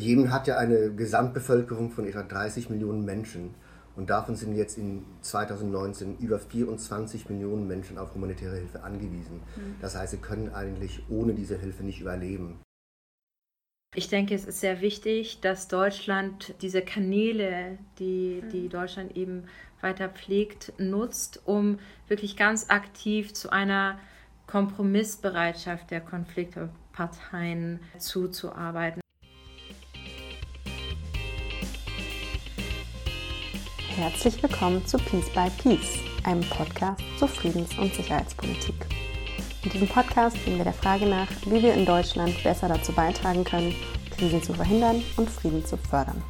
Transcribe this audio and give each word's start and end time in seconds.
Jemen 0.00 0.32
hat 0.32 0.46
ja 0.46 0.58
eine 0.58 0.94
Gesamtbevölkerung 0.94 1.90
von 1.90 2.06
etwa 2.06 2.22
30 2.22 2.70
Millionen 2.70 3.04
Menschen. 3.04 3.54
Und 3.96 4.08
davon 4.10 4.36
sind 4.36 4.54
jetzt 4.54 4.78
in 4.78 5.04
2019 5.20 6.18
über 6.18 6.38
24 6.38 7.28
Millionen 7.28 7.66
Menschen 7.66 7.98
auf 7.98 8.14
humanitäre 8.14 8.56
Hilfe 8.56 8.82
angewiesen. 8.82 9.40
Mhm. 9.56 9.76
Das 9.80 9.96
heißt, 9.96 10.12
sie 10.12 10.18
können 10.18 10.54
eigentlich 10.54 11.02
ohne 11.08 11.34
diese 11.34 11.58
Hilfe 11.58 11.82
nicht 11.82 12.00
überleben. 12.00 12.60
Ich 13.94 14.08
denke, 14.08 14.34
es 14.36 14.44
ist 14.44 14.60
sehr 14.60 14.80
wichtig, 14.80 15.40
dass 15.40 15.66
Deutschland 15.66 16.54
diese 16.62 16.80
Kanäle, 16.80 17.78
die, 17.98 18.42
die 18.52 18.62
mhm. 18.62 18.70
Deutschland 18.70 19.16
eben 19.16 19.44
weiter 19.80 20.08
pflegt, 20.08 20.72
nutzt, 20.78 21.42
um 21.44 21.80
wirklich 22.06 22.36
ganz 22.36 22.70
aktiv 22.70 23.34
zu 23.34 23.50
einer 23.50 23.98
Kompromissbereitschaft 24.46 25.90
der 25.90 26.00
Konfliktparteien 26.00 27.80
zuzuarbeiten. 27.98 29.00
Herzlich 34.00 34.42
willkommen 34.42 34.82
zu 34.86 34.96
Peace 34.96 35.28
by 35.34 35.50
Peace, 35.62 35.98
einem 36.24 36.40
Podcast 36.48 37.02
zur 37.18 37.28
Friedens- 37.28 37.76
und 37.78 37.94
Sicherheitspolitik. 37.94 38.74
In 39.62 39.68
diesem 39.68 39.88
Podcast 39.88 40.42
gehen 40.42 40.56
wir 40.56 40.64
der 40.64 40.72
Frage 40.72 41.04
nach, 41.04 41.28
wie 41.44 41.62
wir 41.62 41.74
in 41.74 41.84
Deutschland 41.84 42.42
besser 42.42 42.66
dazu 42.66 42.92
beitragen 42.92 43.44
können, 43.44 43.74
Krisen 44.16 44.42
zu 44.42 44.54
verhindern 44.54 45.02
und 45.18 45.28
Frieden 45.28 45.66
zu 45.66 45.76
fördern. 45.76 46.22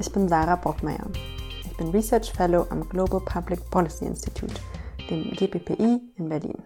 Ich 0.00 0.10
bin 0.10 0.28
Sarah 0.28 0.56
Brockmeier. 0.56 1.06
Ich 1.64 1.76
bin 1.76 1.90
Research 1.90 2.32
Fellow 2.32 2.66
am 2.70 2.88
Global 2.88 3.20
Public 3.20 3.70
Policy 3.70 4.06
Institute, 4.06 4.54
dem 5.08 5.30
GPPI 5.30 6.00
in 6.16 6.28
Berlin. 6.28 6.64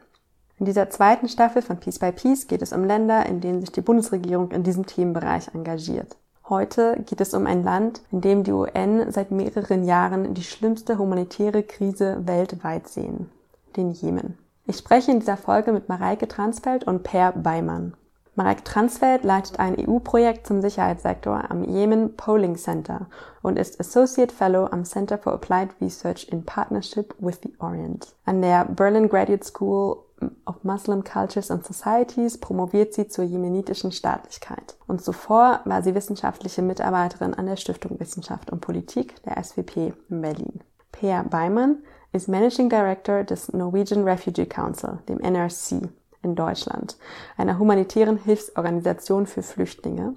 In 0.59 0.65
dieser 0.65 0.89
zweiten 0.89 1.29
Staffel 1.29 1.61
von 1.61 1.79
Peace 1.79 1.99
by 1.99 2.13
Peace 2.13 2.47
geht 2.47 2.63
es 2.63 2.73
um 2.73 2.85
Länder, 2.85 3.27
in 3.27 3.43
denen 3.43 3.61
sich 3.61 3.71
die 3.71 3.83
Bundesregierung 3.83 4.51
in 4.53 4.63
diesem 4.63 4.87
Themenbereich 4.87 5.49
engagiert. 5.53 6.17
Heute 6.51 6.97
geht 7.07 7.21
es 7.21 7.33
um 7.33 7.47
ein 7.47 7.63
Land, 7.63 8.03
in 8.11 8.23
dem 8.23 8.43
die 8.43 8.51
UN 8.51 9.13
seit 9.13 9.31
mehreren 9.31 9.85
Jahren 9.85 10.35
die 10.35 10.43
schlimmste 10.43 10.99
humanitäre 10.99 11.63
Krise 11.63 12.27
weltweit 12.27 12.89
sehen, 12.89 13.31
den 13.77 13.93
Jemen. 13.93 14.37
Ich 14.67 14.79
spreche 14.79 15.13
in 15.13 15.21
dieser 15.21 15.37
Folge 15.37 15.71
mit 15.71 15.89
Mareike 15.89 16.27
Transfeld 16.27 16.83
und 16.83 17.05
Per 17.05 17.31
Beimann. 17.31 17.95
Mareike 18.35 18.65
Transfeld 18.65 19.23
leitet 19.23 19.61
ein 19.61 19.77
EU-Projekt 19.79 20.45
zum 20.49 20.61
Sicherheitssektor 20.61 21.53
am 21.53 21.63
Yemen 21.63 22.17
Polling 22.17 22.57
Center 22.57 23.07
und 23.43 23.57
ist 23.57 23.79
Associate 23.79 24.35
Fellow 24.35 24.67
am 24.67 24.85
Center 24.85 25.19
for 25.19 25.33
Applied 25.33 25.69
Research 25.81 26.27
in 26.33 26.45
Partnership 26.45 27.15
with 27.21 27.39
the 27.45 27.55
Orient 27.61 28.13
an 28.25 28.43
der 28.43 28.65
Berlin 28.65 29.09
Graduate 29.09 29.45
School 29.45 29.99
of 30.47 30.63
Muslim 30.65 31.05
Cultures 31.05 31.51
and 31.51 31.65
Societies 31.65 32.39
promoviert 32.39 32.95
sie 32.95 33.09
zur 33.09 33.25
jemenitischen 33.25 33.93
Staatlichkeit. 33.93 34.77
Und 34.87 35.03
zuvor 35.03 35.61
war 35.65 35.83
sie 35.83 35.95
wissenschaftliche 35.95 36.63
Mitarbeiterin 36.63 37.35
an 37.35 37.47
der 37.47 37.57
Stiftung 37.57 37.99
Wissenschaft 38.01 38.51
und 38.51 38.61
Politik 38.61 39.23
der 39.25 39.43
SWP 39.43 39.95
in 40.09 40.21
Berlin. 40.21 40.61
Peer 40.93 41.25
Beimann 41.25 41.79
ist 42.13 42.29
Managing 42.29 42.69
Director 42.69 43.25
des 43.25 43.53
Norwegian 43.53 44.05
Refugee 44.05 44.47
Council, 44.47 44.99
dem 45.09 45.21
NRC, 45.21 45.89
in 46.23 46.35
Deutschland, 46.35 46.97
einer 47.37 47.59
humanitären 47.59 48.19
Hilfsorganisation 48.19 49.27
für 49.27 49.43
Flüchtlinge, 49.43 50.15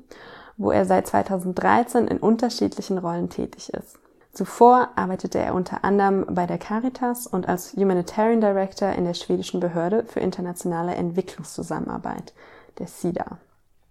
wo 0.57 0.71
er 0.71 0.85
seit 0.85 1.07
2013 1.07 2.07
in 2.07 2.17
unterschiedlichen 2.17 2.97
Rollen 2.97 3.29
tätig 3.29 3.73
ist. 3.73 3.97
Zuvor 4.33 4.89
arbeitete 4.95 5.37
er 5.37 5.53
unter 5.53 5.83
anderem 5.83 6.25
bei 6.27 6.47
der 6.47 6.57
Caritas 6.57 7.27
und 7.27 7.47
als 7.47 7.73
Humanitarian 7.73 8.41
Director 8.41 8.89
in 8.89 9.05
der 9.05 9.13
schwedischen 9.13 9.59
Behörde 9.59 10.05
für 10.07 10.21
internationale 10.21 10.95
Entwicklungszusammenarbeit, 10.95 12.33
der 12.79 12.87
SIDA. 12.87 13.37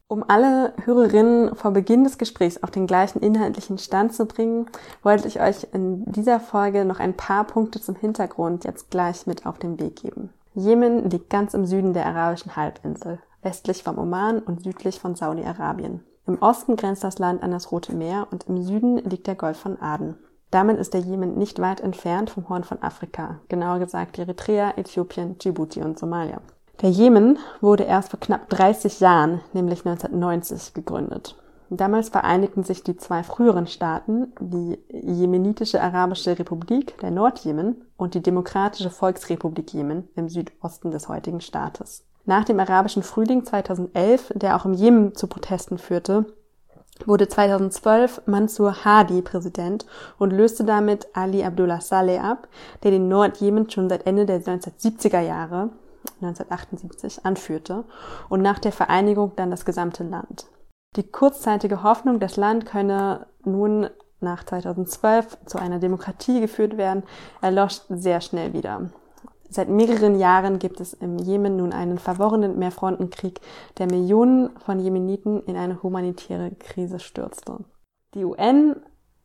Um 0.08 0.24
alle 0.26 0.74
Hörerinnen 0.84 1.54
vor 1.54 1.70
Beginn 1.70 2.02
des 2.02 2.18
Gesprächs 2.18 2.60
auf 2.60 2.72
den 2.72 2.88
gleichen 2.88 3.20
inhaltlichen 3.20 3.78
Stand 3.78 4.14
zu 4.14 4.26
bringen, 4.26 4.66
wollte 5.04 5.28
ich 5.28 5.40
euch 5.40 5.68
in 5.72 6.04
dieser 6.10 6.40
Folge 6.40 6.84
noch 6.84 6.98
ein 6.98 7.16
paar 7.16 7.44
Punkte 7.44 7.80
zum 7.80 7.94
Hintergrund 7.94 8.64
jetzt 8.64 8.90
gleich 8.90 9.28
mit 9.28 9.46
auf 9.46 9.60
den 9.60 9.78
Weg 9.78 10.02
geben. 10.02 10.30
Jemen 10.54 11.08
liegt 11.08 11.30
ganz 11.30 11.54
im 11.54 11.66
Süden 11.66 11.94
der 11.94 12.04
arabischen 12.06 12.56
Halbinsel, 12.56 13.20
westlich 13.42 13.84
vom 13.84 13.96
Oman 13.96 14.40
und 14.40 14.64
südlich 14.64 14.98
von 14.98 15.14
Saudi-Arabien. 15.14 16.02
Im 16.26 16.42
Osten 16.42 16.74
grenzt 16.74 17.04
das 17.04 17.20
Land 17.20 17.44
an 17.44 17.52
das 17.52 17.70
Rote 17.70 17.94
Meer 17.94 18.26
und 18.32 18.48
im 18.48 18.60
Süden 18.60 18.96
liegt 18.98 19.28
der 19.28 19.36
Golf 19.36 19.56
von 19.56 19.80
Aden. 19.80 20.16
Damit 20.52 20.78
ist 20.78 20.92
der 20.92 21.00
Jemen 21.00 21.38
nicht 21.38 21.60
weit 21.60 21.80
entfernt 21.80 22.28
vom 22.28 22.50
Horn 22.50 22.62
von 22.62 22.82
Afrika, 22.82 23.40
genauer 23.48 23.78
gesagt 23.78 24.18
Eritrea, 24.18 24.74
Äthiopien, 24.76 25.38
Djibouti 25.38 25.80
und 25.80 25.98
Somalia. 25.98 26.42
Der 26.82 26.90
Jemen 26.90 27.38
wurde 27.62 27.84
erst 27.84 28.10
vor 28.10 28.20
knapp 28.20 28.50
30 28.50 29.00
Jahren, 29.00 29.40
nämlich 29.54 29.86
1990, 29.86 30.74
gegründet. 30.74 31.36
Damals 31.70 32.10
vereinigten 32.10 32.64
sich 32.64 32.84
die 32.84 32.98
zwei 32.98 33.22
früheren 33.22 33.66
Staaten, 33.66 34.34
die 34.40 34.78
Jemenitische 34.90 35.80
Arabische 35.80 36.38
Republik, 36.38 36.98
der 36.98 37.12
Nordjemen, 37.12 37.86
und 37.96 38.12
die 38.12 38.22
Demokratische 38.22 38.90
Volksrepublik 38.90 39.72
Jemen 39.72 40.10
im 40.16 40.28
Südosten 40.28 40.90
des 40.90 41.08
heutigen 41.08 41.40
Staates. 41.40 42.04
Nach 42.26 42.44
dem 42.44 42.60
arabischen 42.60 43.02
Frühling 43.02 43.46
2011, 43.46 44.34
der 44.36 44.56
auch 44.56 44.66
im 44.66 44.74
Jemen 44.74 45.14
zu 45.14 45.28
Protesten 45.28 45.78
führte, 45.78 46.26
wurde 47.06 47.28
2012 47.28 48.22
Mansur 48.26 48.84
Hadi 48.84 49.22
Präsident 49.22 49.86
und 50.18 50.30
löste 50.30 50.64
damit 50.64 51.06
Ali 51.14 51.44
Abdullah 51.44 51.80
Saleh 51.80 52.18
ab, 52.18 52.48
der 52.82 52.90
den 52.90 53.08
Nordjemen 53.08 53.70
schon 53.70 53.88
seit 53.88 54.06
Ende 54.06 54.26
der 54.26 54.40
1970er 54.40 55.20
Jahre 55.20 55.70
1978 56.20 57.24
anführte 57.24 57.84
und 58.28 58.42
nach 58.42 58.58
der 58.58 58.72
Vereinigung 58.72 59.32
dann 59.36 59.50
das 59.50 59.64
gesamte 59.64 60.04
Land. 60.04 60.46
Die 60.96 61.10
kurzzeitige 61.10 61.82
Hoffnung, 61.82 62.20
das 62.20 62.36
Land 62.36 62.66
könne 62.66 63.26
nun 63.44 63.88
nach 64.20 64.44
2012 64.44 65.38
zu 65.46 65.58
einer 65.58 65.78
Demokratie 65.78 66.40
geführt 66.40 66.76
werden, 66.76 67.02
erlosch 67.40 67.80
sehr 67.88 68.20
schnell 68.20 68.52
wieder. 68.52 68.90
Seit 69.52 69.68
mehreren 69.68 70.18
Jahren 70.18 70.58
gibt 70.58 70.80
es 70.80 70.94
im 70.94 71.18
Jemen 71.18 71.56
nun 71.56 71.74
einen 71.74 71.98
verworrenen 71.98 72.58
Mehrfrontenkrieg, 72.58 73.38
der 73.76 73.84
Millionen 73.84 74.48
von 74.60 74.80
Jemeniten 74.80 75.42
in 75.44 75.56
eine 75.56 75.82
humanitäre 75.82 76.52
Krise 76.52 76.98
stürzte. 76.98 77.58
Die 78.14 78.24
UN 78.24 78.76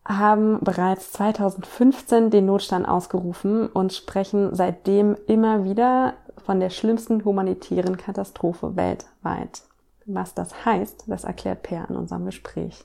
haben 0.05 0.59
bereits 0.59 1.13
2015 1.13 2.29
den 2.29 2.45
Notstand 2.45 2.85
ausgerufen 2.85 3.67
und 3.67 3.93
sprechen 3.93 4.53
seitdem 4.53 5.15
immer 5.27 5.63
wieder 5.63 6.15
von 6.45 6.59
der 6.59 6.71
schlimmsten 6.71 7.23
humanitären 7.23 7.95
Katastrophe 7.95 8.75
weltweit. 8.75 9.61
Was 10.05 10.33
das 10.33 10.65
heißt, 10.65 11.05
das 11.07 11.23
erklärt 11.23 11.63
Per 11.63 11.89
in 11.89 11.95
unserem 11.95 12.25
Gespräch. 12.25 12.83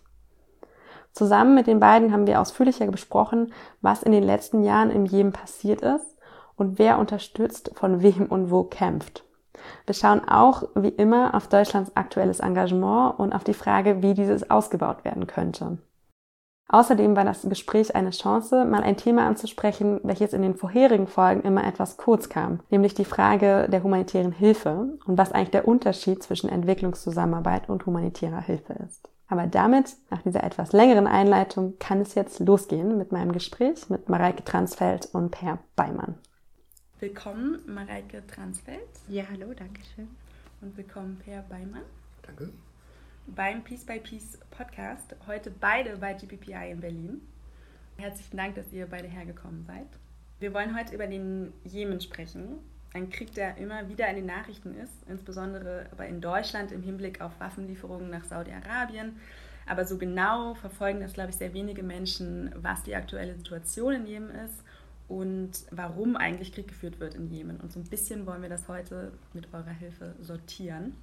Zusammen 1.13 1.57
mit 1.57 1.67
den 1.67 1.81
beiden 1.81 2.13
haben 2.13 2.29
wir 2.29 2.41
ausführlicher 2.41 2.87
besprochen, 2.87 3.53
was 3.81 4.05
in 4.05 4.13
den 4.13 4.23
letzten 4.23 4.63
Jahren 4.63 4.93
im 4.93 5.07
Jemen 5.07 5.33
passiert 5.33 5.83
ist 5.83 6.12
und 6.57 6.79
wer 6.79 6.99
unterstützt, 6.99 7.73
von 7.75 8.03
wem 8.03 8.27
und 8.27 8.51
wo 8.51 8.65
kämpft. 8.65 9.25
Wir 9.87 9.95
schauen 9.95 10.27
auch, 10.29 10.65
wie 10.75 10.89
immer, 10.89 11.35
auf 11.35 11.49
Deutschlands 11.49 11.97
aktuelles 11.97 12.41
Engagement 12.41 13.19
und 13.19 13.33
auf 13.33 13.45
die 13.45 13.55
Frage, 13.55 14.03
wie 14.03 14.15
dieses 14.15 14.51
ausgebaut 14.51 15.05
werden 15.05 15.27
könnte. 15.27 15.79
Außerdem 16.69 17.15
war 17.17 17.25
das 17.25 17.43
Gespräch 17.43 17.95
eine 17.95 18.11
Chance, 18.11 18.65
mal 18.65 18.83
ein 18.83 18.97
Thema 18.97 19.27
anzusprechen, 19.27 20.01
welches 20.05 20.33
in 20.33 20.41
den 20.41 20.55
vorherigen 20.55 21.07
Folgen 21.07 21.43
immer 21.43 21.67
etwas 21.67 21.99
kurz 21.99 22.31
kam, 22.31 22.61
nämlich 22.71 22.95
die 22.95 23.05
Frage 23.05 23.69
der 23.69 23.83
humanitären 23.83 24.33
Hilfe 24.33 24.97
und 25.05 25.19
was 25.19 25.33
eigentlich 25.33 25.51
der 25.51 25.69
Unterschied 25.69 26.23
zwischen 26.23 26.49
Entwicklungszusammenarbeit 26.49 27.69
und 27.69 27.85
humanitärer 27.85 28.41
Hilfe 28.41 28.73
ist. 28.89 29.11
Aber 29.29 29.47
damit, 29.47 29.97
nach 30.11 30.23
dieser 30.23 30.45
etwas 30.45 30.73
längeren 30.73 31.07
Einleitung, 31.07 31.79
kann 31.79 32.01
es 32.01 32.15
jetzt 32.15 32.41
losgehen 32.41 32.97
mit 32.97 33.13
meinem 33.13 33.33
Gespräch 33.33 33.91
mit 33.91 34.09
Mareike 34.09 34.45
Transfeld 34.45 35.09
und 35.13 35.31
Per 35.31 35.59
Beimann. 35.77 36.15
Willkommen, 37.03 37.61
Mareike 37.67 38.25
Transfeld. 38.29 38.79
Ja, 39.09 39.25
hallo, 39.29 39.53
danke 39.55 39.81
schön. 39.93 40.07
Und 40.61 40.77
willkommen, 40.77 41.21
Per 41.25 41.43
Beimann. 41.43 41.83
Danke. 42.23 42.51
Beim 43.27 43.65
Peace 43.65 43.85
by 43.85 43.99
Peace 43.99 44.39
Podcast. 44.53 45.17
Heute 45.27 45.51
beide 45.51 45.97
bei 45.97 46.15
GPPI 46.15 46.71
in 46.71 46.81
Berlin. 46.81 47.21
Herzlichen 47.97 48.37
Dank, 48.37 48.55
dass 48.55 48.73
ihr 48.73 48.87
beide 48.87 49.09
hergekommen 49.09 49.65
seid. 49.67 49.89
Wir 50.39 50.55
wollen 50.55 50.79
heute 50.79 50.95
über 50.95 51.09
den 51.09 51.53
Jemen 51.65 52.01
sprechen. 52.01 52.61
Ein 52.95 53.11
Krieg, 53.11 53.35
der 53.35 53.57
immer 53.57 53.89
wieder 53.89 54.07
in 54.07 54.15
den 54.15 54.27
Nachrichten 54.27 54.73
ist, 54.77 54.93
insbesondere 55.09 55.87
aber 55.91 56.07
in 56.07 56.21
Deutschland 56.21 56.71
im 56.71 56.85
Hinblick 56.85 57.21
auf 57.21 57.33
Waffenlieferungen 57.41 58.11
nach 58.11 58.23
Saudi-Arabien. 58.23 59.17
Aber 59.67 59.85
so 59.87 59.99
genau 59.99 60.55
verfolgen 60.55 61.01
das, 61.01 61.15
glaube 61.15 61.31
ich, 61.31 61.37
sehr 61.37 61.53
wenige 61.53 61.83
Menschen, 61.83 62.55
was 62.59 62.85
die 62.85 62.95
aktuelle 62.95 63.35
Situation 63.35 63.93
in 63.93 64.07
Jemen 64.07 64.31
ist 64.31 64.62
und 65.13 65.67
warum 65.71 66.17
eigentlich 66.17 66.53
Krieg 66.53 66.69
geführt 66.69 66.99
wird 66.99 67.15
in 67.15 67.29
Jemen. 67.29 67.61
Und 67.61 67.71
so 67.71 67.79
ein 67.79 67.85
bisschen 67.85 68.25
wollen 68.27 68.41
wir 68.41 68.49
das 68.49 68.67
heute 68.67 69.13
mit 69.35 69.53
eurer 69.53 69.71
Hilfe 69.71 70.15
sortieren. 70.23 70.95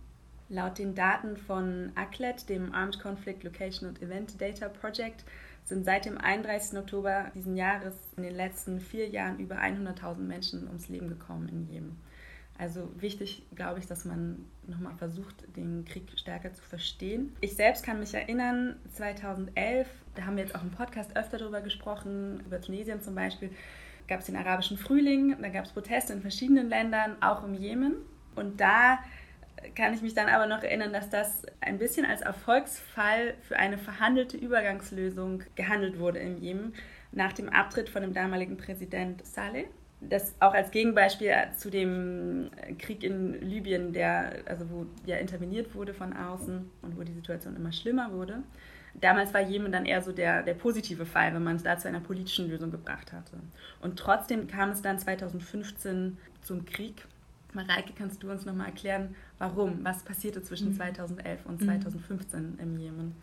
Laut 0.50 0.80
den 0.80 0.96
Daten 0.96 1.38
von 1.38 1.92
ACLED, 1.94 2.50
dem 2.50 2.74
Armed 2.74 3.00
Conflict 3.00 3.44
Location 3.44 3.88
and 3.88 4.02
Event 4.02 4.42
Data 4.42 4.68
Project, 4.68 5.26
sind 5.64 5.86
seit 5.86 6.06
dem 6.06 6.18
31. 6.18 6.80
Oktober 6.80 7.32
diesen 7.36 7.56
Jahres 7.56 7.94
in 8.18 8.24
den 8.24 8.36
letzten 8.36 8.80
vier 8.80 9.08
Jahren 9.08 9.38
über 9.38 9.58
100.000 9.58 10.16
Menschen 10.22 10.68
ums 10.68 10.90
Leben 10.90 11.08
gekommen 11.08 11.48
in 11.48 11.68
Jemen. 11.72 12.02
Also 12.58 12.92
wichtig, 13.00 13.44
glaube 13.54 13.78
ich, 13.78 13.86
dass 13.86 14.06
man 14.06 14.44
nochmal 14.66 14.96
versucht, 14.96 15.36
den 15.56 15.86
Krieg 15.86 16.12
stärker 16.16 16.52
zu 16.52 16.64
verstehen. 16.64 17.36
Ich 17.42 17.56
selbst 17.56 17.86
kann 17.86 18.00
mich 18.00 18.16
erinnern, 18.16 18.76
2011, 18.96 19.88
da 20.16 20.26
haben 20.26 20.36
wir 20.36 20.44
jetzt 20.46 20.56
auch 20.56 20.64
im 20.64 20.72
Podcast 20.72 21.16
öfter 21.16 21.38
darüber 21.38 21.62
gesprochen, 21.62 22.42
über 22.48 22.60
Tunesien 22.60 23.04
zum 23.04 23.14
Beispiel, 23.14 23.52
gab 24.10 24.20
es 24.20 24.26
den 24.26 24.36
arabischen 24.36 24.78
Frühling, 24.78 25.38
da 25.42 25.48
gab 25.50 25.66
es 25.66 25.72
Proteste 25.72 26.12
in 26.14 26.22
verschiedenen 26.22 26.68
Ländern, 26.68 27.16
auch 27.22 27.44
im 27.44 27.54
Jemen. 27.54 27.96
Und 28.36 28.60
da 28.60 29.00
kann 29.76 29.94
ich 29.94 30.02
mich 30.02 30.14
dann 30.14 30.28
aber 30.28 30.48
noch 30.48 30.64
erinnern, 30.64 30.92
dass 30.92 31.10
das 31.10 31.44
ein 31.62 31.78
bisschen 31.78 32.06
als 32.06 32.22
Erfolgsfall 32.22 33.36
für 33.42 33.58
eine 33.58 33.78
verhandelte 33.78 34.38
Übergangslösung 34.38 35.44
gehandelt 35.56 36.00
wurde 36.00 36.20
im 36.20 36.38
Jemen 36.38 36.74
nach 37.12 37.34
dem 37.34 37.50
Abtritt 37.50 37.90
von 37.90 38.02
dem 38.02 38.14
damaligen 38.14 38.58
Präsident 38.58 39.26
Saleh 39.26 39.68
das 40.02 40.34
auch 40.40 40.54
als 40.54 40.72
Gegenbeispiel 40.72 41.34
zu 41.58 41.70
dem 41.70 42.50
Krieg 42.78 43.04
in 43.04 43.34
Libyen, 43.42 43.92
der, 43.92 44.44
also 44.46 44.70
wo 44.70 44.86
ja 45.06 45.18
interveniert 45.18 45.76
wurde 45.76 45.94
von 45.94 46.14
außen 46.14 46.70
und 46.82 46.98
wo 46.98 47.04
die 47.04 47.14
Situation 47.14 47.56
immer 47.56 47.72
schlimmer 47.72 48.14
wurde. 48.14 48.44
Damals 48.96 49.34
war 49.34 49.42
Jemen 49.42 49.72
dann 49.72 49.86
eher 49.86 50.02
so 50.02 50.12
der, 50.12 50.44
der 50.44 50.54
positive 50.54 51.06
Fall, 51.06 51.34
wenn 51.34 51.44
man 51.44 51.56
es 51.56 51.64
da 51.64 51.78
zu 51.78 51.88
einer 51.88 52.00
politischen 52.00 52.50
Lösung 52.50 52.72
gebracht 52.72 53.14
hatte. 53.14 53.38
Und 53.82 53.98
trotzdem 53.98 54.48
kam 54.48 54.72
es 54.72 54.82
dann 54.82 55.00
2015 55.00 56.18
zum 56.42 56.66
Krieg. 56.66 57.06
Mareike, 57.54 57.94
kannst 57.98 58.22
du 58.22 58.30
uns 58.30 58.46
nochmal 58.46 58.68
erklären, 58.68 59.16
warum? 59.38 59.80
Was 59.84 60.04
passierte 60.04 60.44
zwischen 60.44 60.76
2011 60.76 61.46
mhm. 61.46 61.52
und 61.52 61.64
2015 61.64 62.42
mhm. 62.42 62.60
im 62.60 62.78
Jemen? 62.80 63.16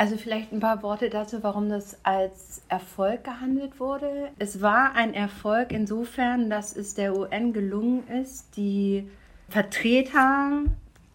Also 0.00 0.16
vielleicht 0.16 0.52
ein 0.52 0.60
paar 0.60 0.84
Worte 0.84 1.10
dazu, 1.10 1.42
warum 1.42 1.68
das 1.68 1.98
als 2.04 2.62
Erfolg 2.68 3.24
gehandelt 3.24 3.80
wurde. 3.80 4.30
Es 4.38 4.62
war 4.62 4.94
ein 4.94 5.12
Erfolg 5.12 5.72
insofern, 5.72 6.48
dass 6.48 6.76
es 6.76 6.94
der 6.94 7.16
UN 7.16 7.52
gelungen 7.52 8.06
ist, 8.06 8.56
die 8.56 9.10
Vertreter 9.48 10.62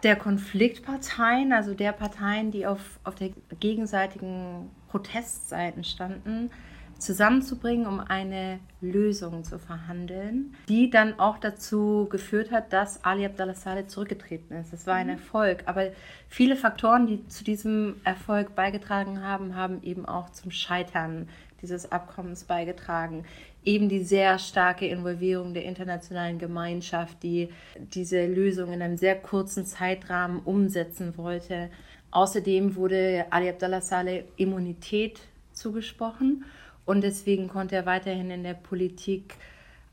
der 0.03 0.15
Konfliktparteien, 0.15 1.53
also 1.53 1.73
der 1.73 1.93
Parteien, 1.93 2.51
die 2.51 2.65
auf, 2.67 2.99
auf 3.03 3.15
der 3.15 3.31
gegenseitigen 3.59 4.69
Protestseiten 4.89 5.83
standen, 5.83 6.51
zusammenzubringen, 6.99 7.85
um 7.85 7.99
eine 7.99 8.59
Lösung 8.81 9.43
zu 9.43 9.59
verhandeln, 9.59 10.55
die 10.69 10.89
dann 10.89 11.19
auch 11.19 11.37
dazu 11.37 12.07
geführt 12.09 12.51
hat, 12.51 12.71
dass 12.71 13.03
Ali 13.03 13.25
Abdallah 13.25 13.55
Saleh 13.55 13.87
zurückgetreten 13.87 14.55
ist. 14.57 14.71
Das 14.71 14.87
war 14.87 14.95
ein 14.95 15.07
mhm. 15.07 15.13
Erfolg. 15.13 15.63
Aber 15.65 15.87
viele 16.29 16.55
Faktoren, 16.55 17.07
die 17.07 17.27
zu 17.27 17.43
diesem 17.43 17.95
Erfolg 18.03 18.55
beigetragen 18.55 19.21
haben, 19.21 19.55
haben 19.55 19.83
eben 19.83 20.05
auch 20.05 20.29
zum 20.29 20.51
Scheitern 20.51 21.27
dieses 21.61 21.91
Abkommens 21.91 22.43
beigetragen. 22.45 23.25
Eben 23.65 23.87
die 23.87 24.03
sehr 24.03 24.39
starke 24.39 24.87
Involvierung 24.87 25.53
der 25.53 25.63
internationalen 25.63 26.37
Gemeinschaft, 26.37 27.23
die 27.23 27.49
diese 27.77 28.25
Lösung 28.25 28.73
in 28.73 28.81
einem 28.81 28.97
sehr 28.97 29.15
kurzen 29.15 29.65
Zeitrahmen 29.65 30.41
umsetzen 30.41 31.17
wollte. 31.17 31.69
Außerdem 32.11 32.75
wurde 32.75 33.25
Ali 33.29 33.49
Abdallah 33.49 33.81
Saleh 33.81 34.25
Immunität 34.35 35.21
zugesprochen 35.53 36.45
und 36.85 37.03
deswegen 37.03 37.47
konnte 37.47 37.75
er 37.75 37.85
weiterhin 37.85 38.29
in 38.31 38.43
der 38.43 38.53
Politik 38.53 39.35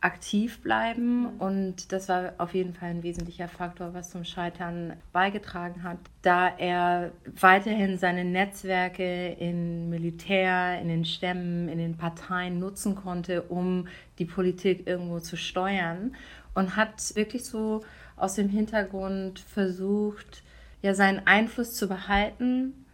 aktiv 0.00 0.62
bleiben. 0.62 1.26
Und 1.38 1.92
das 1.92 2.08
war 2.08 2.34
auf 2.38 2.54
jeden 2.54 2.74
Fall 2.74 2.90
ein 2.90 3.02
wesentlicher 3.02 3.48
Faktor, 3.48 3.92
was 3.94 4.10
zum 4.10 4.24
Scheitern 4.24 4.94
beigetragen 5.12 5.82
hat, 5.82 5.98
da 6.22 6.48
er 6.48 7.12
weiterhin 7.38 7.98
seine 7.98 8.24
Netzwerke 8.24 9.28
in 9.32 9.90
Militär, 9.90 10.80
in 10.80 10.88
den 10.88 11.04
Stämmen, 11.04 11.68
in 11.68 11.78
den 11.78 11.96
Parteien 11.96 12.58
nutzen 12.58 12.94
konnte, 12.94 13.42
um 13.42 13.88
die 14.18 14.24
Politik 14.24 14.86
irgendwo 14.86 15.20
zu 15.20 15.36
steuern. 15.36 16.14
Und 16.54 16.76
hat 16.76 17.14
wirklich 17.14 17.44
so 17.44 17.84
aus 18.16 18.34
dem 18.34 18.48
Hintergrund 18.48 19.38
versucht, 19.38 20.42
ja, 20.82 20.94
seinen 20.94 21.26
Einfluss 21.26 21.74
zu 21.74 21.88
behalten, 21.88 22.86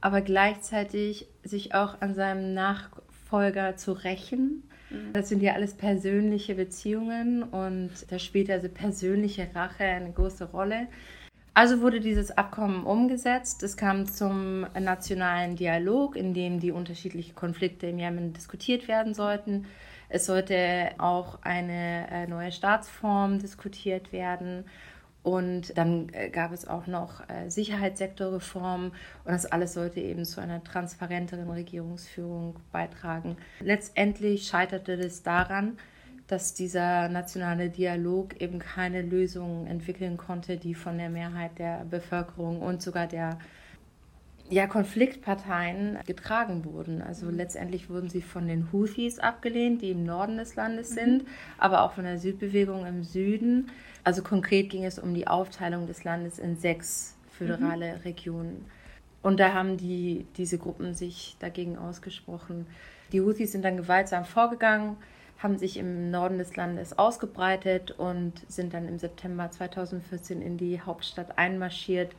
aber 0.00 0.22
gleichzeitig 0.22 1.26
sich 1.44 1.74
auch 1.74 2.00
an 2.00 2.14
seinem 2.14 2.54
Nach 2.54 2.88
Nachfolger 3.32 3.76
zu 3.76 3.92
rächen. 3.92 4.62
Mhm. 4.92 5.12
Das 5.12 5.28
sind 5.28 5.42
ja 5.42 5.54
alles 5.54 5.74
persönliche 5.74 6.54
Beziehungen 6.54 7.42
und 7.42 7.90
da 8.08 8.18
spielt 8.18 8.50
also 8.50 8.68
persönliche 8.68 9.48
Rache 9.54 9.84
eine 9.84 10.12
große 10.12 10.50
Rolle. 10.50 10.88
Also 11.54 11.82
wurde 11.82 12.00
dieses 12.00 12.30
Abkommen 12.30 12.84
umgesetzt. 12.84 13.62
Es 13.62 13.76
kam 13.76 14.06
zum 14.06 14.66
nationalen 14.78 15.54
Dialog, 15.54 16.16
in 16.16 16.32
dem 16.32 16.60
die 16.60 16.72
unterschiedlichen 16.72 17.34
Konflikte 17.34 17.88
im 17.88 17.98
Jemen 17.98 18.32
diskutiert 18.32 18.88
werden 18.88 19.12
sollten. 19.12 19.66
Es 20.08 20.26
sollte 20.26 20.90
auch 20.98 21.38
eine 21.42 22.06
äh, 22.10 22.26
neue 22.26 22.52
Staatsform 22.52 23.38
diskutiert 23.38 24.12
werden. 24.12 24.64
Und 25.22 25.78
dann 25.78 26.08
äh, 26.12 26.30
gab 26.30 26.52
es 26.52 26.66
auch 26.66 26.88
noch 26.88 27.20
äh, 27.28 27.48
Sicherheitssektorreformen 27.48 28.88
und 28.88 29.32
das 29.32 29.46
alles 29.46 29.74
sollte 29.74 30.00
eben 30.00 30.24
zu 30.24 30.40
einer 30.40 30.64
transparenteren 30.64 31.48
Regierungsführung 31.48 32.56
beitragen. 32.72 33.36
Letztendlich 33.60 34.48
scheiterte 34.48 34.94
es 34.94 35.22
daran, 35.22 35.78
dass 36.26 36.54
dieser 36.54 37.08
nationale 37.08 37.70
Dialog 37.70 38.40
eben 38.40 38.58
keine 38.58 39.02
Lösungen 39.02 39.66
entwickeln 39.66 40.16
konnte, 40.16 40.56
die 40.56 40.74
von 40.74 40.98
der 40.98 41.10
Mehrheit 41.10 41.58
der 41.58 41.84
Bevölkerung 41.84 42.60
und 42.60 42.82
sogar 42.82 43.06
der 43.06 43.38
ja, 44.48 44.66
Konfliktparteien 44.66 45.98
getragen 46.06 46.64
wurden. 46.64 47.00
Also 47.00 47.26
mhm. 47.26 47.36
letztendlich 47.36 47.88
wurden 47.88 48.08
sie 48.08 48.22
von 48.22 48.48
den 48.48 48.72
Houthis 48.72 49.18
abgelehnt, 49.18 49.82
die 49.82 49.90
im 49.90 50.04
Norden 50.04 50.36
des 50.36 50.56
Landes 50.56 50.90
mhm. 50.90 50.94
sind, 50.94 51.24
aber 51.58 51.82
auch 51.82 51.92
von 51.92 52.04
der 52.04 52.18
Südbewegung 52.18 52.86
im 52.86 53.02
Süden. 53.02 53.70
Also 54.04 54.22
konkret 54.22 54.70
ging 54.70 54.84
es 54.84 54.98
um 54.98 55.14
die 55.14 55.28
Aufteilung 55.28 55.86
des 55.86 56.04
Landes 56.04 56.38
in 56.38 56.56
sechs 56.56 57.16
föderale 57.30 57.94
mhm. 57.94 58.00
Regionen. 58.02 58.66
Und 59.22 59.38
da 59.38 59.54
haben 59.54 59.76
die, 59.76 60.26
diese 60.36 60.58
Gruppen 60.58 60.94
sich 60.94 61.36
dagegen 61.38 61.78
ausgesprochen. 61.78 62.66
Die 63.12 63.20
Houthis 63.20 63.52
sind 63.52 63.64
dann 63.64 63.76
gewaltsam 63.76 64.24
vorgegangen, 64.24 64.96
haben 65.38 65.58
sich 65.58 65.76
im 65.76 66.10
Norden 66.10 66.38
des 66.38 66.56
Landes 66.56 66.98
ausgebreitet 66.98 67.92
und 67.92 68.32
sind 68.48 68.74
dann 68.74 68.88
im 68.88 68.98
September 68.98 69.50
2014 69.50 70.42
in 70.42 70.56
die 70.56 70.80
Hauptstadt 70.80 71.38
einmarschiert 71.38 72.12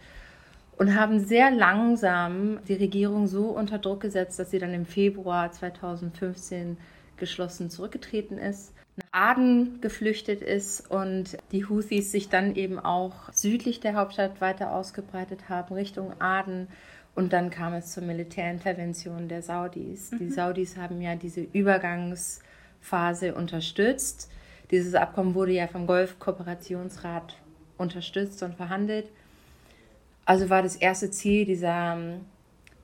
und 0.77 0.95
haben 0.95 1.19
sehr 1.19 1.51
langsam 1.51 2.59
die 2.68 2.74
Regierung 2.74 3.27
so 3.27 3.47
unter 3.47 3.80
Druck 3.80 4.01
gesetzt, 4.01 4.39
dass 4.39 4.51
sie 4.51 4.59
dann 4.59 4.74
im 4.74 4.85
Februar 4.85 5.51
2015 5.51 6.77
geschlossen 7.18 7.69
zurückgetreten 7.69 8.38
ist 8.38 8.74
nach 8.95 9.07
Aden 9.12 9.81
geflüchtet 9.81 10.42
ist 10.42 10.90
und 10.92 11.38
die 11.51 11.66
Houthis 11.66 12.12
sich 12.12 12.30
dann 12.30 12.56
eben 12.56 12.80
auch 12.80 13.31
südlich 13.31 13.80
der 13.80 13.95
Hauptstadt 13.95 14.40
weiter 14.42 14.74
ausgebreitet 14.74 15.50
haben, 15.50 15.74
Richtung 15.74 16.13
Aden. 16.19 16.68
Und 17.16 17.34
dann 17.34 17.50
kam 17.50 17.74
es 17.74 17.92
zur 17.92 18.04
Militärintervention 18.04 19.28
der 19.28 19.42
Saudis. 19.42 20.12
Mhm. 20.12 20.18
Die 20.19 20.30
Saudis 20.30 20.78
haben 20.78 21.02
ja 21.02 21.16
diese 21.16 21.42
Übergangsphase 21.42 23.35
unterstützt. 23.35 24.31
Dieses 24.71 24.95
Abkommen 24.95 25.35
wurde 25.35 25.52
ja 25.52 25.68
vom 25.68 25.85
Golfkooperationsrat 25.85 27.38
unterstützt 27.78 28.42
und 28.42 28.56
verhandelt. 28.56 29.09
Also 30.26 30.50
war 30.50 30.64
das 30.64 30.76
erste 30.76 31.12
Ziel 31.12 31.45
dieser 31.45 31.95
ähm, 31.95 32.21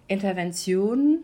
Intervention 0.08 1.20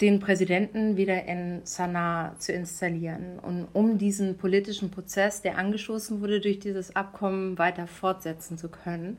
den 0.00 0.20
Präsidenten 0.20 0.96
wieder 0.96 1.24
in 1.24 1.60
Sanaa 1.64 2.38
zu 2.38 2.52
installieren 2.52 3.38
und 3.40 3.66
um 3.72 3.98
diesen 3.98 4.36
politischen 4.36 4.90
Prozess, 4.90 5.42
der 5.42 5.58
angestoßen 5.58 6.20
wurde 6.20 6.40
durch 6.40 6.60
dieses 6.60 6.94
Abkommen, 6.94 7.58
weiter 7.58 7.86
fortsetzen 7.86 8.58
zu 8.58 8.68
können. 8.68 9.18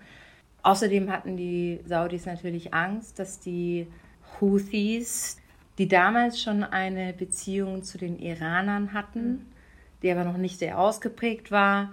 Außerdem 0.63 1.11
hatten 1.11 1.35
die 1.35 1.81
Saudis 1.85 2.25
natürlich 2.25 2.73
Angst, 2.73 3.19
dass 3.19 3.39
die 3.39 3.87
Houthis, 4.39 5.37
die 5.77 5.87
damals 5.87 6.41
schon 6.41 6.63
eine 6.63 7.13
Beziehung 7.13 7.83
zu 7.83 7.97
den 7.97 8.17
Iranern 8.17 8.93
hatten, 8.93 9.45
die 10.01 10.11
aber 10.11 10.23
noch 10.23 10.37
nicht 10.37 10.59
sehr 10.59 10.79
ausgeprägt 10.79 11.51
war, 11.51 11.91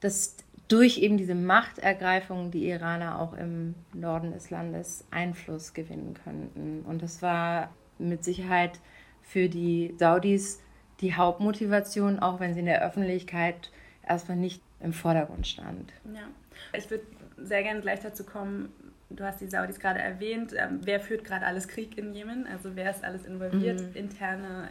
dass 0.00 0.36
durch 0.68 0.98
eben 0.98 1.16
diese 1.16 1.34
Machtergreifung 1.34 2.50
die 2.50 2.68
Iraner 2.68 3.20
auch 3.20 3.32
im 3.32 3.74
Norden 3.94 4.32
des 4.32 4.50
Landes 4.50 5.04
Einfluss 5.10 5.72
gewinnen 5.72 6.14
könnten. 6.22 6.82
Und 6.86 7.02
das 7.02 7.22
war 7.22 7.70
mit 7.98 8.24
Sicherheit 8.24 8.80
für 9.22 9.48
die 9.48 9.94
Saudis 9.98 10.60
die 11.00 11.14
Hauptmotivation, 11.14 12.18
auch 12.18 12.40
wenn 12.40 12.54
sie 12.54 12.60
in 12.60 12.66
der 12.66 12.84
Öffentlichkeit 12.84 13.70
erstmal 14.06 14.36
nicht 14.36 14.62
im 14.80 14.92
Vordergrund 14.92 15.46
stand. 15.46 15.92
Ja, 16.12 16.28
ich 16.72 16.90
würde 16.90 17.04
sehr 17.36 17.62
gerne 17.62 17.80
gleich 17.80 18.00
dazu 18.00 18.24
kommen. 18.24 18.72
Du 19.10 19.24
hast 19.24 19.40
die 19.40 19.46
Saudis 19.46 19.78
gerade 19.78 20.00
erwähnt. 20.00 20.52
Ähm, 20.56 20.80
wer 20.82 21.00
führt 21.00 21.24
gerade 21.24 21.46
alles 21.46 21.68
Krieg 21.68 21.96
in 21.96 22.12
Jemen? 22.12 22.46
Also 22.46 22.76
wer 22.76 22.90
ist 22.90 23.04
alles 23.04 23.24
involviert? 23.24 23.80
Mhm. 23.80 23.94
Interne 23.94 24.68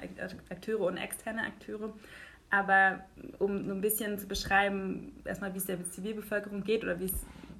Akteure 0.49 0.81
und 0.81 0.97
externe 0.97 1.41
Akteure. 1.41 1.93
Aber 2.49 3.03
um 3.39 3.69
ein 3.69 3.81
bisschen 3.81 4.17
zu 4.19 4.27
beschreiben, 4.27 5.13
erstmal, 5.25 5.53
wie 5.53 5.57
es 5.57 5.65
der 5.65 5.83
Zivilbevölkerung 5.83 6.63
geht 6.63 6.83
oder 6.83 6.99
wie 6.99 7.05
es 7.05 7.13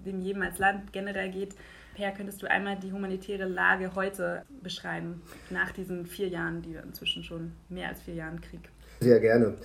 dem 0.06 0.22
Jemen 0.22 0.44
als 0.44 0.60
Land 0.60 0.94
generell 0.94 1.30
geht, 1.30 1.56
Per, 1.98 2.12
könntest 2.12 2.44
du 2.44 2.48
einmal 2.48 2.78
die 2.78 2.92
humanitäre 2.92 3.46
Lage 3.46 3.96
heute 3.96 4.44
beschreiben, 4.62 5.24
nach 5.50 5.72
diesen 5.72 6.06
vier 6.06 6.28
Jahren, 6.28 6.62
die 6.62 6.74
wir 6.74 6.84
inzwischen 6.84 7.24
schon 7.24 7.54
mehr 7.70 7.90
als 7.90 8.04
vier 8.04 8.14
Jahren 8.14 8.40
Krieg? 8.40 8.70
Sehr 9.00 9.20
gerne. 9.20 9.56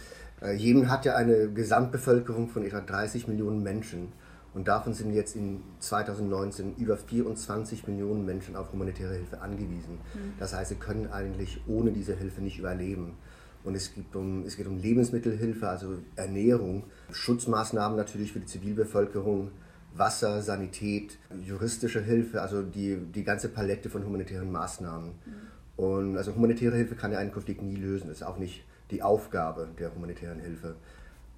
Äh, 0.41 0.55
Jemen 0.55 0.91
hat 0.91 1.05
ja 1.05 1.15
eine 1.15 1.53
Gesamtbevölkerung 1.53 2.49
von 2.49 2.65
etwa 2.65 2.81
30 2.81 3.29
Millionen 3.29 3.63
Menschen. 3.63 4.13
Und 4.55 4.67
davon 4.67 4.95
sind 4.95 5.13
jetzt 5.13 5.37
in 5.37 5.61
2019 5.81 6.77
über 6.77 6.97
24 6.97 7.87
Millionen 7.87 8.25
Menschen 8.25 8.57
auf 8.57 8.73
humanitäre 8.73 9.13
Hilfe 9.13 9.43
angewiesen. 9.43 9.99
Mhm. 10.15 10.33
Das 10.39 10.55
heißt, 10.55 10.71
sie 10.71 10.77
können 10.77 11.13
eigentlich 11.13 11.61
ohne 11.67 11.93
diese 11.93 12.17
Hilfe 12.17 12.41
nicht 12.41 12.59
überleben. 12.59 13.19
Und 13.63 13.75
es, 13.75 13.93
gibt 13.93 14.17
um, 14.17 14.45
es 14.47 14.57
geht 14.57 14.67
um 14.67 14.79
Lebensmittelhilfe, 14.79 15.69
also 15.69 15.99
Ernährung, 16.17 16.85
Schutzmaßnahmen 17.13 17.99
natürlich 17.99 18.33
für 18.33 18.41
die 18.41 18.47
Zivilbevölkerung, 18.47 19.51
Wasser, 19.95 20.43
Sanität, 20.43 21.19
juristische 21.45 22.01
Hilfe, 22.01 22.43
also 22.43 22.63
die, 22.63 22.97
die 22.97 23.25
ganze 23.25 23.49
Palette 23.49 23.91
von 23.91 24.05
humanitären 24.05 24.51
Maßnahmen. 24.51 25.09
Mhm. 25.09 25.85
Und 25.85 26.17
also 26.17 26.35
humanitäre 26.35 26.77
Hilfe 26.77 26.95
kann 26.95 27.13
ja 27.13 27.19
einen 27.19 27.33
Konflikt 27.33 27.63
nie 27.63 27.77
lösen, 27.77 28.09
das 28.09 28.19
ist 28.19 28.23
auch 28.27 28.39
nicht 28.39 28.65
die 28.91 29.03
Aufgabe 29.03 29.69
der 29.79 29.95
humanitären 29.95 30.39
Hilfe. 30.39 30.77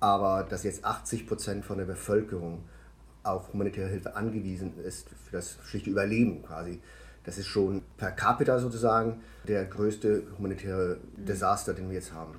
Aber 0.00 0.44
dass 0.44 0.64
jetzt 0.64 0.84
80 0.84 1.26
Prozent 1.26 1.64
von 1.64 1.78
der 1.78 1.84
Bevölkerung 1.84 2.64
auf 3.22 3.52
humanitäre 3.52 3.88
Hilfe 3.88 4.16
angewiesen 4.16 4.74
ist, 4.84 5.08
für 5.08 5.32
das 5.32 5.58
schlichte 5.64 5.90
Überleben 5.90 6.42
quasi, 6.42 6.80
das 7.24 7.38
ist 7.38 7.46
schon 7.46 7.82
per 7.96 8.10
capita 8.10 8.58
sozusagen 8.58 9.22
der 9.48 9.64
größte 9.64 10.24
humanitäre. 10.36 10.98
Desaster, 11.16 11.72
den 11.72 11.88
wir 11.88 11.94
jetzt 11.94 12.12
haben. 12.12 12.34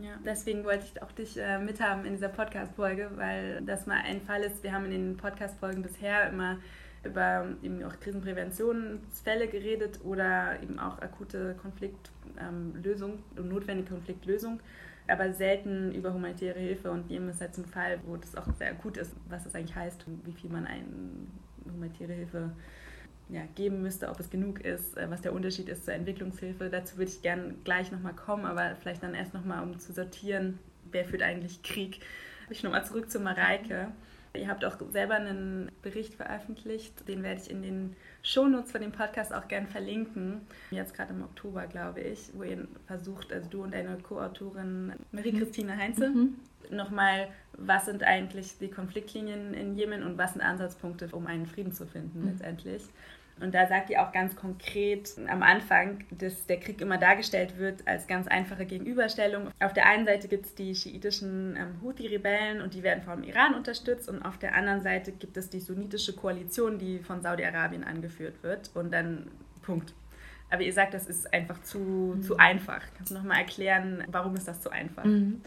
Ja, 0.00 0.18
deswegen 0.24 0.64
wollte 0.64 0.84
ich 0.84 1.02
auch 1.02 1.12
dich 1.12 1.38
äh, 1.38 1.58
mithaben 1.58 2.04
in 2.04 2.14
dieser 2.14 2.28
Podcast-Folge, 2.28 3.10
weil 3.16 3.62
das 3.62 3.86
mal 3.86 3.98
ein 4.04 4.20
Fall 4.20 4.42
ist. 4.42 4.62
Wir 4.62 4.72
haben 4.72 4.86
in 4.86 4.90
den 4.90 5.16
Podcast-Folgen 5.16 5.82
bisher 5.82 6.28
immer 6.30 6.58
über 7.04 7.46
eben 7.62 7.82
auch 7.84 7.98
Krisenpräventionsfälle 8.00 9.48
geredet 9.48 10.00
oder 10.04 10.60
eben 10.62 10.78
auch 10.78 10.98
akute 11.00 11.54
Konfliktlösung 11.54 13.12
ähm, 13.12 13.22
und 13.36 13.48
notwendige 13.48 13.90
Konfliktlösung, 13.90 14.60
aber 15.06 15.32
selten 15.32 15.92
über 15.92 16.14
humanitäre 16.14 16.58
Hilfe 16.58 16.90
und 16.90 17.10
jedem 17.10 17.28
ist 17.28 17.40
jetzt 17.40 17.58
ein 17.58 17.66
Fall, 17.66 18.00
wo 18.06 18.16
das 18.16 18.34
auch 18.36 18.46
sehr 18.58 18.70
akut 18.70 18.96
ist, 18.96 19.14
was 19.28 19.44
das 19.44 19.54
eigentlich 19.54 19.76
heißt 19.76 20.06
und 20.06 20.24
wie 20.26 20.32
viel 20.32 20.50
man 20.50 20.66
eine 20.66 20.86
humanitäre 21.70 22.14
Hilfe 22.14 22.52
ja, 23.28 23.42
geben 23.54 23.82
müsste, 23.82 24.08
ob 24.08 24.20
es 24.20 24.30
genug 24.30 24.60
ist, 24.60 24.96
äh, 24.96 25.10
was 25.10 25.22
der 25.22 25.32
Unterschied 25.32 25.68
ist 25.68 25.84
zur 25.84 25.94
Entwicklungshilfe. 25.94 26.68
Dazu 26.68 26.98
würde 26.98 27.10
ich 27.10 27.22
gerne 27.22 27.54
gleich 27.64 27.90
nochmal 27.90 28.14
kommen, 28.14 28.44
aber 28.44 28.76
vielleicht 28.76 29.02
dann 29.02 29.14
erst 29.14 29.34
nochmal, 29.34 29.62
um 29.62 29.78
zu 29.78 29.92
sortieren, 29.92 30.58
wer 30.90 31.04
führt 31.04 31.22
eigentlich 31.22 31.62
Krieg. 31.62 32.00
Ich 32.50 32.62
nochmal 32.62 32.84
zurück 32.84 33.10
zu 33.10 33.20
Mareike. 33.20 33.88
Ihr 34.34 34.48
habt 34.48 34.64
auch 34.64 34.76
selber 34.90 35.14
einen 35.14 35.70
Bericht 35.82 36.14
veröffentlicht, 36.14 37.08
den 37.08 37.22
werde 37.22 37.40
ich 37.40 37.50
in 37.50 37.62
den 37.62 37.96
Shownotes 38.24 38.72
von 38.72 38.80
dem 38.80 38.90
Podcast 38.90 39.34
auch 39.34 39.46
gerne 39.48 39.68
verlinken. 39.68 40.40
Jetzt 40.70 40.94
gerade 40.94 41.12
im 41.12 41.22
Oktober, 41.22 41.66
glaube 41.66 42.00
ich, 42.00 42.30
wo 42.32 42.42
ihr 42.42 42.66
versucht, 42.86 43.32
also 43.32 43.48
du 43.50 43.62
und 43.62 43.74
deine 43.74 43.98
Co-Autorin 43.98 44.94
Marie-Christine 45.12 45.76
Heinze, 45.76 46.08
mhm. 46.08 46.36
nochmal, 46.70 47.28
was 47.58 47.84
sind 47.84 48.02
eigentlich 48.02 48.58
die 48.58 48.70
Konfliktlinien 48.70 49.52
in 49.52 49.76
Jemen 49.76 50.02
und 50.02 50.16
was 50.16 50.32
sind 50.32 50.40
Ansatzpunkte, 50.40 51.08
um 51.12 51.26
einen 51.26 51.46
Frieden 51.46 51.72
zu 51.72 51.86
finden 51.86 52.22
mhm. 52.22 52.28
letztendlich. 52.30 52.82
Und 53.40 53.54
da 53.54 53.66
sagt 53.66 53.90
ihr 53.90 54.00
auch 54.00 54.12
ganz 54.12 54.36
konkret 54.36 55.10
am 55.28 55.42
Anfang, 55.42 56.04
dass 56.10 56.46
der 56.46 56.60
Krieg 56.60 56.80
immer 56.80 56.98
dargestellt 56.98 57.58
wird 57.58 57.86
als 57.86 58.06
ganz 58.06 58.28
einfache 58.28 58.64
Gegenüberstellung. 58.64 59.48
Auf 59.60 59.72
der 59.72 59.86
einen 59.86 60.06
Seite 60.06 60.28
gibt 60.28 60.46
es 60.46 60.54
die 60.54 60.74
schiitischen 60.74 61.56
ähm, 61.56 61.80
Houthi-Rebellen 61.82 62.60
und 62.60 62.74
die 62.74 62.82
werden 62.84 63.02
vom 63.02 63.24
Iran 63.24 63.54
unterstützt 63.54 64.08
und 64.08 64.22
auf 64.22 64.38
der 64.38 64.54
anderen 64.54 64.82
Seite 64.82 65.10
gibt 65.12 65.36
es 65.36 65.50
die 65.50 65.60
sunnitische 65.60 66.14
Koalition, 66.14 66.78
die 66.78 67.00
von 67.00 67.22
Saudi-Arabien 67.22 67.82
angeführt 67.82 68.42
wird. 68.42 68.70
Und 68.74 68.92
dann 68.92 69.30
Punkt. 69.62 69.94
Aber 70.50 70.62
ihr 70.62 70.72
sagt, 70.72 70.94
das 70.94 71.06
ist 71.06 71.32
einfach 71.32 71.60
zu, 71.62 71.78
mhm. 71.78 72.22
zu 72.22 72.36
einfach. 72.36 72.82
Kannst 72.96 73.10
du 73.10 73.16
nochmal 73.16 73.38
erklären, 73.38 74.04
warum 74.08 74.36
ist 74.36 74.46
das 74.46 74.60
zu 74.60 74.70
einfach? 74.70 75.04
Mhm. 75.04 75.40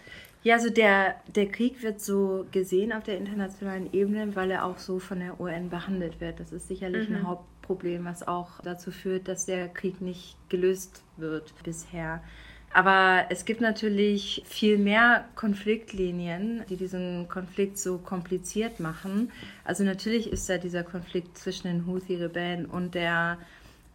Ja, 0.43 0.55
also 0.55 0.69
der, 0.69 1.15
der 1.35 1.47
Krieg 1.47 1.81
wird 1.83 2.01
so 2.01 2.45
gesehen 2.51 2.93
auf 2.93 3.03
der 3.03 3.17
internationalen 3.17 3.91
Ebene, 3.93 4.35
weil 4.35 4.51
er 4.51 4.65
auch 4.65 4.77
so 4.77 4.99
von 4.99 5.19
der 5.19 5.39
UN 5.39 5.69
behandelt 5.69 6.19
wird. 6.19 6.39
Das 6.39 6.51
ist 6.51 6.67
sicherlich 6.67 7.09
mhm. 7.09 7.17
ein 7.17 7.27
Haupt 7.27 7.45
Problem, 7.67 8.05
was 8.05 8.27
auch 8.27 8.61
dazu 8.63 8.91
führt, 8.91 9.27
dass 9.27 9.45
der 9.45 9.67
Krieg 9.67 10.01
nicht 10.01 10.35
gelöst 10.49 11.03
wird 11.17 11.53
bisher. 11.63 12.23
Aber 12.73 13.25
es 13.29 13.45
gibt 13.45 13.61
natürlich 13.61 14.43
viel 14.45 14.77
mehr 14.77 15.25
Konfliktlinien, 15.35 16.63
die 16.69 16.75
diesen 16.75 17.27
Konflikt 17.27 17.77
so 17.77 17.97
kompliziert 17.97 18.79
machen. 18.79 19.31
Also 19.63 19.83
natürlich 19.83 20.31
ist 20.31 20.49
da 20.49 20.57
dieser 20.57 20.83
Konflikt 20.83 21.37
zwischen 21.37 21.67
den 21.67 21.87
Houthi-Rebellen 21.87 22.65
und 22.65 22.95
der 22.95 23.37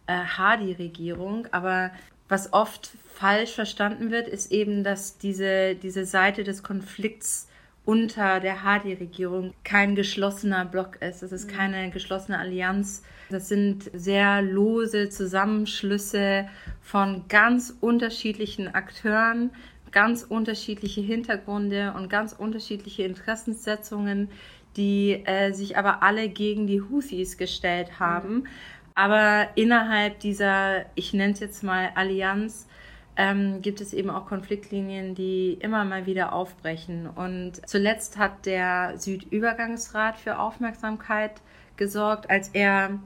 äh, 0.07 0.13
Hadi-Regierung. 0.13 1.47
Aber 1.51 1.91
was 2.29 2.51
oft 2.51 2.91
falsch 3.13 3.51
verstanden 3.51 4.11
wird, 4.11 4.27
ist 4.27 4.51
eben, 4.51 4.83
dass 4.83 5.17
diese, 5.17 5.75
diese 5.75 6.05
Seite 6.05 6.43
des 6.43 6.63
Konflikts 6.63 7.47
unter 7.85 8.39
der 8.39 8.63
Hadi-Regierung 8.63 9.53
kein 9.63 9.95
geschlossener 9.95 10.65
Block 10.65 11.01
ist. 11.01 11.21
Es 11.21 11.31
ist 11.31 11.49
mhm. 11.49 11.55
keine 11.55 11.89
geschlossene 11.91 12.39
Allianz. 12.39 13.03
Das 13.33 13.49
sind 13.49 13.89
sehr 13.93 14.43
lose 14.43 15.09
Zusammenschlüsse 15.09 16.47
von 16.81 17.23
ganz 17.29 17.75
unterschiedlichen 17.81 18.73
Akteuren, 18.75 19.49
ganz 19.91 20.23
unterschiedliche 20.23 21.01
Hintergründe 21.01 21.93
und 21.97 22.09
ganz 22.09 22.33
unterschiedliche 22.33 23.03
Interessensetzungen, 23.03 24.29
die 24.77 25.23
äh, 25.25 25.51
sich 25.51 25.77
aber 25.77 26.03
alle 26.03 26.29
gegen 26.29 26.67
die 26.67 26.81
Houthis 26.81 27.37
gestellt 27.37 27.99
haben. 27.99 28.35
Mhm. 28.35 28.47
Aber 28.93 29.47
innerhalb 29.55 30.19
dieser, 30.19 30.85
ich 30.93 31.13
nenne 31.13 31.33
es 31.33 31.39
jetzt 31.39 31.63
mal 31.63 31.89
Allianz, 31.95 32.67
ähm, 33.15 33.63
gibt 33.63 33.81
es 33.81 33.93
eben 33.93 34.11
auch 34.11 34.27
Konfliktlinien, 34.27 35.15
die 35.15 35.53
immer 35.53 35.85
mal 35.85 36.05
wieder 36.05 36.33
aufbrechen. 36.33 37.07
Und 37.07 37.67
zuletzt 37.67 38.17
hat 38.17 38.45
der 38.45 38.93
Südübergangsrat 38.97 40.17
für 40.17 40.37
Aufmerksamkeit 40.37 41.41
gesorgt, 41.77 42.29
als 42.29 42.49
er 42.49 42.99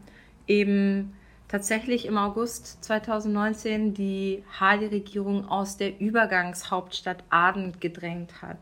eben 0.48 1.14
tatsächlich 1.48 2.06
im 2.06 2.18
August 2.18 2.84
2019 2.84 3.94
die 3.94 4.44
Hadi-Regierung 4.60 5.48
aus 5.48 5.78
der 5.78 6.00
Übergangshauptstadt 6.00 7.24
Aden 7.30 7.74
gedrängt 7.80 8.42
hat. 8.42 8.58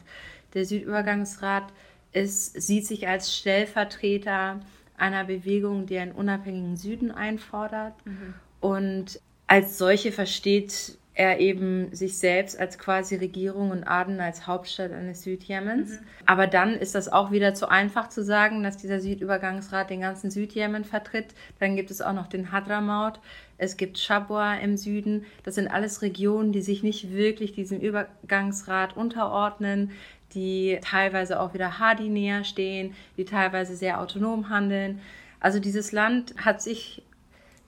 Der 0.53 0.65
Südübergangsrat 0.65 1.65
ist, 2.11 2.61
sieht 2.61 2.85
sich 2.85 3.07
als 3.07 3.35
Stellvertreter 3.35 4.59
einer 4.97 5.25
Bewegung, 5.25 5.85
die 5.85 5.97
einen 5.97 6.13
unabhängigen 6.13 6.77
Süden 6.77 7.11
einfordert. 7.11 7.93
Mhm. 8.05 8.33
Und 8.61 9.19
als 9.47 9.77
solche 9.77 10.11
versteht 10.11 10.97
er 11.15 11.39
eben 11.39 11.95
sich 11.95 12.17
selbst 12.17 12.59
als 12.59 12.77
quasi 12.77 13.15
Regierung 13.15 13.71
und 13.71 13.85
Aden 13.85 14.19
als 14.19 14.47
Hauptstadt 14.47 14.91
eines 14.91 15.23
Südjemens. 15.23 15.91
Mhm. 15.91 16.05
Aber 16.25 16.45
dann 16.45 16.73
ist 16.73 16.93
das 16.93 17.07
auch 17.07 17.31
wieder 17.31 17.53
zu 17.53 17.69
einfach 17.69 18.09
zu 18.09 18.21
sagen, 18.21 18.63
dass 18.63 18.75
dieser 18.75 18.99
Südübergangsrat 18.99 19.89
den 19.89 20.01
ganzen 20.01 20.29
Südjemen 20.29 20.83
vertritt. 20.83 21.27
Dann 21.59 21.77
gibt 21.77 21.89
es 21.89 22.01
auch 22.01 22.11
noch 22.11 22.27
den 22.27 22.51
Hadramaut. 22.51 23.21
Es 23.57 23.77
gibt 23.77 23.97
Shabwa 23.97 24.55
im 24.55 24.75
Süden. 24.75 25.25
Das 25.43 25.55
sind 25.55 25.69
alles 25.69 26.01
Regionen, 26.01 26.51
die 26.51 26.61
sich 26.61 26.83
nicht 26.83 27.13
wirklich 27.13 27.53
diesem 27.53 27.79
Übergangsrat 27.79 28.97
unterordnen, 28.97 29.91
die 30.33 30.79
teilweise 30.81 31.39
auch 31.39 31.53
wieder 31.53 31.79
Hadi 31.79 32.09
näher 32.09 32.43
stehen, 32.43 32.93
die 33.15 33.23
teilweise 33.23 33.77
sehr 33.77 34.01
autonom 34.01 34.49
handeln. 34.49 34.99
Also 35.39 35.59
dieses 35.59 35.93
Land 35.93 36.35
hat 36.37 36.61
sich 36.61 37.03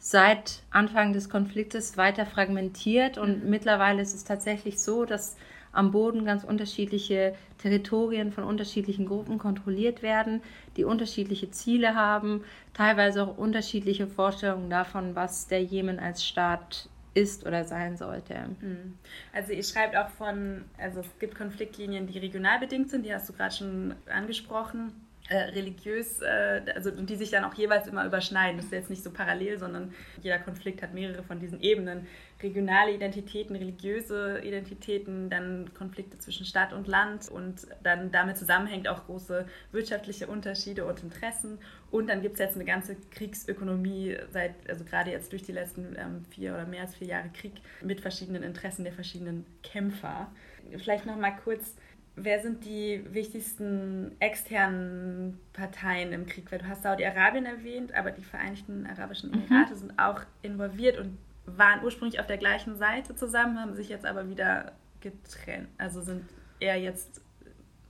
seit 0.09 0.61
Anfang 0.71 1.11
des 1.11 1.27
Konfliktes 1.27 1.97
weiter 1.97 2.25
fragmentiert 2.25 3.17
und 3.17 3.43
mhm. 3.43 3.49
mittlerweile 3.49 4.01
ist 4.01 4.15
es 4.15 4.23
tatsächlich 4.23 4.79
so, 4.79 5.03
dass 5.03 5.35
am 5.73 5.91
Boden 5.91 6.23
ganz 6.23 6.45
unterschiedliche 6.45 7.35
Territorien 7.57 8.31
von 8.31 8.45
unterschiedlichen 8.45 9.05
Gruppen 9.05 9.37
kontrolliert 9.37 10.01
werden, 10.01 10.41
die 10.77 10.85
unterschiedliche 10.85 11.51
Ziele 11.51 11.93
haben, 11.93 12.45
teilweise 12.73 13.21
auch 13.21 13.37
unterschiedliche 13.37 14.07
Vorstellungen 14.07 14.69
davon, 14.69 15.13
was 15.13 15.47
der 15.47 15.61
Jemen 15.61 15.99
als 15.99 16.25
Staat 16.25 16.87
ist 17.13 17.45
oder 17.45 17.65
sein 17.65 17.97
sollte. 17.97 18.35
Mhm. 18.61 18.97
Also 19.33 19.51
ihr 19.51 19.63
schreibt 19.63 19.97
auch 19.97 20.09
von, 20.09 20.63
also 20.77 21.01
es 21.01 21.19
gibt 21.19 21.35
Konfliktlinien, 21.35 22.07
die 22.07 22.17
regional 22.17 22.59
bedingt 22.59 22.89
sind, 22.89 23.05
die 23.05 23.13
hast 23.13 23.27
du 23.27 23.33
gerade 23.33 23.53
schon 23.53 23.93
angesprochen 24.09 24.93
äh, 25.29 25.37
religiös, 25.37 26.21
äh, 26.21 26.61
also 26.73 26.91
die 26.91 27.15
sich 27.15 27.31
dann 27.31 27.43
auch 27.43 27.53
jeweils 27.53 27.87
immer 27.87 28.05
überschneiden. 28.05 28.57
Das 28.57 28.67
ist 28.67 28.71
jetzt 28.71 28.89
nicht 28.89 29.03
so 29.03 29.11
parallel, 29.11 29.59
sondern 29.59 29.93
jeder 30.21 30.39
Konflikt 30.39 30.81
hat 30.81 30.93
mehrere 30.93 31.23
von 31.23 31.39
diesen 31.39 31.59
Ebenen. 31.61 32.07
Regionale 32.41 32.93
Identitäten, 32.93 33.55
religiöse 33.55 34.39
Identitäten, 34.43 35.29
dann 35.29 35.73
Konflikte 35.73 36.17
zwischen 36.19 36.45
Stadt 36.45 36.71
und 36.71 36.87
Land 36.87 37.29
und 37.29 37.67
dann 37.83 38.11
damit 38.11 38.37
zusammenhängt 38.37 38.87
auch 38.87 39.05
große 39.05 39.47
wirtschaftliche 39.71 40.27
Unterschiede 40.27 40.85
und 40.85 41.01
Interessen. 41.03 41.57
Und 41.89 42.07
dann 42.07 42.21
gibt 42.21 42.35
es 42.35 42.39
jetzt 42.39 42.55
eine 42.55 42.65
ganze 42.65 42.95
Kriegsökonomie 43.11 44.17
seit, 44.31 44.53
also 44.69 44.85
gerade 44.85 45.11
jetzt 45.11 45.31
durch 45.31 45.43
die 45.43 45.51
letzten 45.51 45.95
ähm, 45.97 46.25
vier 46.29 46.53
oder 46.53 46.65
mehr 46.65 46.81
als 46.81 46.95
vier 46.95 47.07
Jahre 47.07 47.29
Krieg 47.33 47.53
mit 47.81 48.01
verschiedenen 48.01 48.43
Interessen 48.43 48.83
der 48.83 48.93
verschiedenen 48.93 49.45
Kämpfer. 49.63 50.31
Vielleicht 50.77 51.05
noch 51.05 51.17
mal 51.17 51.31
kurz 51.31 51.75
wer 52.17 52.41
sind 52.41 52.65
die 52.65 53.05
wichtigsten 53.11 54.15
externen 54.19 55.39
Parteien 55.53 56.11
im 56.11 56.25
Krieg? 56.25 56.51
Weil 56.51 56.59
du 56.59 56.67
hast 56.67 56.83
Saudi-Arabien 56.83 57.45
erwähnt, 57.45 57.93
aber 57.93 58.11
die 58.11 58.23
Vereinigten 58.23 58.85
Arabischen 58.87 59.29
mhm. 59.29 59.43
Emirate 59.47 59.73
mhm. 59.73 59.77
sind 59.77 59.99
auch 59.99 60.21
involviert 60.41 60.97
und 60.97 61.17
waren 61.45 61.83
ursprünglich 61.83 62.19
auf 62.19 62.27
der 62.27 62.37
gleichen 62.37 62.75
Seite 62.75 63.15
zusammen, 63.15 63.59
haben 63.59 63.73
sich 63.73 63.87
jetzt 63.87 64.05
aber 64.05 64.29
wieder 64.29 64.73
getrennt, 64.99 65.69
also 65.77 66.01
sind 66.01 66.25
eher 66.59 66.77
jetzt 66.77 67.21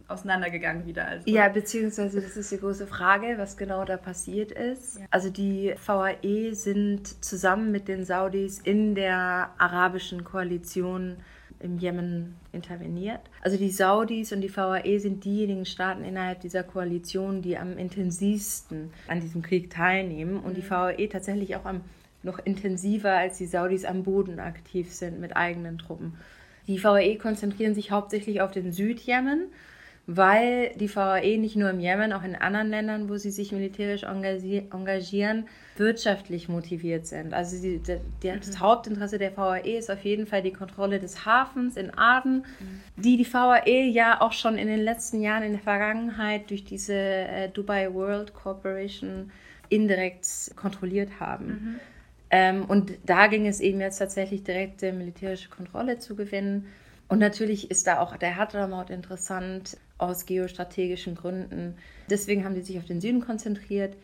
auseinandergegangen 0.07 0.85
wieder. 0.85 1.07
Also. 1.07 1.29
Ja, 1.29 1.49
beziehungsweise 1.49 2.21
das 2.21 2.37
ist 2.37 2.51
die 2.51 2.59
große 2.59 2.87
Frage, 2.87 3.35
was 3.37 3.57
genau 3.57 3.83
da 3.83 3.97
passiert 3.97 4.51
ist. 4.51 4.99
Ja. 4.99 5.05
Also 5.09 5.29
die 5.29 5.73
VAE 5.85 6.53
sind 6.53 7.23
zusammen 7.23 7.71
mit 7.71 7.87
den 7.87 8.05
Saudis 8.05 8.59
in 8.59 8.95
der 8.95 9.51
arabischen 9.57 10.23
Koalition 10.23 11.17
im 11.59 11.77
Jemen 11.77 12.35
interveniert. 12.51 13.21
Also 13.41 13.57
die 13.57 13.71
Saudis 13.71 14.31
und 14.31 14.41
die 14.41 14.55
VAE 14.55 14.99
sind 14.99 15.25
diejenigen 15.25 15.65
Staaten 15.65 16.03
innerhalb 16.03 16.41
dieser 16.41 16.63
Koalition, 16.63 17.41
die 17.41 17.57
am 17.57 17.77
intensivsten 17.77 18.91
an 19.07 19.19
diesem 19.21 19.41
Krieg 19.41 19.69
teilnehmen 19.69 20.39
und 20.39 20.51
mhm. 20.51 20.61
die 20.61 20.69
VAE 20.69 21.07
tatsächlich 21.07 21.55
auch 21.55 21.65
am 21.65 21.81
noch 22.23 22.39
intensiver 22.39 23.11
als 23.11 23.37
die 23.37 23.45
Saudis 23.45 23.85
am 23.85 24.03
Boden 24.03 24.39
aktiv 24.39 24.91
sind 24.93 25.19
mit 25.19 25.35
eigenen 25.35 25.77
Truppen. 25.77 26.17
Die 26.67 26.83
VAE 26.83 27.15
konzentrieren 27.17 27.73
sich 27.73 27.91
hauptsächlich 27.91 28.41
auf 28.41 28.51
den 28.51 28.71
Südjemen 28.71 29.47
weil 30.09 30.71
die 30.75 30.93
VAE 30.93 31.37
nicht 31.37 31.57
nur 31.57 31.69
im 31.69 31.81
Jemen, 31.81 32.13
auch 32.13 32.23
in 32.23 32.33
anderen 32.33 32.69
Ländern, 32.69 33.09
wo 33.09 33.17
sie 33.17 33.29
sich 33.29 33.51
militärisch 33.51 34.03
engagieren, 34.03 35.47
wirtschaftlich 35.75 36.47
motiviert 36.47 37.05
sind. 37.05 37.33
Also 37.33 37.61
die, 37.61 37.79
die, 37.79 37.99
das 38.23 38.51
mhm. 38.51 38.59
Hauptinteresse 38.61 39.17
der 39.17 39.35
VAE 39.35 39.77
ist 39.77 39.91
auf 39.91 40.05
jeden 40.05 40.25
Fall 40.25 40.41
die 40.41 40.53
Kontrolle 40.53 40.99
des 40.99 41.25
Hafens 41.25 41.75
in 41.75 41.91
Aden, 41.93 42.45
mhm. 42.59 42.81
die 42.95 43.17
die 43.17 43.31
VAE 43.31 43.83
ja 43.83 44.21
auch 44.21 44.31
schon 44.31 44.57
in 44.57 44.67
den 44.67 44.79
letzten 44.79 45.21
Jahren 45.21 45.43
in 45.43 45.51
der 45.51 45.61
Vergangenheit 45.61 46.49
durch 46.51 46.63
diese 46.63 46.93
äh, 46.95 47.49
Dubai 47.49 47.93
World 47.93 48.33
Corporation 48.33 49.29
indirekt 49.67 50.25
kontrolliert 50.55 51.19
haben. 51.19 51.47
Mhm. 51.47 51.79
Ähm, 52.29 52.65
und 52.65 52.93
da 53.05 53.27
ging 53.27 53.45
es 53.45 53.59
eben 53.59 53.81
jetzt 53.81 53.97
tatsächlich 53.97 54.43
direkte 54.43 54.93
militärische 54.93 55.49
Kontrolle 55.49 55.99
zu 55.99 56.15
gewinnen. 56.15 56.67
Und 57.09 57.19
natürlich 57.19 57.69
ist 57.71 57.87
da 57.87 57.99
auch 57.99 58.15
der 58.15 58.37
Hadramaut 58.37 58.89
interessant 58.89 59.77
aus 59.97 60.25
geostrategischen 60.25 61.15
Gründen. 61.15 61.75
Deswegen 62.09 62.43
haben 62.45 62.55
die 62.55 62.61
sich 62.61 62.77
auf 62.77 62.85
den 62.85 63.01
Süden 63.01 63.21
konzentriert. 63.21 63.95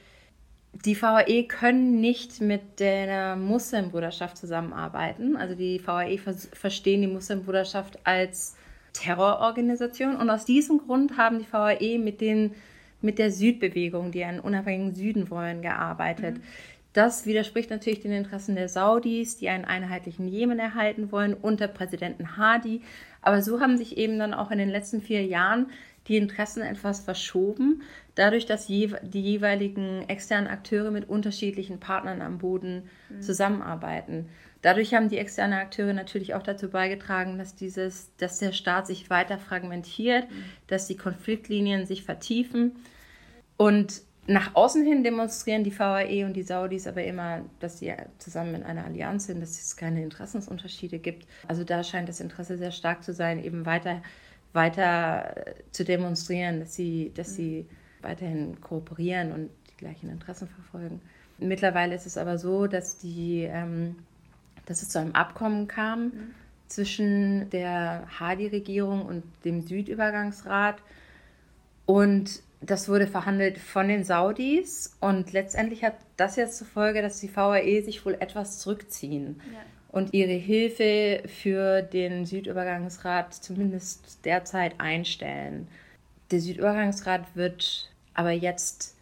Die 0.85 0.99
VAE 0.99 1.43
können 1.43 2.01
nicht 2.01 2.41
mit 2.41 2.79
der 2.79 3.35
Muslimbruderschaft 3.35 4.37
zusammenarbeiten. 4.37 5.35
Also 5.37 5.55
die 5.55 5.85
VAE 5.85 6.17
verstehen 6.17 7.01
die 7.01 7.07
Muslimbruderschaft 7.07 7.99
als 8.05 8.55
Terrororganisation. 8.93 10.15
Und 10.15 10.29
aus 10.29 10.45
diesem 10.45 10.79
Grund 10.79 11.17
haben 11.17 11.39
die 11.39 11.51
VAE 11.51 11.99
mit, 11.99 12.21
den, 12.21 12.55
mit 13.01 13.19
der 13.19 13.31
Südbewegung, 13.31 14.11
die 14.11 14.23
einen 14.23 14.39
unabhängigen 14.39 14.95
Süden 14.95 15.29
wollen, 15.29 15.61
gearbeitet. 15.61 16.37
Mhm. 16.37 16.43
Das 16.93 17.25
widerspricht 17.25 17.71
natürlich 17.71 18.01
den 18.01 18.11
Interessen 18.11 18.55
der 18.55 18.69
Saudis, 18.69 19.37
die 19.37 19.49
einen 19.49 19.65
einheitlichen 19.65 20.27
Jemen 20.27 20.59
erhalten 20.59 21.11
wollen 21.11 21.33
unter 21.33 21.67
Präsidenten 21.67 22.37
Hadi. 22.37 22.81
Aber 23.23 23.41
so 23.41 23.59
haben 23.59 23.77
sich 23.77 23.97
eben 23.97 24.19
dann 24.19 24.33
auch 24.33 24.51
in 24.51 24.59
den 24.59 24.69
letzten 24.69 25.01
vier 25.01 25.25
Jahren 25.25 25.67
die 26.07 26.17
Interessen 26.17 26.61
etwas 26.61 26.99
verschoben, 26.99 27.81
dadurch, 28.15 28.45
dass 28.45 28.67
die 28.67 28.91
jeweiligen 29.11 30.07
externen 30.09 30.47
Akteure 30.47 30.91
mit 30.91 31.07
unterschiedlichen 31.07 31.79
Partnern 31.79 32.21
am 32.21 32.37
Boden 32.37 32.83
mhm. 33.09 33.21
zusammenarbeiten. 33.21 34.27
Dadurch 34.61 34.93
haben 34.93 35.09
die 35.09 35.17
externen 35.17 35.59
Akteure 35.59 35.93
natürlich 35.93 36.35
auch 36.35 36.43
dazu 36.43 36.69
beigetragen, 36.69 37.37
dass, 37.37 37.55
dieses, 37.55 38.15
dass 38.17 38.39
der 38.39 38.51
Staat 38.51 38.87
sich 38.87 39.09
weiter 39.09 39.37
fragmentiert, 39.37 40.29
mhm. 40.29 40.43
dass 40.67 40.87
die 40.87 40.97
Konfliktlinien 40.97 41.85
sich 41.85 42.03
vertiefen. 42.03 42.73
Und 43.57 44.01
nach 44.25 44.55
außen 44.55 44.85
hin 44.85 45.03
demonstrieren 45.03 45.63
die 45.63 45.77
VAE 45.77 46.25
und 46.25 46.33
die 46.33 46.43
Saudis 46.43 46.87
aber 46.87 47.03
immer, 47.03 47.41
dass 47.59 47.79
sie 47.79 47.93
zusammen 48.19 48.55
in 48.55 48.63
einer 48.63 48.85
Allianz 48.85 49.25
sind, 49.25 49.41
dass 49.41 49.59
es 49.59 49.75
keine 49.75 50.01
Interessensunterschiede 50.01 50.99
gibt. 50.99 51.27
Also 51.47 51.63
da 51.63 51.83
scheint 51.83 52.07
das 52.07 52.21
Interesse 52.21 52.57
sehr 52.57 52.71
stark 52.71 53.03
zu 53.03 53.13
sein, 53.13 53.43
eben 53.43 53.65
weiter, 53.65 54.01
weiter 54.53 55.35
zu 55.71 55.83
demonstrieren, 55.83 56.61
dass 56.61 56.73
sie, 56.73 57.11
dass 57.15 57.35
sie 57.35 57.65
weiterhin 58.01 58.61
kooperieren 58.61 59.33
und 59.33 59.49
die 59.71 59.77
gleichen 59.77 60.09
Interessen 60.09 60.47
verfolgen. 60.47 61.01
Mittlerweile 61.37 61.95
ist 61.95 62.05
es 62.05 62.17
aber 62.17 62.37
so, 62.37 62.67
dass, 62.67 62.97
die, 62.97 63.41
ähm, 63.41 63.97
dass 64.65 64.81
es 64.81 64.89
zu 64.89 64.99
einem 64.99 65.11
Abkommen 65.13 65.67
kam 65.67 66.05
mhm. 66.05 66.11
zwischen 66.67 67.49
der 67.49 68.07
Hadi-Regierung 68.19 69.05
und 69.05 69.23
dem 69.43 69.61
Südübergangsrat. 69.61 70.81
Und 71.85 72.41
das 72.65 72.87
wurde 72.87 73.07
verhandelt 73.07 73.57
von 73.57 73.87
den 73.87 74.03
Saudis 74.03 74.95
und 74.99 75.33
letztendlich 75.33 75.83
hat 75.83 75.95
das 76.17 76.35
jetzt 76.35 76.57
zur 76.57 76.67
Folge, 76.67 77.01
dass 77.01 77.19
die 77.19 77.33
VAE 77.33 77.81
sich 77.81 78.05
wohl 78.05 78.15
etwas 78.19 78.59
zurückziehen 78.59 79.41
ja. 79.51 79.59
und 79.89 80.13
ihre 80.13 80.33
Hilfe 80.33 81.23
für 81.27 81.81
den 81.81 82.25
Südübergangsrat 82.25 83.33
zumindest 83.33 84.25
derzeit 84.25 84.79
einstellen. 84.79 85.67
Der 86.31 86.39
Südübergangsrat 86.39 87.35
wird 87.35 87.91
aber 88.13 88.31
jetzt 88.31 88.95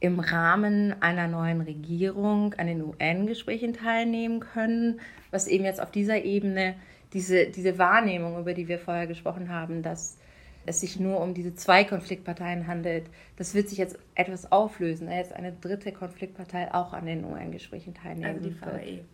im 0.00 0.20
Rahmen 0.20 0.94
einer 1.00 1.28
neuen 1.28 1.62
Regierung 1.62 2.52
an 2.54 2.66
den 2.66 2.82
UN-Gesprächen 2.82 3.72
teilnehmen 3.72 4.40
können, 4.40 5.00
was 5.30 5.46
eben 5.46 5.64
jetzt 5.64 5.80
auf 5.80 5.90
dieser 5.90 6.24
Ebene 6.24 6.74
diese, 7.14 7.46
diese 7.46 7.78
Wahrnehmung, 7.78 8.38
über 8.38 8.52
die 8.52 8.68
wir 8.68 8.78
vorher 8.78 9.06
gesprochen 9.06 9.48
haben, 9.48 9.82
dass 9.82 10.18
es 10.66 10.80
sich 10.80 10.98
nur 10.98 11.20
um 11.20 11.34
diese 11.34 11.54
zwei 11.54 11.84
Konfliktparteien 11.84 12.66
handelt. 12.66 13.06
Das 13.36 13.54
wird 13.54 13.68
sich 13.68 13.78
jetzt 13.78 13.98
etwas 14.14 14.50
auflösen, 14.50 15.06
da 15.06 15.14
jetzt 15.14 15.32
eine 15.32 15.52
dritte 15.52 15.92
Konfliktpartei 15.92 16.72
auch 16.72 16.92
an 16.92 17.06
den 17.06 17.24
UN-Gesprächen 17.24 17.94
teilnehmen 17.94 18.36
Also 18.36 18.48
die 18.48 18.60
VAE? 18.60 19.04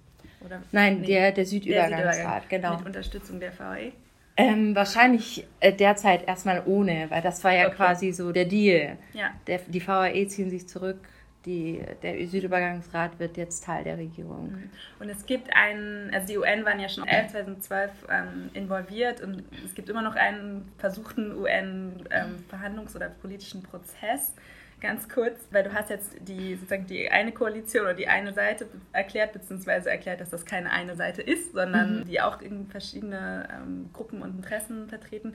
Oder? 0.44 0.62
Nein, 0.72 1.00
nee, 1.00 1.06
der, 1.06 1.32
der 1.32 1.46
Südübergangsrat, 1.46 2.48
genau. 2.48 2.76
Mit 2.78 2.86
Unterstützung 2.86 3.40
der 3.40 3.58
VAE? 3.58 3.92
Ähm, 4.36 4.74
wahrscheinlich 4.74 5.46
äh, 5.60 5.72
derzeit 5.72 6.26
erstmal 6.26 6.62
ohne, 6.64 7.06
weil 7.10 7.20
das 7.20 7.44
war 7.44 7.52
ja 7.52 7.66
okay. 7.66 7.76
quasi 7.76 8.12
so 8.12 8.32
der 8.32 8.46
Deal. 8.46 8.96
Ja. 9.12 9.32
Der, 9.46 9.60
die 9.66 9.86
VAE 9.86 10.26
ziehen 10.28 10.50
sich 10.50 10.66
zurück 10.66 10.98
die, 11.46 11.82
der 12.02 12.26
Südübergangsrat 12.26 13.18
wird 13.18 13.36
jetzt 13.36 13.64
Teil 13.64 13.84
der 13.84 13.96
Regierung. 13.96 14.52
Mhm. 14.52 14.70
Und 14.98 15.08
es 15.08 15.24
gibt 15.24 15.48
einen, 15.54 16.12
also 16.12 16.26
die 16.26 16.38
UN 16.38 16.64
waren 16.64 16.80
ja 16.80 16.88
schon 16.88 17.06
11, 17.06 17.32
2012 17.32 17.90
ähm, 18.10 18.50
involviert 18.52 19.22
und 19.22 19.44
es 19.64 19.74
gibt 19.74 19.88
immer 19.88 20.02
noch 20.02 20.16
einen 20.16 20.70
versuchten 20.78 21.32
UN-Verhandlungs- 21.32 22.90
ähm, 22.90 22.96
oder 22.96 23.08
politischen 23.08 23.62
Prozess. 23.62 24.34
Ganz 24.80 25.10
kurz, 25.10 25.38
weil 25.50 25.62
du 25.62 25.74
hast 25.74 25.90
jetzt 25.90 26.16
die 26.20 26.54
sozusagen 26.54 26.86
die 26.86 27.10
eine 27.10 27.32
Koalition 27.32 27.82
oder 27.82 27.94
die 27.94 28.08
eine 28.08 28.32
Seite 28.32 28.66
erklärt, 28.92 29.34
beziehungsweise 29.34 29.90
erklärt, 29.90 30.22
dass 30.22 30.30
das 30.30 30.46
keine 30.46 30.70
eine 30.70 30.96
Seite 30.96 31.20
ist, 31.20 31.52
sondern 31.52 32.00
mhm. 32.00 32.04
die 32.06 32.20
auch 32.20 32.40
in 32.40 32.66
verschiedene 32.66 33.46
ähm, 33.52 33.90
Gruppen 33.92 34.22
und 34.22 34.36
Interessen 34.36 34.88
vertreten 34.88 35.34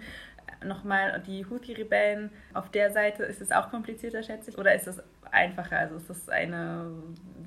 nochmal 0.64 1.22
die 1.26 1.46
Houthi-Rebellen, 1.46 2.30
auf 2.54 2.70
der 2.70 2.92
Seite 2.92 3.24
ist 3.24 3.42
es 3.42 3.52
auch 3.52 3.70
komplizierter, 3.70 4.24
schätze 4.24 4.52
ich, 4.52 4.58
oder 4.58 4.74
ist 4.74 4.88
es 4.88 5.02
einfacher? 5.32 5.78
Also 5.78 5.96
ist 5.96 6.10
das 6.10 6.30
eine, 6.30 6.92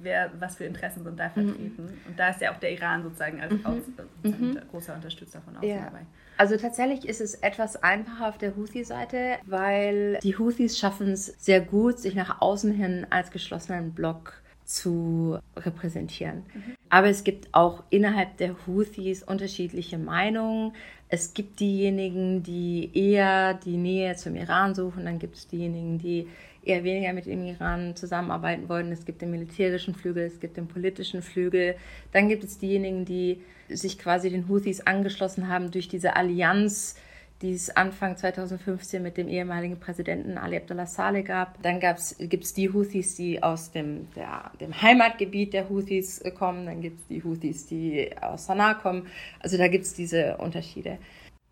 wer, 0.01 0.31
was 0.39 0.57
für 0.57 0.65
Interessen 0.65 1.05
sind 1.05 1.19
da 1.19 1.29
mhm. 1.29 1.33
vertreten? 1.33 1.83
Mhm. 1.83 2.09
Und 2.09 2.19
da 2.19 2.31
ist 2.31 2.41
ja 2.41 2.53
auch 2.53 2.59
der 2.59 2.73
Iran 2.73 3.03
sozusagen 3.03 3.41
als 3.41 3.53
mhm. 3.53 3.67
aus, 3.67 3.83
sozusagen 3.87 4.51
mhm. 4.51 4.61
großer 4.71 4.95
Unterstützer 4.95 5.41
von 5.41 5.57
außen 5.57 5.69
ja. 5.69 5.85
dabei. 5.85 6.07
Also 6.37 6.57
tatsächlich 6.57 7.09
ist 7.09 7.21
es 7.21 7.35
etwas 7.35 7.83
einfacher 7.83 8.29
auf 8.29 8.39
der 8.39 8.55
Houthi-Seite, 8.57 9.39
weil 9.47 10.19
die 10.23 10.39
Houthis 10.39 10.79
schaffen 10.79 11.09
es 11.09 11.27
sehr 11.27 11.61
gut, 11.61 11.99
sich 11.99 12.15
nach 12.15 12.41
außen 12.41 12.73
hin 12.73 13.07
als 13.11 13.33
geschlossenen 13.33 13.93
Block 13.93 14.35
zu 14.69 15.39
repräsentieren. 15.57 16.45
Mhm. 16.55 16.75
Aber 16.91 17.09
es 17.09 17.25
gibt 17.25 17.49
auch 17.53 17.83
innerhalb 17.89 18.37
der 18.37 18.55
Houthis 18.67 19.23
unterschiedliche 19.23 19.97
Meinungen. 19.97 20.73
Es 21.09 21.33
gibt 21.33 21.59
diejenigen, 21.61 22.43
die 22.43 22.91
eher 22.93 23.55
die 23.55 23.79
Nähe 23.79 24.15
zum 24.17 24.37
Iran 24.37 24.75
suchen, 24.75 25.07
dann 25.07 25.19
gibt 25.19 25.37
es 25.37 25.49
diejenigen, 25.49 25.99
die 25.99 26.29
eher 26.63 26.85
weniger 26.85 27.15
mit 27.15 27.25
dem 27.25 27.47
Iran 27.47 27.97
zusammenarbeiten 27.97 28.69
wollen. 28.69 28.93
Es 28.93 29.07
gibt 29.07 29.23
den 29.23 29.31
militärischen 29.31 29.95
Flügel, 29.95 30.25
es 30.25 30.39
gibt 30.39 30.59
den 30.59 30.69
politischen 30.69 31.23
Flügel. 31.23 31.77
Dann 32.13 32.29
gibt 32.29 32.45
es 32.45 32.59
diejenigen, 32.59 33.07
die 33.07 33.41
sich 33.71 33.99
quasi 33.99 34.29
den 34.29 34.49
Houthis 34.49 34.83
angeschlossen 34.83 35.49
haben 35.49 35.71
durch 35.71 35.89
diese 35.89 36.15
Allianz, 36.15 36.97
die 37.43 37.53
es 37.53 37.71
Anfang 37.71 38.17
2015 38.17 39.03
mit 39.03 39.17
dem 39.17 39.29
ehemaligen 39.29 39.79
Präsidenten 39.79 40.39
Ali 40.39 40.57
Abdullah 40.57 40.87
Saleh 40.87 41.23
gab. 41.23 41.63
Dann 41.63 41.79
gibt 41.79 42.45
es 42.45 42.53
die 42.55 42.73
Houthis, 42.73 43.15
die 43.15 43.43
aus 43.43 43.71
dem, 43.71 44.09
der, 44.17 44.51
dem 44.61 44.81
Heimatgebiet 44.83 45.53
der 45.53 45.69
Houthis 45.69 46.23
kommen. 46.37 46.67
Dann 46.67 46.81
gibt 46.81 46.99
es 46.99 47.07
die 47.07 47.23
Houthis, 47.23 47.67
die 47.67 48.11
aus 48.21 48.47
Sanaa 48.47 48.75
kommen. 48.75 49.07
Also 49.39 49.57
da 49.57 49.69
gibt 49.69 49.85
es 49.85 49.95
diese 49.95 50.37
Unterschiede. 50.39 50.99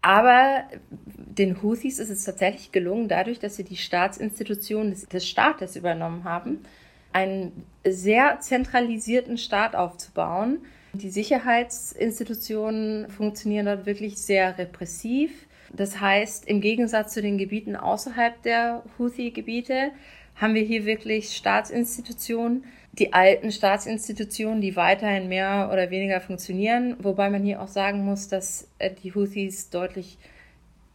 Aber 0.03 0.65
den 0.91 1.63
Houthis 1.63 1.99
ist 1.99 2.11
es 2.11 2.25
tatsächlich 2.25 2.73
gelungen, 2.73 3.09
dadurch, 3.09 3.39
dass 3.39 3.57
sie 3.57 3.65
die 3.65 3.77
Staatsinstitutionen 3.77 4.91
des, 4.91 5.07
des 5.07 5.27
Staates 5.27 5.77
übernommen 5.77 6.25
haben, 6.25 6.65
einen 7.13 7.65
sehr 7.85 8.41
zentralisierten 8.41 9.39
Staat 9.39 9.75
aufzubauen. 9.75 10.59
Die 10.93 11.11
Sicherheitsinstitutionen 11.11 13.09
funktionieren 13.09 13.67
dort 13.67 13.87
wirklich 13.87 14.19
sehr 14.19 14.59
repressiv. 14.59 15.47
Das 15.73 16.01
heißt, 16.01 16.47
im 16.47 16.61
Gegensatz 16.61 17.13
zu 17.13 17.23
den 17.23 17.39
Gebieten 17.39 17.77
außerhalb 17.77 18.43
der 18.43 18.83
Houthi-Gebiete 18.99 19.93
haben 20.37 20.55
wir 20.55 20.63
hier 20.63 20.85
wirklich 20.85 21.35
Staatsinstitutionen, 21.35 22.65
die 22.93 23.13
alten 23.13 23.51
Staatsinstitutionen, 23.51 24.61
die 24.61 24.77
weiterhin 24.77 25.29
mehr 25.29 25.71
oder 25.73 25.91
weniger 25.91 26.21
funktionieren, 26.21 26.97
wobei 26.99 27.31
man 27.31 27.43
hier 27.43 27.61
auch 27.61 27.69
sagen 27.69 28.05
muss, 28.05 28.29
dass 28.29 28.69
äh, 28.79 28.91
die 28.91 29.15
Houthis 29.15 29.71
deutlich 29.71 30.19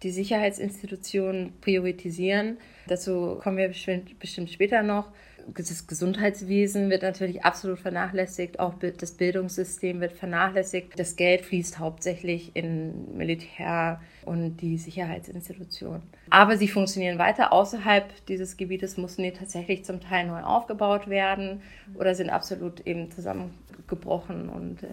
die 0.03 0.11
Sicherheitsinstitutionen 0.11 1.53
priorisieren. 1.61 2.57
Dazu 2.87 3.39
kommen 3.41 3.57
wir 3.57 3.67
bestimmt, 3.67 4.17
bestimmt 4.19 4.49
später 4.49 4.81
noch 4.81 5.11
das 5.55 5.87
Gesundheitswesen 5.87 6.89
wird 6.89 7.03
natürlich 7.03 7.43
absolut 7.43 7.79
vernachlässigt, 7.79 8.59
auch 8.59 8.75
das 8.75 9.11
Bildungssystem 9.11 9.99
wird 9.99 10.13
vernachlässigt. 10.13 10.97
Das 10.97 11.15
Geld 11.15 11.45
fließt 11.45 11.79
hauptsächlich 11.79 12.55
in 12.55 13.17
Militär 13.17 14.01
und 14.25 14.57
die 14.57 14.77
Sicherheitsinstitutionen. 14.77 16.03
Aber 16.29 16.57
sie 16.57 16.67
funktionieren 16.67 17.17
weiter. 17.17 17.51
Außerhalb 17.51 18.25
dieses 18.27 18.57
Gebietes 18.57 18.97
mussten 18.97 19.23
die 19.23 19.31
tatsächlich 19.31 19.83
zum 19.83 19.99
Teil 19.99 20.27
neu 20.27 20.41
aufgebaut 20.41 21.09
werden 21.09 21.61
oder 21.95 22.15
sind 22.15 22.29
absolut 22.29 22.85
eben 22.87 23.11
zusammengebrochen 23.11 24.49
und 24.49 24.83
äh, 24.83 24.87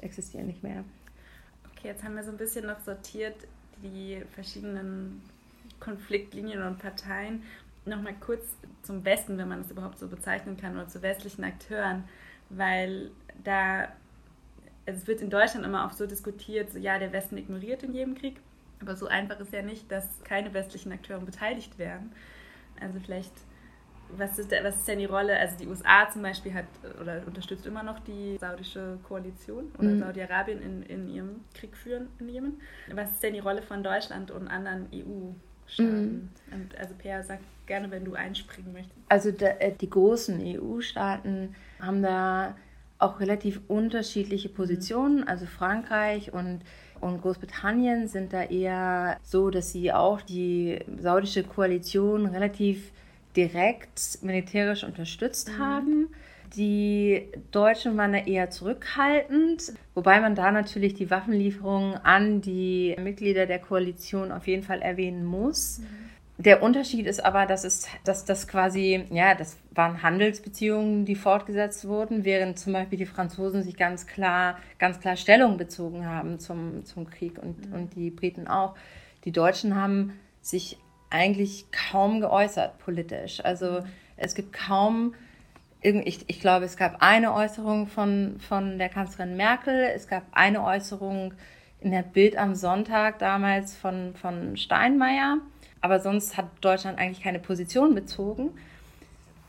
existieren 0.00 0.46
nicht 0.46 0.62
mehr. 0.62 0.84
Okay, 1.72 1.88
jetzt 1.88 2.04
haben 2.04 2.14
wir 2.14 2.24
so 2.24 2.30
ein 2.30 2.36
bisschen 2.36 2.66
noch 2.66 2.80
sortiert 2.80 3.36
die 3.82 4.22
verschiedenen 4.34 5.22
Konfliktlinien 5.80 6.62
und 6.62 6.78
Parteien 6.78 7.42
nochmal 7.86 8.14
kurz 8.20 8.44
zum 8.82 9.04
Westen, 9.04 9.38
wenn 9.38 9.48
man 9.48 9.60
es 9.60 9.70
überhaupt 9.70 9.98
so 9.98 10.08
bezeichnen 10.08 10.56
kann, 10.56 10.74
oder 10.74 10.88
zu 10.88 11.02
westlichen 11.02 11.44
Akteuren, 11.44 12.04
weil 12.50 13.10
da, 13.42 13.88
also 14.86 15.00
es 15.00 15.06
wird 15.06 15.20
in 15.20 15.30
Deutschland 15.30 15.66
immer 15.66 15.84
oft 15.84 15.96
so 15.96 16.06
diskutiert, 16.06 16.70
so, 16.72 16.78
ja, 16.78 16.98
der 16.98 17.12
Westen 17.12 17.36
ignoriert 17.36 17.82
in 17.82 17.94
jedem 17.94 18.14
Krieg, 18.14 18.40
aber 18.80 18.96
so 18.96 19.06
einfach 19.06 19.40
ist 19.40 19.52
ja 19.52 19.62
nicht, 19.62 19.90
dass 19.90 20.22
keine 20.24 20.52
westlichen 20.52 20.92
Akteure 20.92 21.20
beteiligt 21.20 21.78
werden. 21.78 22.12
Also 22.80 22.98
vielleicht, 23.00 23.32
was 24.16 24.38
ist, 24.38 24.50
was 24.50 24.76
ist 24.76 24.88
denn 24.88 24.98
die 24.98 25.04
Rolle, 25.06 25.38
also 25.38 25.56
die 25.56 25.66
USA 25.66 26.10
zum 26.10 26.22
Beispiel 26.22 26.52
hat 26.52 26.66
oder 27.00 27.22
unterstützt 27.26 27.66
immer 27.66 27.82
noch 27.82 28.00
die 28.00 28.36
saudische 28.38 28.98
Koalition 29.08 29.72
oder 29.78 29.88
mhm. 29.88 30.00
Saudi-Arabien 30.00 30.60
in, 30.60 30.82
in 30.82 31.08
ihrem 31.08 31.40
Krieg 31.54 31.76
führen 31.76 32.08
in 32.18 32.28
Jemen. 32.28 32.60
Was 32.92 33.12
ist 33.12 33.22
denn 33.22 33.32
die 33.32 33.40
Rolle 33.40 33.62
von 33.62 33.82
Deutschland 33.82 34.30
und 34.30 34.48
anderen 34.48 34.88
EU-Staaten? 34.92 36.30
Mhm. 36.50 36.68
Also 36.78 36.94
Peer 36.98 37.22
sagt 37.22 37.44
gerne, 37.66 37.90
wenn 37.90 38.04
du 38.04 38.14
einspringen 38.14 38.72
möchtest. 38.72 38.98
Also 39.08 39.30
äh, 39.30 39.72
die 39.80 39.90
großen 39.90 40.40
EU-Staaten 40.40 41.54
haben 41.80 42.02
da 42.02 42.56
auch 42.98 43.20
relativ 43.20 43.60
unterschiedliche 43.68 44.48
Positionen. 44.48 45.18
Mhm. 45.18 45.28
Also 45.28 45.46
Frankreich 45.46 46.32
und, 46.32 46.60
und 47.00 47.20
Großbritannien 47.22 48.08
sind 48.08 48.32
da 48.32 48.44
eher 48.44 49.18
so, 49.22 49.50
dass 49.50 49.72
sie 49.72 49.92
auch 49.92 50.20
die 50.20 50.78
saudische 50.98 51.44
Koalition 51.44 52.26
relativ 52.26 52.92
direkt 53.36 54.18
militärisch 54.22 54.84
unterstützt 54.84 55.48
mhm. 55.48 55.58
haben. 55.58 56.08
Die 56.56 57.28
Deutschen 57.50 57.96
waren 57.96 58.12
da 58.12 58.18
eher 58.18 58.48
zurückhaltend, 58.50 59.72
wobei 59.94 60.20
man 60.20 60.36
da 60.36 60.52
natürlich 60.52 60.94
die 60.94 61.10
Waffenlieferungen 61.10 61.94
an 62.04 62.42
die 62.42 62.94
Mitglieder 63.02 63.46
der 63.46 63.58
Koalition 63.58 64.30
auf 64.30 64.46
jeden 64.46 64.62
Fall 64.62 64.80
erwähnen 64.80 65.24
muss. 65.24 65.78
Mhm. 65.78 66.03
Der 66.36 66.64
Unterschied 66.64 67.06
ist 67.06 67.24
aber, 67.24 67.46
dass 67.46 67.62
es, 67.62 67.86
dass 68.02 68.24
das 68.24 68.48
quasi, 68.48 69.04
ja, 69.10 69.36
das 69.36 69.56
waren 69.70 70.02
Handelsbeziehungen, 70.02 71.04
die 71.04 71.14
fortgesetzt 71.14 71.86
wurden, 71.86 72.24
während 72.24 72.58
zum 72.58 72.72
Beispiel 72.72 72.98
die 72.98 73.06
Franzosen 73.06 73.62
sich 73.62 73.76
ganz 73.76 74.08
klar, 74.08 74.58
ganz 74.80 74.98
klar 74.98 75.16
Stellung 75.16 75.58
bezogen 75.58 76.06
haben 76.06 76.40
zum, 76.40 76.84
zum 76.84 77.08
Krieg 77.08 77.38
und, 77.38 77.68
mhm. 77.68 77.74
und 77.74 77.94
die 77.94 78.10
Briten 78.10 78.48
auch. 78.48 78.74
Die 79.24 79.30
Deutschen 79.30 79.76
haben 79.76 80.18
sich 80.42 80.76
eigentlich 81.08 81.66
kaum 81.70 82.20
geäußert 82.20 82.78
politisch. 82.78 83.44
Also 83.44 83.82
mhm. 83.82 83.86
es 84.16 84.34
gibt 84.34 84.52
kaum, 84.52 85.14
ich, 85.82 86.24
ich 86.26 86.40
glaube, 86.40 86.64
es 86.64 86.76
gab 86.76 87.00
eine 87.00 87.32
Äußerung 87.32 87.86
von, 87.86 88.40
von 88.40 88.78
der 88.78 88.88
Kanzlerin 88.88 89.36
Merkel, 89.36 89.84
es 89.94 90.08
gab 90.08 90.24
eine 90.32 90.64
Äußerung 90.64 91.32
in 91.80 91.92
der 91.92 92.02
Bild 92.02 92.36
am 92.36 92.56
Sonntag 92.56 93.20
damals 93.20 93.76
von, 93.76 94.16
von 94.16 94.56
Steinmeier 94.56 95.38
aber 95.84 96.00
sonst 96.00 96.38
hat 96.38 96.46
Deutschland 96.62 96.98
eigentlich 96.98 97.22
keine 97.22 97.38
Position 97.38 97.94
bezogen. 97.94 98.52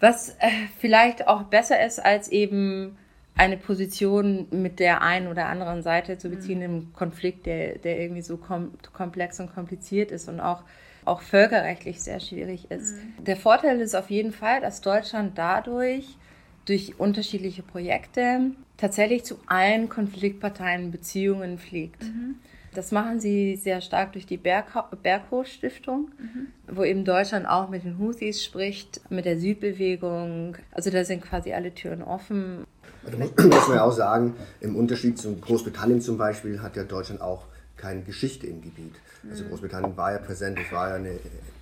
Was 0.01 0.31
äh, 0.39 0.49
vielleicht 0.79 1.29
auch 1.29 1.43
besser 1.43 1.83
ist, 1.85 2.03
als 2.03 2.27
eben 2.27 2.97
eine 3.37 3.55
Position 3.55 4.45
mit 4.51 4.79
der 4.79 5.01
einen 5.01 5.27
oder 5.27 5.45
anderen 5.45 5.81
Seite 5.81 6.17
zu 6.17 6.29
beziehen 6.29 6.57
mhm. 6.57 6.65
im 6.65 6.93
Konflikt, 6.93 7.45
der, 7.45 7.77
der 7.77 8.01
irgendwie 8.01 8.21
so 8.21 8.35
kom 8.35 8.73
komplex 8.91 9.39
und 9.39 9.55
kompliziert 9.55 10.11
ist 10.11 10.27
und 10.27 10.41
auch, 10.41 10.63
auch 11.05 11.21
völkerrechtlich 11.21 12.01
sehr 12.01 12.19
schwierig 12.19 12.69
ist. 12.69 12.95
Mhm. 12.95 13.23
Der 13.23 13.37
Vorteil 13.37 13.79
ist 13.79 13.95
auf 13.95 14.09
jeden 14.09 14.33
Fall, 14.33 14.59
dass 14.59 14.81
Deutschland 14.81 15.37
dadurch 15.37 16.17
durch 16.65 16.99
unterschiedliche 16.99 17.63
Projekte 17.63 18.51
tatsächlich 18.75 19.23
zu 19.23 19.39
allen 19.47 19.87
Konfliktparteien 19.87 20.91
Beziehungen 20.91 21.59
pflegt. 21.59 22.03
Mhm. 22.03 22.35
Das 22.75 22.91
machen 22.91 23.19
sie 23.19 23.55
sehr 23.55 23.81
stark 23.81 24.13
durch 24.13 24.25
die 24.25 24.37
Berghof-Stiftung, 24.37 26.11
mhm. 26.17 26.47
wo 26.67 26.83
eben 26.83 27.05
Deutschland 27.05 27.47
auch 27.47 27.69
mit 27.69 27.83
den 27.83 27.97
Houthis 27.97 28.43
spricht, 28.43 29.01
mit 29.09 29.25
der 29.25 29.39
Südbewegung. 29.39 30.57
Also 30.71 30.89
da 30.91 31.03
sind 31.05 31.23
quasi 31.23 31.53
alle 31.53 31.73
Türen 31.73 32.03
offen. 32.03 32.65
Da 33.09 33.17
muss, 33.17 33.31
muss 33.37 33.67
man 33.67 33.77
ja 33.77 33.83
auch 33.83 33.91
sagen, 33.91 34.35
im 34.59 34.75
Unterschied 34.75 35.17
zu 35.17 35.35
Großbritannien 35.37 36.01
zum 36.01 36.17
Beispiel 36.17 36.61
hat 36.61 36.75
ja 36.75 36.83
Deutschland 36.83 37.21
auch 37.21 37.45
keine 37.77 38.01
Geschichte 38.01 38.47
im 38.47 38.61
Gebiet. 38.61 38.95
Also 39.29 39.43
mhm. 39.43 39.49
Großbritannien 39.49 39.97
war 39.97 40.11
ja 40.11 40.17
präsent, 40.19 40.59
es 40.63 40.71
war 40.71 40.89
ja 40.89 40.95
eine 40.95 41.17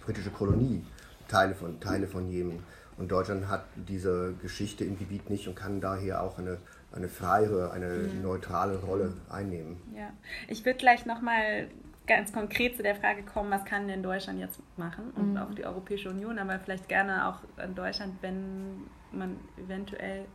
britische 0.06 0.32
Kolonie, 0.32 0.84
Teile 1.28 1.54
von, 1.54 1.80
Teile 1.80 2.08
von 2.08 2.30
Jemen. 2.30 2.63
Und 2.97 3.12
Deutschland 3.12 3.47
hat 3.47 3.65
diese 3.76 4.34
Geschichte 4.41 4.84
im 4.84 4.97
Gebiet 4.97 5.30
nicht 5.30 5.47
und 5.47 5.56
kann 5.56 5.82
daher 5.82 6.21
auch 6.21 6.38
eine 6.38 6.58
eine 6.93 7.10
freiere, 7.10 7.71
eine 7.71 7.88
mhm. 7.88 8.21
neutrale 8.21 8.77
Rolle 8.79 9.13
einnehmen. 9.29 9.77
Ja, 9.95 10.12
ich 10.47 10.65
würde 10.65 10.77
gleich 10.77 11.06
nochmal 11.06 11.67
ganz 12.06 12.34
konkret 12.34 12.75
zu 12.75 12.84
der 12.84 12.95
Frage 12.95 13.23
kommen, 13.23 13.49
was 13.51 13.65
kann 13.65 13.88
denn 13.88 14.03
Deutschland 14.03 14.39
jetzt 14.39 14.60
machen 14.77 15.12
und 15.15 15.32
mhm. 15.32 15.38
auch 15.38 15.53
die 15.53 15.65
Europäische 15.65 16.10
Union, 16.10 16.38
aber 16.38 16.60
vielleicht 16.60 16.89
gerne 16.89 17.27
auch 17.27 17.39
in 17.63 17.75
Deutschland, 17.75 18.15
wenn 18.21 18.88
man 19.12 19.38
eventuell 19.58 20.25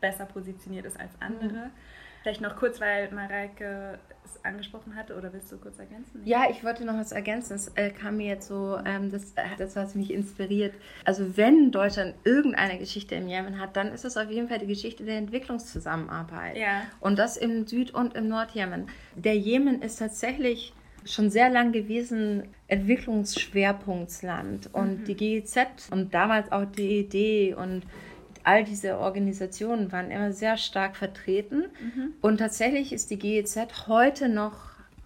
besser 0.00 0.26
positioniert 0.26 0.86
ist 0.86 0.98
als 0.98 1.10
andere. 1.20 1.66
Mhm. 1.66 1.70
Vielleicht 2.22 2.40
noch 2.40 2.56
kurz, 2.56 2.80
weil 2.80 3.10
Mareike 3.12 3.98
es 4.24 4.44
angesprochen 4.44 4.96
hatte, 4.96 5.16
oder 5.16 5.32
willst 5.32 5.50
du 5.50 5.58
kurz 5.58 5.78
ergänzen? 5.78 6.20
Ja, 6.24 6.44
ich 6.50 6.64
wollte 6.64 6.84
noch 6.84 6.94
was 6.94 7.12
ergänzen. 7.12 7.54
Es 7.54 7.68
äh, 7.76 7.90
kam 7.90 8.18
mir 8.18 8.26
jetzt 8.26 8.48
so, 8.48 8.78
ähm, 8.84 9.10
das, 9.10 9.32
äh, 9.32 9.42
das 9.56 9.76
hat 9.76 9.94
mich 9.94 10.12
inspiriert. 10.12 10.74
Also 11.04 11.36
wenn 11.36 11.70
Deutschland 11.70 12.14
irgendeine 12.24 12.78
Geschichte 12.78 13.14
im 13.14 13.28
Jemen 13.28 13.58
hat, 13.58 13.76
dann 13.76 13.92
ist 13.92 14.04
es 14.04 14.16
auf 14.16 14.30
jeden 14.30 14.48
Fall 14.48 14.58
die 14.58 14.66
Geschichte 14.66 15.04
der 15.04 15.18
Entwicklungszusammenarbeit. 15.18 16.56
Ja. 16.56 16.82
Und 17.00 17.18
das 17.18 17.36
im 17.36 17.66
Süd- 17.66 17.92
und 17.92 18.14
im 18.14 18.28
Nordjemen. 18.28 18.88
Der 19.14 19.36
Jemen 19.36 19.82
ist 19.82 19.98
tatsächlich 19.98 20.72
schon 21.04 21.30
sehr 21.30 21.48
lang 21.48 21.72
gewesen 21.72 22.48
Entwicklungsschwerpunktsland. 22.66 24.68
Und 24.72 25.00
mhm. 25.00 25.04
die 25.04 25.14
GIZ 25.14 25.88
und 25.90 26.12
damals 26.12 26.52
auch 26.52 26.64
die 26.64 27.00
ED 27.00 27.54
und 27.54 27.82
all 28.48 28.64
diese 28.64 28.98
Organisationen 28.98 29.92
waren 29.92 30.10
immer 30.10 30.32
sehr 30.32 30.56
stark 30.56 30.96
vertreten. 30.96 31.64
Mhm. 31.80 32.14
Und 32.22 32.38
tatsächlich 32.38 32.94
ist 32.94 33.10
die 33.10 33.18
GEZ 33.18 33.86
heute 33.88 34.30
noch 34.30 34.54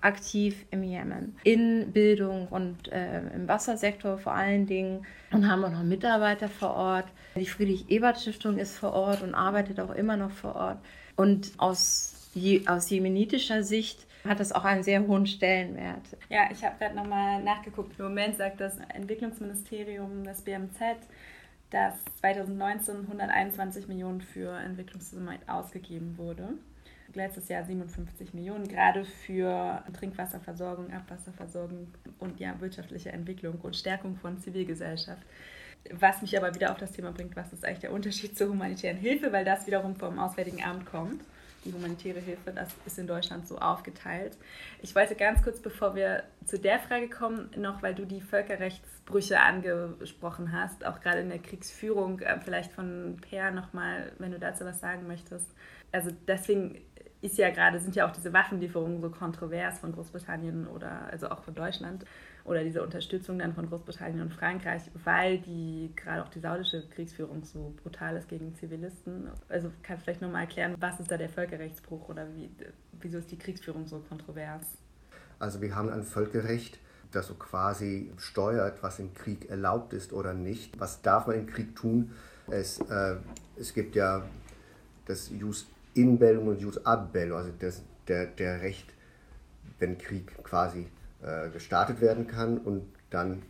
aktiv 0.00 0.64
im 0.70 0.85
Jemen. 0.85 1.37
In 1.42 1.90
Bildung 1.90 2.46
und 2.48 2.92
äh, 2.92 3.18
im 3.35 3.48
Wassersektor 3.48 4.18
vor 4.18 4.33
allen 4.33 4.66
Dingen. 4.66 5.05
Und 5.33 5.50
haben 5.50 5.64
auch 5.64 5.72
noch 5.72 5.83
Mitarbeiter 5.83 6.48
vor 6.48 6.74
Ort. 6.74 7.07
Die 7.35 7.46
Friedrich-Ebert-Stiftung 7.46 8.59
ist 8.59 8.76
vor 8.76 8.92
Ort 8.92 9.22
und 9.22 9.35
arbeitet 9.35 9.81
auch 9.81 9.90
immer 9.90 10.16
noch 10.16 10.31
vor 10.31 10.55
Ort. 10.55 10.78
Und 11.16 11.50
aus, 11.57 12.31
je, 12.35 12.66
aus 12.68 12.90
jemenitischer 12.90 13.64
Sicht 13.64 14.07
hat 14.24 14.38
das 14.38 14.52
auch 14.52 14.64
einen 14.64 14.85
sehr 14.85 15.05
hohen 15.05 15.26
Stellenwert. 15.26 16.16
Ja, 16.28 16.48
ich 16.52 16.64
habe 16.64 16.76
gerade 16.78 16.94
nochmal 16.94 17.42
nachgeguckt. 17.42 17.98
Im 17.98 18.05
Moment 18.05 18.37
sagt 18.37 18.61
das 18.61 18.76
Entwicklungsministerium, 18.94 20.22
das 20.22 20.42
BMZ, 20.42 20.78
dass 21.72 21.94
2019 22.20 23.00
121 23.00 23.88
Millionen 23.88 24.20
für 24.20 24.56
Entwicklungszusammenarbeit 24.58 25.48
ausgegeben 25.48 26.18
wurde. 26.18 26.50
Letztes 27.14 27.48
Jahr 27.48 27.64
57 27.64 28.32
Millionen, 28.35 28.68
gerade 28.68 29.04
für 29.04 29.82
Trinkwasserversorgung, 29.92 30.92
Abwasserversorgung 30.92 31.88
und 32.18 32.40
ja, 32.40 32.58
wirtschaftliche 32.61 33.11
Entwicklung 33.12 33.58
und 33.61 33.76
Stärkung 33.76 34.16
von 34.16 34.38
Zivilgesellschaft. 34.38 35.22
Was 35.90 36.22
mich 36.22 36.37
aber 36.38 36.54
wieder 36.54 36.70
auf 36.70 36.78
das 36.78 36.92
Thema 36.92 37.11
bringt, 37.11 37.35
was 37.37 37.52
ist 37.52 37.64
eigentlich 37.64 37.80
der 37.80 37.92
Unterschied 37.92 38.37
zur 38.37 38.48
humanitären 38.48 38.96
Hilfe, 38.96 39.32
weil 39.32 39.44
das 39.44 39.66
wiederum 39.66 39.96
vom 39.96 40.18
Auswärtigen 40.18 40.62
Amt 40.62 40.87
kommt 40.87 41.22
die 41.64 41.72
humanitäre 41.72 42.20
Hilfe, 42.20 42.53
das 42.53 42.70
ist 42.87 42.98
in 42.98 43.07
Deutschland 43.07 43.46
so 43.46 43.59
aufgeteilt. 43.59 44.37
Ich 44.83 44.94
wollte 44.94 45.14
ganz 45.14 45.42
kurz, 45.42 45.61
bevor 45.61 45.94
wir 45.94 46.25
zu 46.44 46.59
der 46.59 46.79
Frage 46.79 47.09
kommen, 47.09 47.51
noch, 47.57 47.83
weil 47.83 47.94
du 47.94 48.07
die 48.07 48.20
Völkerrechtsbrüche 48.20 49.38
angesprochen 49.40 50.53
hast, 50.53 50.85
auch 50.85 51.01
gerade 51.01 51.20
in 51.20 51.29
der 51.29 51.38
Kriegsführung, 51.38 52.20
äh, 52.20 52.38
vielleicht 52.40 52.72
von 52.72 53.16
Per 53.29 53.51
nochmal, 53.51 54.12
wenn 54.18 54.33
du 54.33 54.38
dazu 54.38 54.64
was 54.64 54.81
sagen 54.81 55.07
möchtest. 55.07 55.46
Also 55.92 56.11
deswegen 56.27 56.81
ist 57.20 57.38
ja 57.38 57.51
gerade, 57.51 57.79
sind 57.79 57.94
ja 57.94 58.09
auch 58.09 58.12
diese 58.12 58.33
Waffenlieferungen 58.33 59.01
so 59.01 59.11
kontrovers 59.11 59.79
von 59.79 59.92
Großbritannien 59.92 60.66
oder 60.66 61.09
also 61.11 61.31
auch 61.31 61.44
von 61.44 61.55
Deutschland 61.55 62.05
oder 62.44 62.64
diese 62.64 62.83
Unterstützung 62.83 63.38
dann 63.38 63.55
von 63.55 63.68
Großbritannien 63.68 64.20
und 64.20 64.35
Frankreich, 64.35 64.83
weil 65.05 65.38
die 65.38 65.90
gerade 65.94 66.24
auch 66.24 66.28
die 66.28 66.40
saudische 66.40 66.88
Kriegsführung 66.88 67.44
so 67.44 67.74
brutal 67.83 68.16
ist 68.16 68.28
gegen 68.28 68.55
Zivilisten. 68.55 69.28
Also 69.48 69.70
kannst 69.83 70.02
du 70.02 70.05
vielleicht 70.05 70.22
nochmal 70.22 70.42
erklären, 70.42 70.74
was 70.81 70.98
ist 70.98 71.11
da 71.11 71.16
der 71.16 71.28
Völkerrechtsbruch 71.28 72.09
oder 72.09 72.26
wie, 72.35 72.50
wieso 73.00 73.18
ist 73.18 73.31
die 73.31 73.38
Kriegsführung 73.38 73.87
so 73.87 74.00
kontrovers? 74.00 74.66
Also 75.38 75.61
wir 75.61 75.74
haben 75.74 75.88
ein 75.88 76.02
Völkerrecht, 76.02 76.78
das 77.12 77.26
so 77.26 77.35
quasi 77.35 78.11
steuert, 78.16 78.83
was 78.83 78.98
im 78.98 79.12
Krieg 79.14 79.50
erlaubt 79.50 79.92
ist 79.92 80.12
oder 80.12 80.35
nicht. 80.35 80.81
Was 80.81 81.02
darf 81.02 81.26
man 81.26 81.37
im 81.37 81.46
Krieg 81.46 81.76
tun? 81.76 82.12
Es, 82.48 82.81
äh, 82.81 83.16
es 83.57 83.74
gibt 83.74 83.94
ja 83.94 84.22
das 85.07 85.31
Jus 85.31 85.66
in 85.94 86.18
Bellum 86.18 86.48
und 86.48 86.61
Jus 86.61 86.85
ad 86.85 87.09
Bellum, 87.12 87.37
also 87.37 87.50
das, 87.59 87.83
der, 88.09 88.26
der 88.26 88.62
Recht, 88.62 88.94
wenn 89.78 89.98
Krieg 89.98 90.42
quasi 90.42 90.88
äh, 91.22 91.50
gestartet 91.50 92.00
werden 92.00 92.26
kann 92.26 92.58
und 92.58 92.85
dann, 93.11 93.42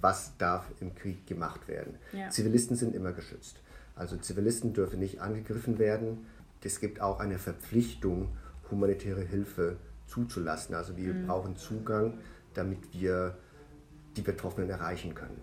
was 0.00 0.36
darf 0.38 0.66
im 0.80 0.94
Krieg 0.94 1.26
gemacht 1.26 1.66
werden. 1.68 1.96
Ja. 2.12 2.30
Zivilisten 2.30 2.76
sind 2.76 2.94
immer 2.94 3.12
geschützt. 3.12 3.60
Also 3.96 4.16
Zivilisten 4.16 4.72
dürfen 4.72 5.00
nicht 5.00 5.20
angegriffen 5.20 5.78
werden. 5.78 6.26
Es 6.62 6.80
gibt 6.80 7.00
auch 7.00 7.20
eine 7.20 7.38
Verpflichtung, 7.38 8.28
humanitäre 8.70 9.22
Hilfe 9.22 9.76
zuzulassen. 10.06 10.74
Also 10.74 10.96
wir 10.96 11.14
mhm. 11.14 11.26
brauchen 11.26 11.56
Zugang, 11.56 12.18
damit 12.54 12.78
wir 12.92 13.36
die 14.16 14.22
Betroffenen 14.22 14.70
erreichen 14.70 15.14
können. 15.14 15.40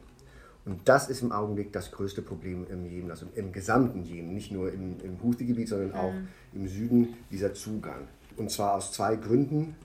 Und 0.66 0.88
das 0.90 1.10
ist 1.10 1.22
im 1.22 1.32
Augenblick 1.32 1.72
das 1.74 1.92
größte 1.92 2.22
Problem 2.22 2.66
im 2.70 2.86
Jemen, 2.86 3.12
also 3.12 3.28
im 3.36 3.52
gesamten 3.52 4.04
Jemen, 4.04 4.34
nicht 4.34 4.52
nur 4.52 4.74
im, 4.74 5.00
im 5.02 5.22
Houthi-Gebiet, 5.22 5.70
sondern 5.70 5.94
auch 5.94 6.12
mhm. 6.12 6.28
im 6.54 6.68
Süden, 6.68 7.14
dieser 7.32 7.54
Zugang. 7.54 8.08
Und 8.36 8.50
zwar 8.50 8.74
aus 8.74 8.92
zwei 8.92 9.16
Gründen. 9.16 9.76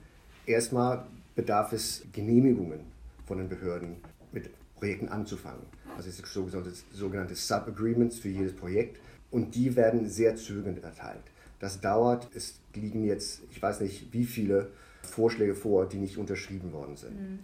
Erstmal 0.45 1.05
bedarf 1.35 1.73
es 1.73 2.03
Genehmigungen 2.13 2.81
von 3.25 3.37
den 3.37 3.49
Behörden, 3.49 3.97
mit 4.31 4.49
Projekten 4.75 5.09
anzufangen. 5.09 5.63
Also 5.95 6.09
es 6.09 6.17
gibt 6.17 6.27
sogenannte, 6.27 6.71
sogenannte 6.93 7.35
Sub-Agreements 7.35 8.19
für 8.19 8.29
jedes 8.29 8.55
Projekt 8.55 8.99
und 9.29 9.55
die 9.55 9.75
werden 9.75 10.09
sehr 10.09 10.35
zögernd 10.35 10.83
erteilt. 10.83 11.23
Das 11.59 11.79
dauert, 11.79 12.27
es 12.33 12.59
liegen 12.73 13.05
jetzt, 13.05 13.41
ich 13.51 13.61
weiß 13.61 13.81
nicht, 13.81 14.11
wie 14.11 14.25
viele 14.25 14.71
Vorschläge 15.03 15.53
vor, 15.53 15.87
die 15.87 15.97
nicht 15.97 16.17
unterschrieben 16.17 16.71
worden 16.71 16.95
sind. 16.95 17.19
Mhm. 17.19 17.39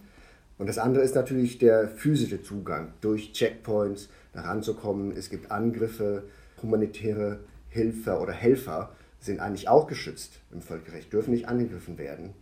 Und 0.58 0.66
das 0.66 0.78
andere 0.78 1.04
ist 1.04 1.14
natürlich 1.14 1.58
der 1.58 1.88
physische 1.88 2.42
Zugang, 2.42 2.92
durch 3.00 3.32
Checkpoints 3.32 4.08
heranzukommen. 4.32 5.12
Es 5.16 5.30
gibt 5.30 5.52
Angriffe, 5.52 6.24
humanitäre 6.60 7.38
Hilfe 7.68 8.18
oder 8.18 8.32
Helfer 8.32 8.92
sind 9.20 9.40
eigentlich 9.40 9.68
auch 9.68 9.86
geschützt 9.86 10.40
im 10.52 10.60
Völkerrecht, 10.60 11.12
dürfen 11.12 11.32
nicht 11.32 11.48
angegriffen 11.48 11.98
werden. 11.98 12.34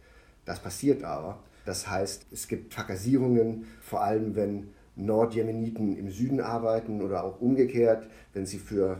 Das 0.46 0.60
passiert 0.60 1.04
aber. 1.04 1.38
Das 1.66 1.88
heißt, 1.90 2.26
es 2.32 2.48
gibt 2.48 2.72
Trakassierungen, 2.72 3.66
vor 3.82 4.02
allem 4.02 4.34
wenn 4.34 4.68
Nordjemeniten 4.94 5.96
im 5.98 6.10
Süden 6.10 6.40
arbeiten 6.40 7.02
oder 7.02 7.24
auch 7.24 7.40
umgekehrt, 7.40 8.06
wenn 8.32 8.46
sie 8.46 8.58
für 8.58 8.98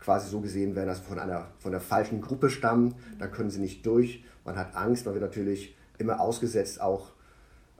quasi 0.00 0.28
so 0.28 0.40
gesehen 0.40 0.74
werden, 0.74 0.88
dass 0.88 0.98
sie 0.98 1.04
von 1.04 1.20
einer, 1.20 1.52
von 1.58 1.70
der 1.70 1.80
falschen 1.80 2.20
Gruppe 2.20 2.50
stammen, 2.50 2.96
dann 3.20 3.30
können 3.30 3.50
sie 3.50 3.60
nicht 3.60 3.86
durch. 3.86 4.24
Man 4.44 4.56
hat 4.56 4.74
Angst, 4.74 5.06
weil 5.06 5.14
wir 5.14 5.20
natürlich 5.20 5.76
immer 5.98 6.20
ausgesetzt 6.20 6.80
auch 6.80 7.12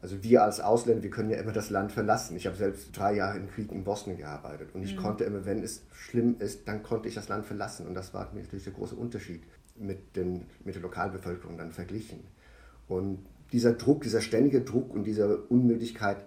also 0.02 0.22
wir 0.22 0.42
als 0.42 0.60
Ausländer, 0.60 1.02
wir 1.02 1.10
können 1.10 1.30
ja 1.30 1.38
immer 1.38 1.52
das 1.52 1.70
Land 1.70 1.90
verlassen. 1.90 2.36
Ich 2.36 2.46
habe 2.46 2.56
selbst 2.56 2.96
drei 2.96 3.14
Jahre 3.14 3.38
im 3.38 3.50
Krieg 3.50 3.72
in 3.72 3.82
Bosnien 3.82 4.18
gearbeitet 4.18 4.68
und 4.74 4.82
ich 4.82 4.94
mhm. 4.94 5.00
konnte 5.00 5.24
immer, 5.24 5.44
wenn 5.46 5.62
es 5.62 5.82
schlimm 5.92 6.36
ist, 6.38 6.68
dann 6.68 6.82
konnte 6.82 7.08
ich 7.08 7.14
das 7.14 7.28
Land 7.28 7.46
verlassen. 7.46 7.86
Und 7.86 7.94
das 7.94 8.12
war 8.12 8.30
natürlich 8.34 8.64
der 8.64 8.74
große 8.74 8.94
Unterschied 8.94 9.42
mit, 9.76 10.14
den, 10.14 10.46
mit 10.64 10.74
der 10.74 10.82
Lokalbevölkerung 10.82 11.56
dann 11.56 11.72
verglichen. 11.72 12.20
Und 12.88 13.18
dieser 13.52 13.72
Druck, 13.72 14.02
dieser 14.02 14.20
ständige 14.20 14.62
Druck 14.62 14.92
und 14.92 15.04
diese 15.04 15.38
Unmöglichkeit 15.38 16.24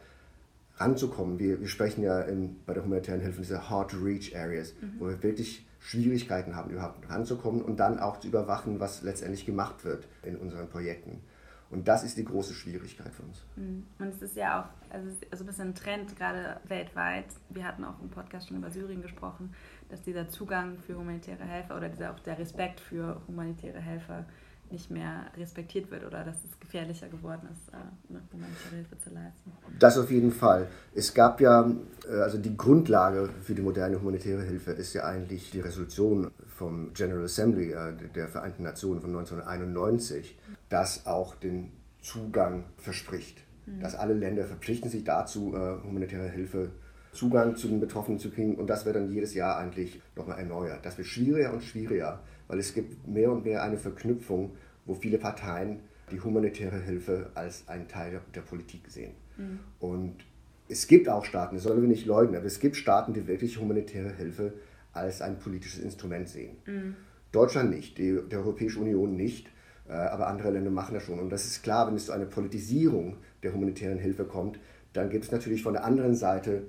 ranzukommen, 0.77 1.39
wir, 1.39 1.59
wir 1.59 1.67
sprechen 1.67 2.03
ja 2.03 2.21
in, 2.21 2.55
bei 2.65 2.73
der 2.73 2.83
humanitären 2.83 3.21
Hilfe 3.21 3.41
diese 3.41 3.69
Hard-to-Reach-Areas, 3.69 4.73
mhm. 4.81 4.93
wo 4.99 5.07
wir 5.07 5.21
wirklich 5.21 5.65
Schwierigkeiten 5.79 6.55
haben, 6.55 6.71
überhaupt 6.71 7.09
ranzukommen 7.09 7.61
und 7.61 7.79
dann 7.79 7.99
auch 7.99 8.19
zu 8.19 8.27
überwachen, 8.27 8.79
was 8.79 9.01
letztendlich 9.01 9.45
gemacht 9.45 9.85
wird 9.85 10.07
in 10.23 10.35
unseren 10.35 10.67
Projekten. 10.69 11.21
Und 11.71 11.87
das 11.87 12.03
ist 12.03 12.17
die 12.17 12.25
große 12.25 12.53
Schwierigkeit 12.53 13.13
für 13.13 13.23
uns. 13.23 13.45
Mhm. 13.55 13.85
Und 13.99 14.07
es 14.07 14.21
ist 14.21 14.35
ja 14.35 14.61
auch 14.61 14.91
also, 14.91 15.09
also 15.29 15.43
ein 15.43 15.47
bisschen 15.47 15.67
ein 15.67 15.75
Trend, 15.75 16.15
gerade 16.15 16.59
weltweit. 16.67 17.25
Wir 17.49 17.63
hatten 17.65 17.83
auch 17.83 18.01
im 18.01 18.09
Podcast 18.09 18.47
schon 18.47 18.57
über 18.57 18.71
Syrien 18.71 19.01
gesprochen, 19.01 19.53
dass 19.89 20.01
dieser 20.01 20.27
Zugang 20.27 20.77
für 20.79 20.97
humanitäre 20.97 21.43
Helfer 21.43 21.77
oder 21.77 21.89
dieser, 21.89 22.11
auch 22.11 22.19
der 22.19 22.39
Respekt 22.39 22.79
für 22.79 23.21
humanitäre 23.27 23.79
Helfer 23.79 24.25
nicht 24.71 24.91
mehr 24.91 25.25
respektiert 25.37 25.89
wird 25.91 26.05
oder 26.05 26.23
dass 26.23 26.37
es 26.43 26.59
gefährlicher 26.59 27.07
geworden 27.07 27.47
ist, 27.51 27.73
eine 27.73 28.19
äh, 28.19 28.33
humanitäre 28.33 28.75
Hilfe 28.75 28.97
zu 28.99 29.09
leisten. 29.09 29.51
Das 29.79 29.97
auf 29.97 30.11
jeden 30.11 30.31
Fall. 30.31 30.67
Es 30.93 31.13
gab 31.13 31.41
ja, 31.41 31.69
äh, 32.09 32.15
also 32.21 32.37
die 32.37 32.55
Grundlage 32.55 33.29
für 33.41 33.55
die 33.55 33.61
moderne 33.61 33.99
humanitäre 33.99 34.43
Hilfe 34.43 34.71
ist 34.71 34.93
ja 34.93 35.05
eigentlich 35.05 35.51
die 35.51 35.61
Resolution 35.61 36.31
vom 36.47 36.93
General 36.93 37.23
Assembly 37.23 37.71
äh, 37.71 37.93
der 38.15 38.27
Vereinten 38.27 38.63
Nationen 38.63 39.01
von 39.01 39.09
1991, 39.09 40.37
das 40.69 41.05
auch 41.05 41.35
den 41.35 41.71
Zugang 42.01 42.65
verspricht. 42.77 43.39
Mhm. 43.65 43.81
Dass 43.81 43.95
alle 43.95 44.13
Länder 44.13 44.45
verpflichten 44.45 44.89
sich 44.89 45.03
dazu, 45.03 45.53
humanitäre 45.83 46.29
Hilfe 46.29 46.71
Zugang 47.11 47.55
zu 47.55 47.67
den 47.67 47.79
Betroffenen 47.79 48.19
zu 48.19 48.29
kriegen 48.29 48.55
und 48.55 48.67
das 48.67 48.85
wird 48.85 48.95
dann 48.95 49.11
jedes 49.11 49.33
Jahr 49.33 49.57
eigentlich 49.57 49.99
nochmal 50.15 50.37
erneuert. 50.39 50.85
Das 50.85 50.97
wird 50.97 51.07
schwieriger 51.07 51.51
und 51.51 51.63
schwieriger 51.63 52.19
weil 52.49 52.59
es 52.59 52.73
gibt 52.73 53.07
mehr 53.07 53.31
und 53.31 53.45
mehr 53.45 53.63
eine 53.63 53.77
Verknüpfung, 53.77 54.51
wo 54.85 54.95
viele 54.95 55.17
Parteien 55.17 55.79
die 56.11 56.19
humanitäre 56.19 56.81
Hilfe 56.81 57.29
als 57.35 57.69
einen 57.69 57.87
Teil 57.87 58.19
der 58.35 58.41
Politik 58.41 58.81
sehen. 58.89 59.13
Mhm. 59.37 59.59
Und 59.79 60.15
es 60.67 60.87
gibt 60.87 61.07
auch 61.07 61.23
Staaten, 61.23 61.55
das 61.55 61.63
sollen 61.63 61.81
wir 61.81 61.87
nicht 61.87 62.05
leugnen, 62.05 62.35
aber 62.35 62.45
es 62.45 62.59
gibt 62.59 62.75
Staaten, 62.75 63.13
die 63.13 63.27
wirklich 63.27 63.59
humanitäre 63.59 64.11
Hilfe 64.11 64.53
als 64.91 65.21
ein 65.21 65.37
politisches 65.37 65.79
Instrument 65.79 66.27
sehen. 66.27 66.57
Mhm. 66.65 66.95
Deutschland 67.31 67.69
nicht, 67.69 67.97
die, 67.99 68.19
die 68.29 68.35
Europäische 68.35 68.79
Union 68.79 69.15
nicht, 69.15 69.47
äh, 69.87 69.93
aber 69.93 70.27
andere 70.27 70.49
Länder 70.49 70.71
machen 70.71 70.95
das 70.95 71.03
schon. 71.03 71.19
Und 71.19 71.29
das 71.29 71.45
ist 71.45 71.61
klar, 71.61 71.87
wenn 71.87 71.95
es 71.95 72.07
zu 72.07 72.11
einer 72.11 72.25
Politisierung 72.25 73.17
der 73.43 73.53
humanitären 73.53 73.99
Hilfe 73.99 74.25
kommt, 74.25 74.59
dann 74.93 75.11
gibt 75.11 75.25
es 75.25 75.31
natürlich 75.31 75.61
von 75.61 75.73
der 75.73 75.83
anderen 75.83 76.15
Seite 76.15 76.63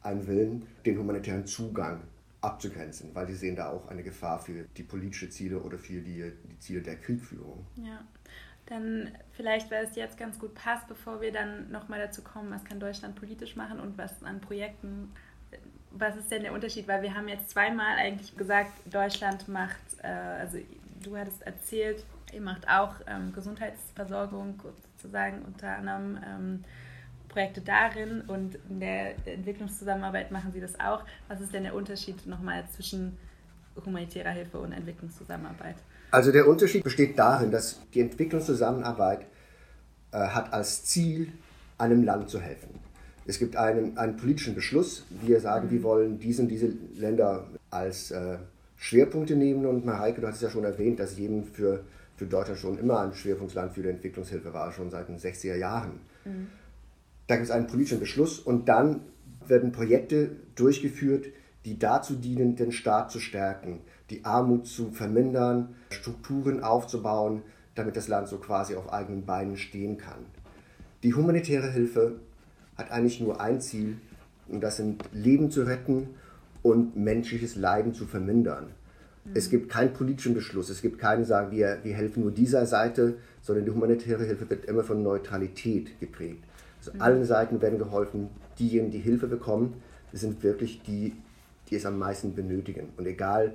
einen 0.00 0.26
Willen, 0.26 0.62
den 0.86 0.98
humanitären 0.98 1.44
Zugang 1.44 2.00
abzugrenzen, 2.40 3.14
weil 3.14 3.26
sie 3.26 3.34
sehen 3.34 3.56
da 3.56 3.70
auch 3.70 3.88
eine 3.88 4.02
Gefahr 4.02 4.38
für 4.38 4.64
die 4.76 4.82
politischen 4.82 5.30
Ziele 5.30 5.58
oder 5.60 5.78
für 5.78 6.00
die, 6.00 6.32
die 6.48 6.58
Ziele 6.58 6.82
der 6.82 6.96
Kriegführung. 6.96 7.66
Ja. 7.76 8.04
Dann 8.66 9.12
vielleicht, 9.32 9.70
weil 9.70 9.84
es 9.84 9.94
jetzt 9.94 10.18
ganz 10.18 10.38
gut 10.38 10.54
passt, 10.54 10.88
bevor 10.88 11.20
wir 11.20 11.32
dann 11.32 11.70
nochmal 11.70 12.00
dazu 12.00 12.22
kommen, 12.22 12.50
was 12.50 12.64
kann 12.64 12.80
Deutschland 12.80 13.14
politisch 13.14 13.54
machen 13.54 13.78
und 13.78 13.96
was 13.96 14.22
an 14.24 14.40
Projekten, 14.40 15.12
was 15.92 16.16
ist 16.16 16.30
denn 16.30 16.42
der 16.42 16.52
Unterschied? 16.52 16.88
Weil 16.88 17.02
wir 17.02 17.14
haben 17.14 17.28
jetzt 17.28 17.50
zweimal 17.50 17.96
eigentlich 17.96 18.36
gesagt, 18.36 18.72
Deutschland 18.92 19.46
macht, 19.48 19.80
äh, 20.02 20.08
also 20.08 20.58
du 21.02 21.16
hattest 21.16 21.42
erzählt, 21.42 22.04
ihr 22.32 22.40
macht 22.40 22.68
auch 22.68 22.94
ähm, 23.06 23.32
Gesundheitsversorgung 23.32 24.60
sozusagen 24.96 25.42
unter 25.42 25.76
anderem. 25.76 26.18
Ähm, 26.26 26.64
Projekte 27.36 27.60
darin 27.60 28.22
und 28.28 28.58
in 28.70 28.80
der 28.80 29.14
Entwicklungszusammenarbeit 29.26 30.32
machen 30.32 30.52
Sie 30.52 30.60
das 30.60 30.80
auch. 30.80 31.04
Was 31.28 31.42
ist 31.42 31.52
denn 31.52 31.64
der 31.64 31.74
Unterschied 31.74 32.26
nochmal 32.26 32.64
zwischen 32.74 33.18
humanitärer 33.84 34.30
Hilfe 34.30 34.58
und 34.58 34.72
Entwicklungszusammenarbeit? 34.72 35.76
Also 36.10 36.32
der 36.32 36.48
Unterschied 36.48 36.82
besteht 36.82 37.18
darin, 37.18 37.50
dass 37.50 37.78
die 37.92 38.00
Entwicklungszusammenarbeit 38.00 39.26
äh, 40.12 40.16
hat 40.16 40.50
als 40.54 40.86
Ziel, 40.86 41.30
einem 41.76 42.04
Land 42.04 42.30
zu 42.30 42.40
helfen. 42.40 42.80
Es 43.26 43.38
gibt 43.38 43.54
einen, 43.54 43.98
einen 43.98 44.16
politischen 44.16 44.54
Beschluss. 44.54 45.04
Wir 45.20 45.38
sagen, 45.38 45.66
mhm. 45.66 45.72
wir 45.72 45.82
wollen 45.82 46.18
diese 46.18 46.40
und 46.40 46.48
diese 46.48 46.72
Länder 46.94 47.48
als 47.68 48.12
äh, 48.12 48.38
Schwerpunkte 48.76 49.36
nehmen. 49.36 49.66
Und 49.66 49.84
Mareike, 49.84 50.22
du 50.22 50.26
hast 50.26 50.36
es 50.36 50.40
ja 50.40 50.48
schon 50.48 50.64
erwähnt, 50.64 51.00
dass 51.00 51.18
Jemen 51.18 51.44
für, 51.44 51.84
für 52.16 52.24
Deutschland 52.24 52.58
schon 52.58 52.78
immer 52.78 53.00
ein 53.00 53.12
Schwerpunktland 53.12 53.74
für 53.74 53.82
die 53.82 53.90
Entwicklungshilfe 53.90 54.54
war, 54.54 54.72
schon 54.72 54.90
seit 54.90 55.10
den 55.10 55.18
60er 55.18 55.56
Jahren. 55.56 56.00
Mhm. 56.24 56.46
Da 57.26 57.36
gibt 57.36 57.46
es 57.46 57.50
einen 57.50 57.66
politischen 57.66 58.00
Beschluss 58.00 58.38
und 58.38 58.68
dann 58.68 59.00
werden 59.46 59.72
Projekte 59.72 60.30
durchgeführt, 60.54 61.26
die 61.64 61.78
dazu 61.78 62.14
dienen, 62.14 62.56
den 62.56 62.72
Staat 62.72 63.10
zu 63.10 63.18
stärken, 63.18 63.80
die 64.10 64.24
Armut 64.24 64.66
zu 64.66 64.90
vermindern, 64.90 65.74
Strukturen 65.90 66.62
aufzubauen, 66.62 67.42
damit 67.74 67.96
das 67.96 68.08
Land 68.08 68.28
so 68.28 68.38
quasi 68.38 68.76
auf 68.76 68.92
eigenen 68.92 69.26
Beinen 69.26 69.56
stehen 69.56 69.98
kann. 69.98 70.24
Die 71.02 71.14
humanitäre 71.14 71.70
Hilfe 71.70 72.20
hat 72.76 72.90
eigentlich 72.90 73.20
nur 73.20 73.40
ein 73.40 73.60
Ziel, 73.60 73.96
und 74.48 74.60
das 74.60 74.76
sind 74.76 75.02
Leben 75.12 75.50
zu 75.50 75.62
retten 75.62 76.10
und 76.62 76.96
menschliches 76.96 77.56
Leiden 77.56 77.94
zu 77.94 78.06
vermindern. 78.06 78.66
Mhm. 79.24 79.32
Es 79.34 79.50
gibt 79.50 79.68
keinen 79.68 79.92
politischen 79.92 80.34
Beschluss, 80.34 80.70
es 80.70 80.82
gibt 80.82 81.00
keinen 81.00 81.24
sagen, 81.24 81.50
wir, 81.50 81.78
wir 81.82 81.94
helfen 81.94 82.22
nur 82.22 82.30
dieser 82.30 82.64
Seite, 82.66 83.16
sondern 83.42 83.64
die 83.64 83.72
humanitäre 83.72 84.24
Hilfe 84.24 84.48
wird 84.48 84.66
immer 84.66 84.84
von 84.84 85.02
Neutralität 85.02 85.98
geprägt. 85.98 86.44
Also 86.88 87.04
allen 87.04 87.24
Seiten 87.24 87.60
werden 87.60 87.78
geholfen. 87.78 88.28
Diejenigen, 88.58 88.90
die 88.90 88.98
Hilfe 88.98 89.26
bekommen, 89.26 89.82
sind 90.12 90.42
wirklich 90.42 90.82
die, 90.82 91.14
die 91.68 91.76
es 91.76 91.86
am 91.86 91.98
meisten 91.98 92.34
benötigen. 92.34 92.88
Und 92.96 93.06
egal, 93.06 93.54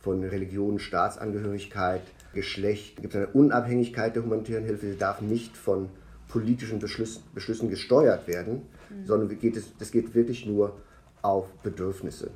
von 0.00 0.24
Religion, 0.24 0.78
Staatsangehörigkeit, 0.78 2.02
Geschlecht. 2.32 2.94
Es 2.96 3.02
gibt 3.02 3.16
eine 3.16 3.26
Unabhängigkeit 3.28 4.14
der 4.16 4.22
humanitären 4.22 4.64
Hilfe. 4.64 4.90
Sie 4.92 4.98
darf 4.98 5.20
nicht 5.20 5.56
von 5.56 5.88
politischen 6.28 6.78
Beschlüssen, 6.78 7.22
Beschlüssen 7.34 7.68
gesteuert 7.68 8.26
werden, 8.28 8.62
mhm. 8.88 9.06
sondern 9.06 9.38
geht 9.38 9.56
es, 9.56 9.76
das 9.78 9.90
geht 9.90 10.14
wirklich 10.14 10.46
nur 10.46 10.80
auf 11.22 11.52
Bedürfnisse. 11.62 12.30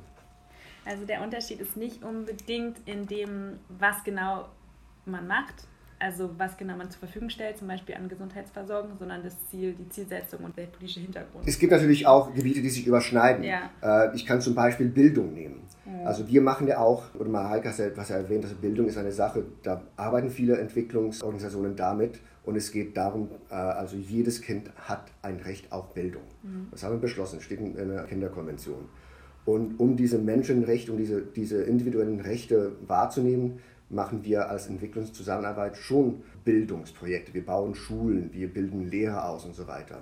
Also 0.85 1.05
der 1.05 1.23
Unterschied 1.23 1.59
ist 1.61 1.77
nicht 1.77 2.03
unbedingt 2.03 2.77
in 2.85 3.07
dem, 3.07 3.53
was 3.79 4.03
genau 4.03 4.49
man 5.05 5.25
macht, 5.27 5.67
also 5.99 6.29
was 6.37 6.57
genau 6.57 6.75
man 6.75 6.89
zur 6.89 6.99
Verfügung 6.99 7.29
stellt, 7.29 7.57
zum 7.57 7.67
Beispiel 7.67 7.95
an 7.95 8.09
Gesundheitsversorgung, 8.09 8.97
sondern 8.97 9.23
das 9.23 9.35
Ziel, 9.49 9.73
die 9.73 9.87
Zielsetzung 9.89 10.43
und 10.43 10.57
der 10.57 10.65
politische 10.65 10.99
Hintergrund. 10.99 11.47
Es 11.47 11.57
gibt 11.57 11.71
natürlich 11.71 12.05
auch 12.05 12.33
Gebiete, 12.33 12.61
die 12.61 12.69
sich 12.69 12.85
überschneiden. 12.85 13.43
Ja. 13.43 13.69
Äh, 13.81 14.15
ich 14.15 14.25
kann 14.25 14.41
zum 14.41 14.55
Beispiel 14.55 14.87
Bildung 14.87 15.33
nehmen. 15.33 15.61
Mhm. 15.85 16.05
Also 16.05 16.27
wir 16.27 16.41
machen 16.41 16.67
ja 16.67 16.79
auch, 16.79 17.03
oder 17.15 17.29
mal 17.29 17.49
Heike 17.49 17.69
hat 17.69 17.77
ja, 17.77 17.85
was 17.95 18.09
er 18.09 18.17
erwähnt, 18.17 18.43
also 18.43 18.55
Bildung 18.55 18.87
ist 18.87 18.97
eine 18.97 19.11
Sache, 19.11 19.45
da 19.63 19.81
arbeiten 19.95 20.29
viele 20.29 20.57
Entwicklungsorganisationen 20.57 21.75
damit 21.75 22.19
und 22.43 22.55
es 22.55 22.71
geht 22.71 22.97
darum, 22.97 23.29
äh, 23.49 23.55
also 23.55 23.95
jedes 23.95 24.41
Kind 24.41 24.71
hat 24.77 25.11
ein 25.21 25.37
Recht 25.37 25.71
auf 25.71 25.93
Bildung. 25.93 26.23
Mhm. 26.43 26.67
Das 26.71 26.83
haben 26.83 26.93
wir 26.93 26.99
beschlossen, 26.99 27.41
steht 27.41 27.59
in 27.59 27.73
der 27.75 28.03
Kinderkonvention. 28.03 28.89
Und 29.45 29.79
um 29.79 29.95
diese 29.95 30.17
Menschenrechte, 30.17 30.91
um 30.91 30.97
diese, 30.97 31.21
diese 31.21 31.61
individuellen 31.61 32.19
Rechte 32.19 32.73
wahrzunehmen, 32.87 33.59
machen 33.89 34.23
wir 34.23 34.49
als 34.49 34.67
Entwicklungszusammenarbeit 34.67 35.77
schon 35.77 36.23
Bildungsprojekte. 36.43 37.33
Wir 37.33 37.45
bauen 37.45 37.75
Schulen, 37.75 38.31
wir 38.33 38.51
bilden 38.51 38.89
Lehrer 38.89 39.29
aus 39.29 39.45
und 39.45 39.55
so 39.55 39.67
weiter. 39.67 40.01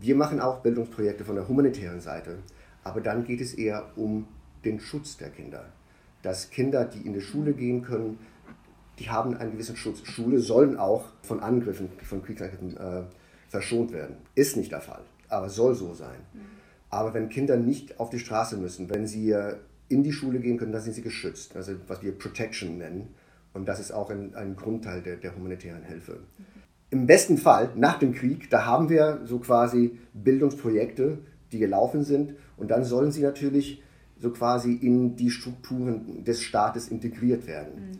Wir 0.00 0.14
machen 0.14 0.40
auch 0.40 0.60
Bildungsprojekte 0.60 1.24
von 1.24 1.34
der 1.34 1.48
humanitären 1.48 2.00
Seite, 2.00 2.38
aber 2.84 3.00
dann 3.00 3.24
geht 3.24 3.40
es 3.40 3.54
eher 3.54 3.90
um 3.96 4.26
den 4.64 4.80
Schutz 4.80 5.16
der 5.16 5.30
Kinder. 5.30 5.66
Dass 6.22 6.50
Kinder, 6.50 6.84
die 6.84 7.06
in 7.06 7.12
die 7.12 7.20
Schule 7.20 7.52
gehen 7.52 7.82
können, 7.82 8.18
die 8.98 9.10
haben 9.10 9.36
einen 9.36 9.52
gewissen 9.52 9.76
Schutz. 9.76 10.04
Schule 10.04 10.40
sollen 10.40 10.76
auch 10.76 11.04
von 11.22 11.40
Angriffen, 11.40 11.88
von 12.02 12.22
Kriegsangriffen 12.22 12.76
äh, 12.76 13.02
verschont 13.48 13.92
werden. 13.92 14.16
Ist 14.34 14.56
nicht 14.56 14.72
der 14.72 14.80
Fall, 14.80 15.02
aber 15.28 15.48
soll 15.48 15.74
so 15.74 15.94
sein. 15.94 16.18
Aber 16.90 17.14
wenn 17.14 17.28
Kinder 17.28 17.56
nicht 17.56 18.00
auf 18.00 18.10
die 18.10 18.18
Straße 18.18 18.56
müssen, 18.56 18.90
wenn 18.90 19.06
sie 19.06 19.34
in 19.88 20.02
die 20.02 20.12
Schule 20.12 20.38
gehen 20.40 20.58
können, 20.58 20.72
dann 20.72 20.82
sind 20.82 20.94
sie 20.94 21.02
geschützt. 21.02 21.56
Also 21.56 21.72
was 21.86 22.02
wir 22.02 22.12
Protection 22.12 22.78
nennen. 22.78 23.08
Und 23.54 23.66
das 23.66 23.80
ist 23.80 23.92
auch 23.92 24.10
ein, 24.10 24.34
ein 24.34 24.56
Grundteil 24.56 25.02
der, 25.02 25.16
der 25.16 25.34
humanitären 25.34 25.82
Hilfe. 25.82 26.20
Im 26.90 27.06
besten 27.06 27.38
Fall, 27.38 27.70
nach 27.74 27.98
dem 27.98 28.14
Krieg, 28.14 28.48
da 28.50 28.64
haben 28.64 28.88
wir 28.88 29.20
so 29.24 29.38
quasi 29.38 29.98
Bildungsprojekte, 30.14 31.18
die 31.52 31.58
gelaufen 31.58 32.04
sind. 32.04 32.34
Und 32.56 32.70
dann 32.70 32.84
sollen 32.84 33.12
sie 33.12 33.22
natürlich 33.22 33.82
so 34.20 34.30
quasi 34.30 34.72
in 34.72 35.16
die 35.16 35.30
Strukturen 35.30 36.24
des 36.24 36.42
Staates 36.42 36.88
integriert 36.88 37.46
werden. 37.46 37.74
Mhm. 37.74 37.98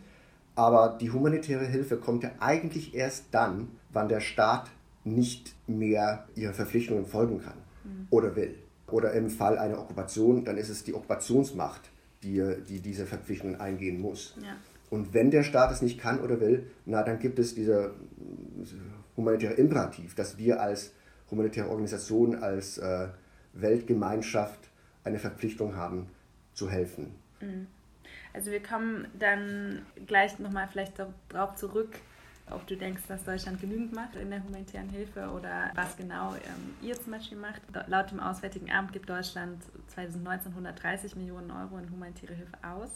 Aber 0.54 0.98
die 1.00 1.10
humanitäre 1.10 1.66
Hilfe 1.66 1.96
kommt 1.96 2.24
ja 2.24 2.30
eigentlich 2.40 2.94
erst 2.94 3.26
dann, 3.30 3.68
wann 3.92 4.08
der 4.08 4.20
Staat 4.20 4.70
nicht 5.04 5.54
mehr 5.66 6.26
ihren 6.34 6.54
Verpflichtungen 6.54 7.06
folgen 7.06 7.40
kann 7.40 7.54
mhm. 7.84 8.06
oder 8.10 8.34
will. 8.36 8.54
Oder 8.90 9.12
im 9.12 9.30
Fall 9.30 9.58
einer 9.58 9.78
Okkupation, 9.78 10.44
dann 10.44 10.56
ist 10.56 10.68
es 10.68 10.84
die 10.84 10.94
Okkupationsmacht, 10.94 11.90
die, 12.22 12.42
die 12.68 12.80
diese 12.80 13.06
Verpflichtungen 13.06 13.60
eingehen 13.60 14.00
muss. 14.00 14.34
Ja. 14.42 14.56
Und 14.90 15.12
wenn 15.12 15.30
der 15.30 15.42
Staat 15.42 15.70
es 15.70 15.82
nicht 15.82 16.00
kann 16.00 16.20
oder 16.20 16.40
will, 16.40 16.70
na, 16.86 17.02
dann 17.02 17.18
gibt 17.18 17.38
es 17.38 17.54
dieser 17.54 17.92
humanitäre 19.16 19.54
Imperativ, 19.54 20.14
dass 20.14 20.38
wir 20.38 20.60
als 20.60 20.92
humanitäre 21.30 21.68
Organisation, 21.68 22.36
als 22.36 22.78
äh, 22.78 23.08
Weltgemeinschaft 23.52 24.70
eine 25.04 25.18
Verpflichtung 25.18 25.76
haben, 25.76 26.08
zu 26.54 26.70
helfen. 26.70 27.14
Mhm. 27.40 27.66
Also 28.32 28.50
wir 28.50 28.62
kommen 28.62 29.08
dann 29.18 29.82
gleich 30.06 30.38
nochmal 30.38 30.68
vielleicht 30.70 30.94
darauf 31.28 31.56
zurück, 31.56 31.90
ob 32.50 32.66
du 32.66 32.76
denkst, 32.76 33.02
dass 33.08 33.24
Deutschland 33.24 33.60
genügend 33.60 33.92
macht 33.92 34.16
in 34.16 34.30
der 34.30 34.42
humanitären 34.42 34.88
Hilfe 34.88 35.30
oder 35.30 35.70
was 35.74 35.96
genau 35.96 36.34
ähm, 36.34 36.74
ihr 36.82 37.00
zum 37.00 37.12
Beispiel 37.12 37.38
macht. 37.38 37.62
Laut 37.86 38.10
dem 38.10 38.20
Auswärtigen 38.20 38.70
Amt 38.70 38.92
gibt 38.92 39.08
Deutschland 39.08 39.62
2019 39.88 40.52
130 40.52 41.16
Millionen 41.16 41.50
Euro 41.50 41.78
in 41.78 41.90
humanitäre 41.90 42.34
Hilfe 42.34 42.56
aus. 42.62 42.90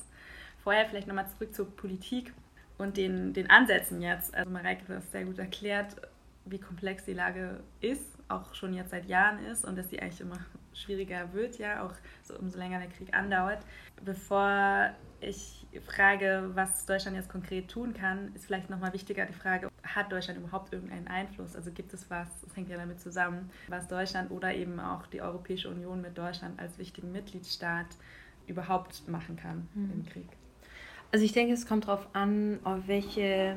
Vorher 0.63 0.87
vielleicht 0.87 1.09
nochmal 1.09 1.29
zurück 1.29 1.55
zur 1.55 1.75
Politik 1.77 2.33
und 2.79 2.97
den, 2.97 3.33
den 3.33 3.51
Ansätzen 3.51 4.01
jetzt. 4.03 4.35
Also 4.35 4.51
Mareike, 4.51 4.85
du 4.87 4.97
hast 4.97 5.11
sehr 5.13 5.25
gut 5.25 5.39
erklärt, 5.39 5.97
wie 6.45 6.59
komplex 6.59 7.05
die 7.05 7.15
Lage 7.15 7.61
ist, 7.81 8.05
auch 8.29 8.55
schon 8.55 8.75
jetzt 8.75 8.91
seit 8.91 9.07
Jahren 9.07 9.45
ist 9.47 9.65
und 9.65 9.77
dass 9.77 9.91
sie 9.91 10.01
eigentlich 10.01 10.21
immer 10.21 10.39
schwieriger 10.75 11.33
wird, 11.33 11.59
ja, 11.59 11.85
auch 11.85 11.93
so 12.23 12.37
umso 12.39 12.59
länger 12.59 12.79
der 12.79 12.89
Krieg 12.89 13.15
andauert. 13.15 13.61
Bevor 14.05 14.91
ich 15.23 15.67
frage, 15.87 16.51
was 16.55 16.87
Deutschland 16.87 17.17
jetzt 17.17 17.29
konkret 17.29 17.69
tun 17.69 17.95
kann, 17.95 18.35
ist 18.35 18.47
vielleicht 18.47 18.71
nochmal 18.71 18.93
wichtiger 18.93 19.25
die 19.25 19.33
Frage, 19.33 19.71
hat 19.83 20.13
Deutschland 20.13 20.39
überhaupt 20.39 20.73
irgendeinen 20.73 21.09
Einfluss? 21.09 21.57
Also 21.57 21.71
gibt 21.71 21.93
es 21.95 22.11
was, 22.11 22.29
das 22.43 22.57
hängt 22.57 22.69
ja 22.69 22.77
damit 22.77 23.01
zusammen, 23.01 23.51
was 23.69 23.89
Deutschland 23.89 24.31
oder 24.31 24.55
eben 24.55 24.79
auch 24.81 25.07
die 25.07 25.23
Europäische 25.23 25.69
Union 25.71 26.01
mit 26.01 26.17
Deutschland 26.19 26.59
als 26.61 26.79
wichtigen 26.79 27.13
Mitgliedstaat 27.13 27.87
überhaupt 28.47 29.09
machen 29.09 29.37
kann 29.37 29.69
mhm. 29.75 29.93
im 29.93 30.07
Krieg? 30.07 30.29
Also 31.13 31.25
ich 31.25 31.33
denke, 31.33 31.53
es 31.53 31.67
kommt 31.67 31.89
darauf 31.89 32.07
an, 32.15 32.59
auf 32.65 32.87
welche, 32.87 33.57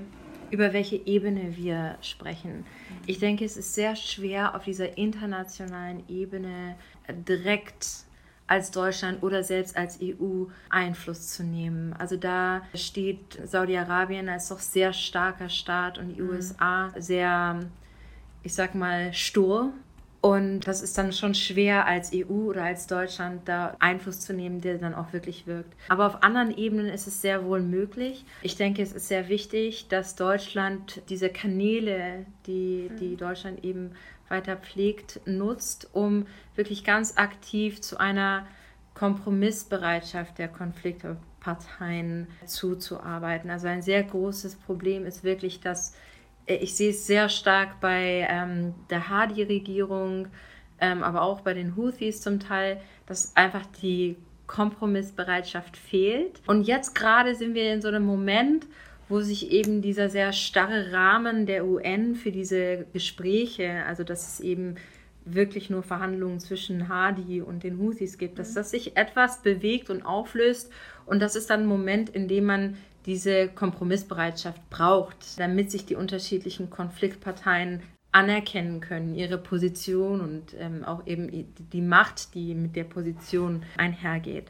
über 0.51 0.73
welche 0.73 0.97
Ebene 0.97 1.55
wir 1.55 1.97
sprechen. 2.01 2.59
Mhm. 2.59 2.65
Ich 3.07 3.19
denke, 3.19 3.45
es 3.45 3.55
ist 3.55 3.73
sehr 3.73 3.95
schwer, 3.95 4.55
auf 4.55 4.63
dieser 4.63 4.97
internationalen 4.97 6.03
Ebene 6.09 6.75
direkt 7.09 8.04
als 8.47 8.71
Deutschland 8.71 9.23
oder 9.23 9.43
selbst 9.43 9.75
als 9.75 9.99
EU 10.01 10.45
Einfluss 10.69 11.29
zu 11.29 11.43
nehmen. 11.43 11.93
Also 11.93 12.15
da 12.15 12.61
steht 12.73 13.39
Saudi-Arabien 13.43 14.29
als 14.29 14.49
doch 14.49 14.59
sehr 14.59 14.93
starker 14.93 15.49
Staat 15.49 15.97
und 15.97 16.09
die 16.09 16.21
mhm. 16.21 16.29
USA 16.29 16.93
sehr, 16.97 17.59
ich 18.43 18.53
sag 18.53 18.75
mal, 18.75 19.13
stur. 19.13 19.73
Und 20.21 20.61
das 20.61 20.81
ist 20.81 20.97
dann 20.97 21.13
schon 21.13 21.35
schwer 21.35 21.85
als 21.85 22.11
EU 22.11 22.49
oder 22.49 22.63
als 22.63 22.87
Deutschland 22.87 23.47
da 23.47 23.75
Einfluss 23.77 24.21
zu 24.21 24.33
nehmen, 24.33 24.59
der 24.59 24.79
dann 24.79 24.95
auch 24.95 25.13
wirklich 25.13 25.45
wirkt. 25.45 25.71
Aber 25.87 26.07
auf 26.07 26.23
anderen 26.23 26.49
Ebenen 26.57 26.87
ist 26.87 27.05
es 27.05 27.21
sehr 27.21 27.45
wohl 27.45 27.61
möglich. 27.61 28.25
Ich 28.41 28.55
denke, 28.55 28.81
es 28.81 28.91
ist 28.91 29.07
sehr 29.07 29.29
wichtig, 29.29 29.87
dass 29.87 30.15
Deutschland 30.15 31.03
diese 31.09 31.29
Kanäle, 31.29 32.25
die, 32.47 32.89
die 32.99 33.09
mhm. 33.09 33.17
Deutschland 33.17 33.63
eben 33.63 33.91
weiter 34.29 34.55
pflegt, 34.57 35.21
nutzt, 35.25 35.89
um 35.93 36.25
wirklich 36.55 36.83
ganz 36.83 37.17
aktiv 37.17 37.81
zu 37.81 37.99
einer 37.99 38.45
Kompromissbereitschaft 38.95 40.37
der 40.37 40.47
Konfliktparteien 40.47 42.27
zuzuarbeiten. 42.45 43.49
Also 43.49 43.67
ein 43.67 43.81
sehr 43.81 44.03
großes 44.03 44.55
Problem 44.55 45.05
ist 45.05 45.23
wirklich, 45.23 45.59
dass 45.59 45.95
äh, 46.47 46.55
ich 46.55 46.75
sehe 46.75 46.91
es 46.91 47.05
sehr 47.05 47.29
stark 47.29 47.79
bei 47.81 48.27
ähm, 48.29 48.73
der 48.89 49.09
Hadi-Regierung, 49.09 50.29
ähm, 50.79 51.03
aber 51.03 51.21
auch 51.21 51.41
bei 51.41 51.53
den 51.53 51.75
Houthis 51.75 52.21
zum 52.21 52.39
Teil, 52.39 52.81
dass 53.05 53.35
einfach 53.35 53.65
die 53.81 54.17
Kompromissbereitschaft 54.47 55.75
fehlt. 55.77 56.41
Und 56.47 56.63
jetzt 56.63 56.95
gerade 56.95 57.35
sind 57.35 57.53
wir 57.53 57.73
in 57.73 57.81
so 57.81 57.87
einem 57.87 58.05
Moment, 58.05 58.67
wo 59.07 59.21
sich 59.21 59.51
eben 59.51 59.81
dieser 59.81 60.09
sehr 60.09 60.33
starre 60.33 60.91
Rahmen 60.91 61.45
der 61.45 61.65
UN 61.65 62.15
für 62.15 62.31
diese 62.31 62.85
Gespräche, 62.93 63.83
also 63.85 64.03
dass 64.03 64.33
es 64.33 64.39
eben 64.39 64.75
wirklich 65.25 65.69
nur 65.69 65.83
Verhandlungen 65.83 66.39
zwischen 66.39 66.87
Hadi 66.87 67.41
und 67.41 67.63
den 67.63 67.79
Houthis 67.79 68.17
gibt, 68.17 68.37
dass 68.37 68.51
mhm. 68.51 68.55
das 68.55 68.71
sich 68.71 68.95
etwas 68.95 69.41
bewegt 69.41 69.89
und 69.89 70.03
auflöst 70.03 70.71
und 71.05 71.19
das 71.19 71.35
ist 71.35 71.49
dann 71.49 71.61
ein 71.61 71.67
Moment, 71.67 72.09
in 72.09 72.27
dem 72.27 72.45
man 72.45 72.77
diese 73.05 73.47
Kompromissbereitschaft 73.49 74.69
braucht, 74.69 75.39
damit 75.39 75.69
sich 75.71 75.85
die 75.85 75.95
unterschiedlichen 75.95 76.69
Konfliktparteien 76.69 77.81
anerkennen 78.11 78.79
können, 78.79 79.13
ihre 79.13 79.37
Position 79.37 80.21
und 80.21 80.55
ähm, 80.57 80.83
auch 80.85 81.05
eben 81.05 81.53
die 81.73 81.81
Macht, 81.81 82.33
die 82.33 82.55
mit 82.55 82.75
der 82.75 82.85
Position 82.85 83.63
einhergeht. 83.77 84.47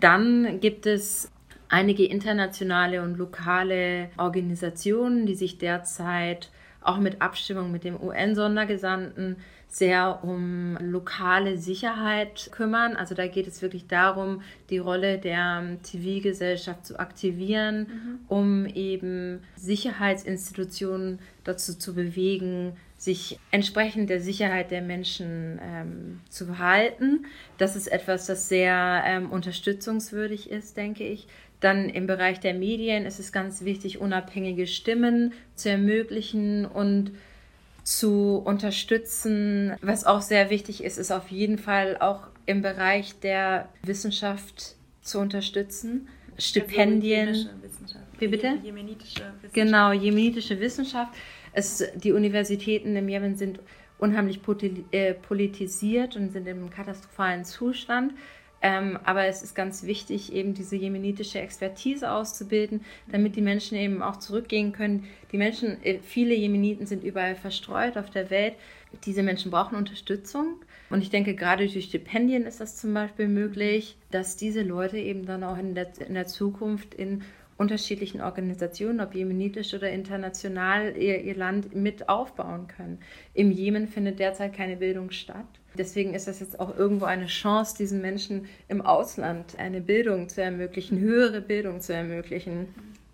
Dann 0.00 0.60
gibt 0.60 0.86
es 0.86 1.30
einige 1.68 2.04
internationale 2.04 3.02
und 3.02 3.16
lokale 3.16 4.10
Organisationen, 4.16 5.26
die 5.26 5.34
sich 5.34 5.58
derzeit 5.58 6.50
auch 6.80 6.98
mit 6.98 7.20
Abstimmung 7.20 7.70
mit 7.70 7.84
dem 7.84 8.00
UN-Sondergesandten 8.00 9.36
sehr 9.68 10.24
um 10.24 10.78
lokale 10.80 11.58
Sicherheit 11.58 12.48
kümmern. 12.52 12.96
Also 12.96 13.14
da 13.14 13.26
geht 13.26 13.46
es 13.46 13.60
wirklich 13.60 13.86
darum, 13.86 14.40
die 14.70 14.78
Rolle 14.78 15.18
der 15.18 15.62
Zivilgesellschaft 15.82 16.86
zu 16.86 16.98
aktivieren, 16.98 17.80
mhm. 17.80 18.18
um 18.28 18.66
eben 18.66 19.40
Sicherheitsinstitutionen 19.56 21.18
dazu 21.44 21.76
zu 21.76 21.94
bewegen, 21.94 22.76
sich 22.98 23.38
entsprechend 23.52 24.10
der 24.10 24.20
Sicherheit 24.20 24.72
der 24.72 24.82
Menschen 24.82 25.60
ähm, 25.62 26.20
zu 26.28 26.46
verhalten. 26.46 27.26
Das 27.56 27.76
ist 27.76 27.86
etwas, 27.86 28.26
das 28.26 28.48
sehr 28.48 29.02
ähm, 29.06 29.30
unterstützungswürdig 29.30 30.50
ist, 30.50 30.76
denke 30.76 31.04
ich. 31.04 31.28
Dann 31.60 31.88
im 31.88 32.06
Bereich 32.06 32.40
der 32.40 32.54
Medien 32.54 33.06
ist 33.06 33.20
es 33.20 33.32
ganz 33.32 33.64
wichtig, 33.64 33.98
unabhängige 33.98 34.66
Stimmen 34.66 35.32
zu 35.54 35.70
ermöglichen 35.70 36.66
und 36.66 37.12
zu 37.84 38.42
unterstützen. 38.44 39.76
Was 39.80 40.04
auch 40.04 40.20
sehr 40.20 40.50
wichtig 40.50 40.82
ist, 40.82 40.98
ist 40.98 41.12
auf 41.12 41.28
jeden 41.28 41.58
Fall 41.58 41.96
auch 41.98 42.26
im 42.46 42.62
Bereich 42.62 43.18
der 43.20 43.68
Wissenschaft 43.82 44.74
zu 45.02 45.20
unterstützen. 45.20 46.08
Stipendien. 46.36 47.28
Also 47.28 47.48
Wie 48.18 48.28
bitte? 48.28 48.58
Jemenitische 48.62 49.20
Wissenschaft. 49.20 49.54
Genau, 49.54 49.92
jemenitische 49.92 50.60
Wissenschaft. 50.60 51.12
Es, 51.52 51.84
die 51.94 52.12
Universitäten 52.12 52.96
im 52.96 53.08
Jemen 53.08 53.36
sind 53.36 53.60
unheimlich 53.98 54.40
äh, 54.92 55.14
politisiert 55.14 56.16
und 56.16 56.32
sind 56.32 56.46
im 56.46 56.70
katastrophalen 56.70 57.44
Zustand. 57.44 58.12
Ähm, 58.60 58.98
aber 59.04 59.26
es 59.26 59.42
ist 59.42 59.54
ganz 59.54 59.84
wichtig, 59.84 60.32
eben 60.32 60.52
diese 60.52 60.74
jemenitische 60.74 61.40
Expertise 61.40 62.10
auszubilden, 62.10 62.84
damit 63.06 63.36
die 63.36 63.40
Menschen 63.40 63.78
eben 63.78 64.02
auch 64.02 64.16
zurückgehen 64.16 64.72
können. 64.72 65.06
Die 65.30 65.38
Menschen, 65.38 65.82
äh, 65.84 66.00
viele 66.02 66.34
Jemeniten 66.34 66.86
sind 66.86 67.04
überall 67.04 67.36
verstreut 67.36 67.96
auf 67.96 68.10
der 68.10 68.30
Welt. 68.30 68.54
Diese 69.04 69.22
Menschen 69.22 69.52
brauchen 69.52 69.76
Unterstützung. 69.76 70.56
Und 70.90 71.02
ich 71.02 71.10
denke, 71.10 71.34
gerade 71.34 71.68
durch 71.68 71.84
Stipendien 71.84 72.46
ist 72.46 72.60
das 72.60 72.76
zum 72.76 72.94
Beispiel 72.94 73.28
möglich, 73.28 73.96
dass 74.10 74.36
diese 74.36 74.62
Leute 74.62 74.98
eben 74.98 75.26
dann 75.26 75.44
auch 75.44 75.58
in 75.58 75.74
der, 75.74 75.88
in 76.04 76.14
der 76.14 76.26
Zukunft 76.26 76.94
in 76.94 77.22
unterschiedlichen 77.58 78.20
Organisationen, 78.20 79.00
ob 79.00 79.14
jemenitisch 79.14 79.74
oder 79.74 79.90
international, 79.90 80.96
ihr, 80.96 81.20
ihr 81.20 81.36
Land 81.36 81.74
mit 81.74 82.08
aufbauen 82.08 82.68
können. 82.68 83.00
Im 83.34 83.50
Jemen 83.50 83.88
findet 83.88 84.20
derzeit 84.20 84.54
keine 84.54 84.76
Bildung 84.76 85.10
statt. 85.10 85.46
Deswegen 85.76 86.14
ist 86.14 86.28
das 86.28 86.40
jetzt 86.40 86.58
auch 86.58 86.76
irgendwo 86.76 87.04
eine 87.04 87.26
Chance, 87.26 87.76
diesen 87.76 88.00
Menschen 88.00 88.46
im 88.68 88.80
Ausland 88.80 89.58
eine 89.58 89.80
Bildung 89.80 90.28
zu 90.28 90.40
ermöglichen, 90.40 91.00
höhere 91.00 91.40
Bildung 91.40 91.80
zu 91.80 91.92
ermöglichen. 91.92 92.68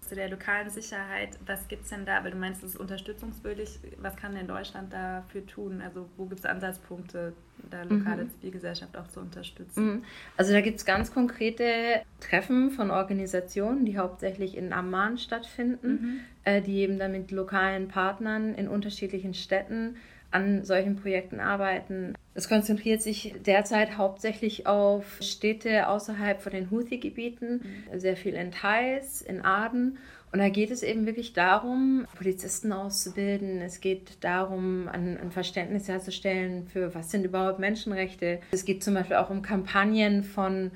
Zu 0.09 0.15
der 0.15 0.29
lokalen 0.29 0.69
Sicherheit, 0.69 1.39
was 1.47 1.67
gibt 1.69 1.85
es 1.85 1.91
denn 1.91 2.05
da? 2.05 2.23
Weil 2.23 2.31
du 2.31 2.37
meinst, 2.37 2.63
es 2.63 2.75
ist 2.75 2.81
unterstützungswürdig. 2.81 3.79
Was 3.99 4.17
kann 4.17 4.35
denn 4.35 4.47
Deutschland 4.47 4.93
dafür 4.93 5.47
tun? 5.47 5.81
Also 5.81 6.09
wo 6.17 6.27
gibt 6.27 6.41
es 6.41 6.47
Ansatzpunkte, 6.47 7.33
da 7.71 7.85
lokale 7.85 8.25
mhm. 8.25 8.31
Zivilgesellschaft 8.31 8.97
auch 8.97 9.09
zu 9.09 9.21
unterstützen? 9.21 9.87
Mhm. 9.87 10.05
Also 10.37 10.53
da 10.53 10.61
gibt 10.61 10.79
es 10.79 10.85
ganz 10.85 11.13
konkrete 11.13 12.03
Treffen 12.21 12.71
von 12.71 12.91
Organisationen, 12.91 13.87
die 13.87 13.97
hauptsächlich 13.97 14.57
in 14.57 14.75
Amman 14.75 15.17
stattfinden, 15.17 15.89
mhm. 15.89 16.21
äh, 16.45 16.61
die 16.61 16.81
eben 16.81 16.99
dann 16.99 17.13
mit 17.13 17.31
lokalen 17.31 17.89
Partnern 17.89 18.55
in 18.55 18.69
unterschiedlichen 18.69 19.33
Städten 19.33 19.97
an 20.35 20.65
solchen 20.65 20.97
Projekten 20.97 21.41
arbeiten. 21.41 22.15
Es 22.35 22.49
konzentriert 22.49 23.01
sich 23.01 23.35
derzeit 23.47 23.97
hauptsächlich 23.97 24.67
auf 24.67 25.19
Städte 25.21 25.89
außerhalb 25.89 26.43
von 26.43 26.53
den 26.53 26.71
Houthi-Gebieten, 26.71 27.63
sehr 27.95 28.17
viel 28.17 28.35
in 28.35 28.51
Thais, 28.51 29.23
in 29.23 29.43
Aden. 29.43 29.99
Und 30.33 30.41
da 30.41 30.49
geht 30.49 30.73
es 30.73 30.83
eben 30.83 31.07
wirklich 31.07 31.33
darum, 31.33 32.09
Polizisten 32.17 32.73
auszubilden. 32.73 33.61
Es 33.61 33.81
geht 33.81 34.25
darum, 34.25 34.89
ein, 34.89 35.17
ein, 35.17 35.31
Verständnis 35.31 35.87
herzustellen 35.87 36.67
für, 36.67 36.93
was 36.93 37.13
sind 37.13 37.25
überhaupt 37.25 37.61
Menschenrechte. 37.61 38.41
Es 38.51 38.65
geht 38.65 38.83
zum 38.83 38.95
Beispiel 38.95 39.15
auch 39.15 39.31
um 39.31 39.43
Kampagnen 39.43 40.25
von 40.25 40.73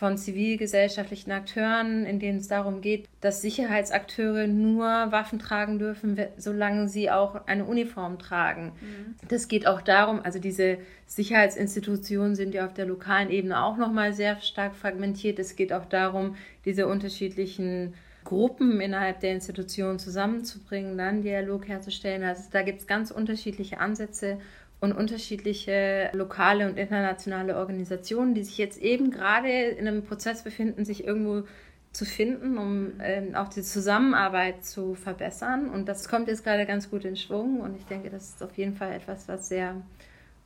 von 0.00 0.16
zivilgesellschaftlichen 0.16 1.30
Akteuren, 1.30 2.06
in 2.06 2.18
denen 2.18 2.38
es 2.38 2.48
darum 2.48 2.80
geht, 2.80 3.06
dass 3.20 3.42
Sicherheitsakteure 3.42 4.46
nur 4.46 4.86
Waffen 4.86 5.38
tragen 5.38 5.78
dürfen, 5.78 6.18
solange 6.38 6.88
sie 6.88 7.10
auch 7.10 7.46
eine 7.46 7.66
Uniform 7.66 8.18
tragen. 8.18 8.72
Mhm. 8.80 9.28
Das 9.28 9.46
geht 9.46 9.66
auch 9.66 9.82
darum, 9.82 10.22
also 10.22 10.38
diese 10.38 10.78
Sicherheitsinstitutionen 11.06 12.34
sind 12.34 12.54
ja 12.54 12.64
auf 12.64 12.72
der 12.72 12.86
lokalen 12.86 13.28
Ebene 13.28 13.62
auch 13.62 13.76
nochmal 13.76 14.14
sehr 14.14 14.40
stark 14.40 14.74
fragmentiert. 14.74 15.38
Es 15.38 15.54
geht 15.54 15.70
auch 15.70 15.84
darum, 15.84 16.34
diese 16.64 16.86
unterschiedlichen 16.86 17.92
Gruppen 18.24 18.80
innerhalb 18.80 19.20
der 19.20 19.32
Institutionen 19.32 19.98
zusammenzubringen, 19.98 20.96
dann 20.96 21.20
Dialog 21.20 21.68
herzustellen. 21.68 22.22
Also 22.22 22.44
da 22.50 22.62
gibt 22.62 22.80
es 22.80 22.86
ganz 22.86 23.10
unterschiedliche 23.10 23.80
Ansätze 23.80 24.38
und 24.80 24.92
unterschiedliche 24.92 26.10
lokale 26.14 26.66
und 26.66 26.78
internationale 26.78 27.56
Organisationen, 27.56 28.34
die 28.34 28.44
sich 28.44 28.58
jetzt 28.58 28.80
eben 28.80 29.10
gerade 29.10 29.50
in 29.50 29.86
einem 29.86 30.02
Prozess 30.02 30.42
befinden, 30.42 30.84
sich 30.84 31.06
irgendwo 31.06 31.44
zu 31.92 32.04
finden, 32.04 32.56
um 32.56 32.92
ähm, 33.02 33.34
auch 33.34 33.48
die 33.48 33.62
Zusammenarbeit 33.62 34.64
zu 34.64 34.94
verbessern. 34.94 35.68
Und 35.68 35.88
das 35.88 36.08
kommt 36.08 36.28
jetzt 36.28 36.44
gerade 36.44 36.64
ganz 36.64 36.88
gut 36.88 37.04
in 37.04 37.16
Schwung 37.16 37.60
und 37.60 37.76
ich 37.76 37.84
denke, 37.86 38.10
das 38.10 38.30
ist 38.30 38.42
auf 38.42 38.56
jeden 38.56 38.74
Fall 38.74 38.92
etwas, 38.92 39.28
was 39.28 39.48
sehr 39.48 39.74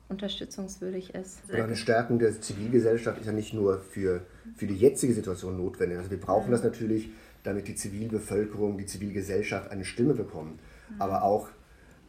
unterstützungswürdig 0.08 1.14
ist. 1.14 1.42
Oder 1.48 1.64
eine 1.64 1.76
Stärkung 1.76 2.18
der 2.18 2.40
Zivilgesellschaft 2.40 3.20
ist 3.20 3.26
ja 3.26 3.32
nicht 3.32 3.54
nur 3.54 3.78
für, 3.78 4.22
für 4.56 4.66
die 4.66 4.74
jetzige 4.74 5.12
Situation 5.12 5.56
notwendig. 5.56 5.98
Also 5.98 6.10
wir 6.10 6.20
brauchen 6.20 6.50
das 6.50 6.62
natürlich, 6.62 7.10
damit 7.42 7.68
die 7.68 7.74
Zivilbevölkerung, 7.74 8.78
die 8.78 8.86
Zivilgesellschaft 8.86 9.70
eine 9.70 9.84
Stimme 9.84 10.14
bekommen. 10.14 10.58
Mhm. 10.88 11.02
Aber 11.02 11.22
auch 11.22 11.48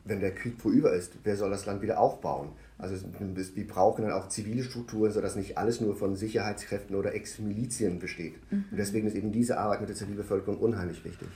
wenn 0.05 0.19
der 0.19 0.33
Krieg 0.33 0.61
vorüber 0.61 0.93
ist, 0.93 1.13
wer 1.23 1.35
soll 1.35 1.49
das 1.49 1.65
Land 1.65 1.81
wieder 1.81 1.99
aufbauen? 1.99 2.49
Also 2.77 2.95
wir 3.19 3.67
brauchen 3.67 4.03
dann 4.03 4.11
auch 4.11 4.29
zivile 4.29 4.63
Strukturen, 4.63 5.11
sodass 5.11 5.35
nicht 5.35 5.57
alles 5.57 5.81
nur 5.81 5.95
von 5.95 6.15
Sicherheitskräften 6.15 6.95
oder 6.95 7.13
Ex-Milizien 7.15 7.99
besteht. 7.99 8.35
Mhm. 8.51 8.65
Und 8.71 8.77
deswegen 8.77 9.07
ist 9.07 9.15
eben 9.15 9.31
diese 9.31 9.57
Arbeit 9.57 9.81
mit 9.81 9.89
der 9.89 9.95
Zivilbevölkerung 9.95 10.57
unheimlich 10.59 11.03
wichtig. 11.03 11.27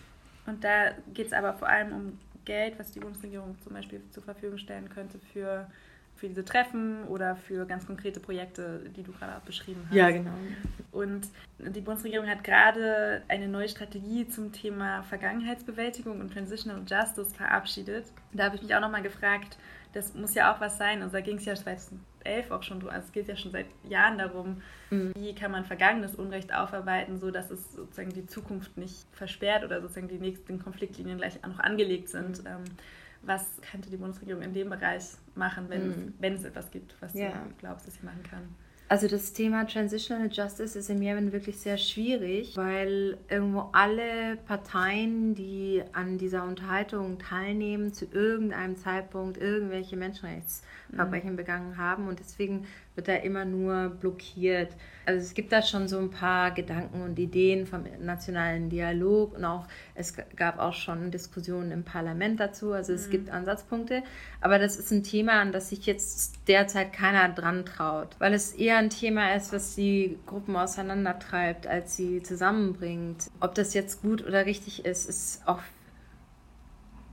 Und 0.46 0.64
da 0.64 0.92
geht 1.14 1.28
es 1.28 1.34
aber 1.34 1.54
vor 1.54 1.68
allem 1.68 1.94
um 1.94 2.20
Geld, 2.46 2.78
was 2.78 2.92
die 2.92 3.00
Bundesregierung 3.00 3.56
zum 3.62 3.74
Beispiel 3.74 4.02
zur 4.12 4.24
Verfügung 4.24 4.58
stellen 4.58 4.90
könnte 4.90 5.20
für 5.34 5.68
für 6.20 6.28
diese 6.28 6.44
Treffen 6.44 7.06
oder 7.06 7.36
für 7.36 7.66
ganz 7.66 7.88
konkrete 7.88 8.20
Projekte, 8.20 8.82
die 8.96 9.04
du 9.04 9.12
gerade 9.14 9.38
auch 9.38 9.42
beschrieben 9.42 9.82
hast. 9.88 9.96
Ja, 9.96 10.12
genau. 10.12 10.34
Und 10.92 11.28
die 11.60 11.82
Bundesregierung 11.82 12.28
hat 12.28 12.44
gerade 12.44 13.24
eine 13.30 13.48
neue 13.48 13.70
Strategie 13.70 14.28
zum 14.28 14.52
Thema 14.52 15.04
Vergangenheitsbewältigung 15.04 16.20
und 16.20 16.34
Transitional 16.34 16.82
Justice 16.86 17.34
verabschiedet. 17.34 18.06
Da 18.34 18.46
habe 18.46 18.58
ich 18.58 18.62
mich 18.62 18.76
auch 18.76 18.82
nochmal 18.82 19.02
gefragt, 19.02 19.58
das 19.94 20.14
muss 20.14 20.36
ja 20.36 20.54
auch 20.54 20.60
was 20.60 20.78
sein. 20.78 21.02
Also 21.02 21.14
da 21.14 21.22
ging 21.22 21.38
es 21.38 21.46
ja 21.46 21.56
2011 21.56 22.52
auch 22.52 22.64
schon, 22.64 22.88
also 22.90 23.08
es 23.08 23.12
geht 23.14 23.28
ja 23.28 23.38
schon 23.38 23.52
seit 23.52 23.68
Jahren 23.88 24.18
darum, 24.18 24.62
mhm. 24.90 25.14
wie 25.16 25.34
kann 25.34 25.52
man 25.52 25.64
vergangenes 25.64 26.16
Unrecht 26.16 26.54
aufarbeiten, 26.54 27.18
sodass 27.18 27.50
es 27.50 27.72
sozusagen 27.74 28.12
die 28.12 28.26
Zukunft 28.26 28.78
nicht 28.78 29.06
versperrt 29.14 29.64
oder 29.64 29.82
sozusagen 29.82 30.10
die 30.10 30.20
nächsten 30.20 30.60
Konfliktlinien 30.60 31.18
gleich 31.18 31.42
noch 31.44 31.60
angelegt 31.60 32.10
sind. 32.10 32.44
Mhm. 32.44 32.66
Was 33.22 33.46
könnte 33.70 33.90
die 33.90 33.98
Bundesregierung 33.98 34.42
in 34.42 34.54
dem 34.54 34.70
Bereich 34.70 35.04
machen, 35.36 35.70
wenn, 35.70 35.88
mhm. 35.88 35.92
es, 35.92 36.14
wenn 36.20 36.34
es 36.36 36.44
etwas 36.44 36.72
gibt, 36.72 36.96
was 37.02 37.14
ja. 37.14 37.32
du 37.32 37.54
glaubst, 37.58 37.88
dass 37.88 37.96
sie 37.96 38.06
machen 38.06 38.24
kann? 38.24 38.56
Also 38.90 39.08
das 39.08 39.34
Thema 39.34 39.68
Transitional 39.68 40.30
Justice 40.32 40.78
ist 40.78 40.90
im 40.90 41.00
Jemen 41.00 41.32
wirklich 41.32 41.60
sehr 41.60 41.78
schwierig, 41.78 42.58
weil 42.58 43.20
irgendwo 43.30 43.70
alle 43.72 44.36
Parteien, 44.48 45.36
die 45.36 45.84
an 45.94 46.18
dieser 46.18 46.44
Unterhaltung 46.44 47.20
teilnehmen, 47.20 47.94
zu 47.94 48.06
irgendeinem 48.12 48.78
Zeitpunkt 48.78 49.38
irgendwelche 49.38 49.96
Menschenrechtsverbrechen 49.96 51.34
mhm. 51.34 51.36
begangen 51.36 51.78
haben 51.78 52.08
und 52.08 52.20
deswegen 52.20 52.66
wird 52.96 53.08
da 53.08 53.16
immer 53.16 53.46
nur 53.46 53.90
blockiert. 53.90 54.74
Also 55.06 55.22
es 55.22 55.34
gibt 55.34 55.52
da 55.52 55.62
schon 55.62 55.88
so 55.88 56.00
ein 56.00 56.10
paar 56.10 56.52
Gedanken 56.52 57.02
und 57.02 57.18
Ideen 57.18 57.66
vom 57.66 57.84
nationalen 58.02 58.70
Dialog 58.70 59.36
und 59.38 59.46
auch 59.46 59.68
es 59.96 60.16
gab 60.36 60.60
auch 60.60 60.74
schon 60.74 61.12
Diskussionen 61.12 61.72
im 61.72 61.84
Parlament 61.84 62.40
dazu. 62.40 62.74
Also 62.74 62.94
es 62.94 63.08
mhm. 63.08 63.12
gibt 63.12 63.30
Ansatzpunkte, 63.30 64.04
aber 64.42 64.60
das 64.60 64.78
ist 64.78 64.92
ein 64.92 65.04
Thema, 65.04 65.40
an 65.42 65.52
das 65.52 65.70
sich 65.70 65.86
jetzt 65.86 66.48
derzeit 66.48 66.92
keiner 66.92 67.30
dran 67.30 67.66
traut, 67.66 68.16
weil 68.20 68.34
es 68.34 68.52
eher 68.52 68.79
ein 68.80 68.90
Thema 68.90 69.36
ist, 69.36 69.54
was 69.54 69.76
die 69.76 70.18
Gruppen 70.26 70.56
auseinandertreibt, 70.56 71.68
als 71.68 71.96
sie 71.96 72.24
zusammenbringt. 72.24 73.30
Ob 73.40 73.56
das 73.56 73.74
jetzt 73.74 74.02
gut 74.02 74.26
oder 74.26 74.46
richtig 74.46 74.86
ist, 74.86 75.08
ist 75.08 75.48
auch 75.48 75.62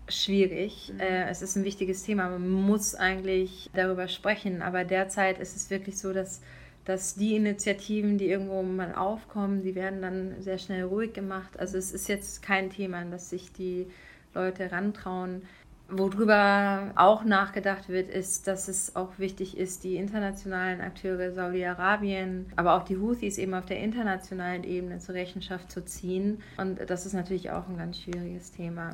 schwierig. 0.08 0.92
Mhm. 0.94 1.00
Äh, 1.00 1.28
es 1.28 1.42
ist 1.42 1.56
ein 1.56 1.64
wichtiges 1.64 2.02
Thema. 2.02 2.28
Man 2.28 2.50
muss 2.50 2.94
eigentlich 2.94 3.70
darüber 3.74 4.08
sprechen. 4.08 4.62
Aber 4.62 4.84
derzeit 4.84 5.38
ist 5.38 5.56
es 5.56 5.70
wirklich 5.70 5.98
so, 5.98 6.12
dass, 6.12 6.40
dass 6.84 7.14
die 7.14 7.36
Initiativen, 7.36 8.18
die 8.18 8.28
irgendwo 8.28 8.62
mal 8.62 8.94
aufkommen, 8.94 9.62
die 9.62 9.74
werden 9.74 10.02
dann 10.02 10.40
sehr 10.40 10.58
schnell 10.58 10.84
ruhig 10.84 11.12
gemacht. 11.12 11.58
Also 11.58 11.78
es 11.78 11.92
ist 11.92 12.08
jetzt 12.08 12.42
kein 12.42 12.70
Thema, 12.70 12.98
an 12.98 13.10
das 13.10 13.30
sich 13.30 13.52
die 13.52 13.86
Leute 14.34 14.70
rantrauen. 14.70 15.42
Worüber 15.88 16.90
auch 16.96 17.24
nachgedacht 17.24 17.88
wird, 17.88 18.10
ist, 18.10 18.48
dass 18.48 18.66
es 18.66 18.96
auch 18.96 19.18
wichtig 19.18 19.56
ist, 19.56 19.84
die 19.84 19.96
internationalen 19.96 20.80
Akteure 20.80 21.30
Saudi-Arabien, 21.32 22.46
aber 22.56 22.74
auch 22.74 22.82
die 22.82 22.96
Houthis 22.96 23.38
eben 23.38 23.54
auf 23.54 23.66
der 23.66 23.78
internationalen 23.78 24.64
Ebene 24.64 24.98
zur 24.98 25.14
Rechenschaft 25.14 25.70
zu 25.70 25.84
ziehen. 25.84 26.42
Und 26.56 26.80
das 26.88 27.06
ist 27.06 27.12
natürlich 27.12 27.52
auch 27.52 27.68
ein 27.68 27.76
ganz 27.76 28.00
schwieriges 28.00 28.50
Thema. 28.50 28.90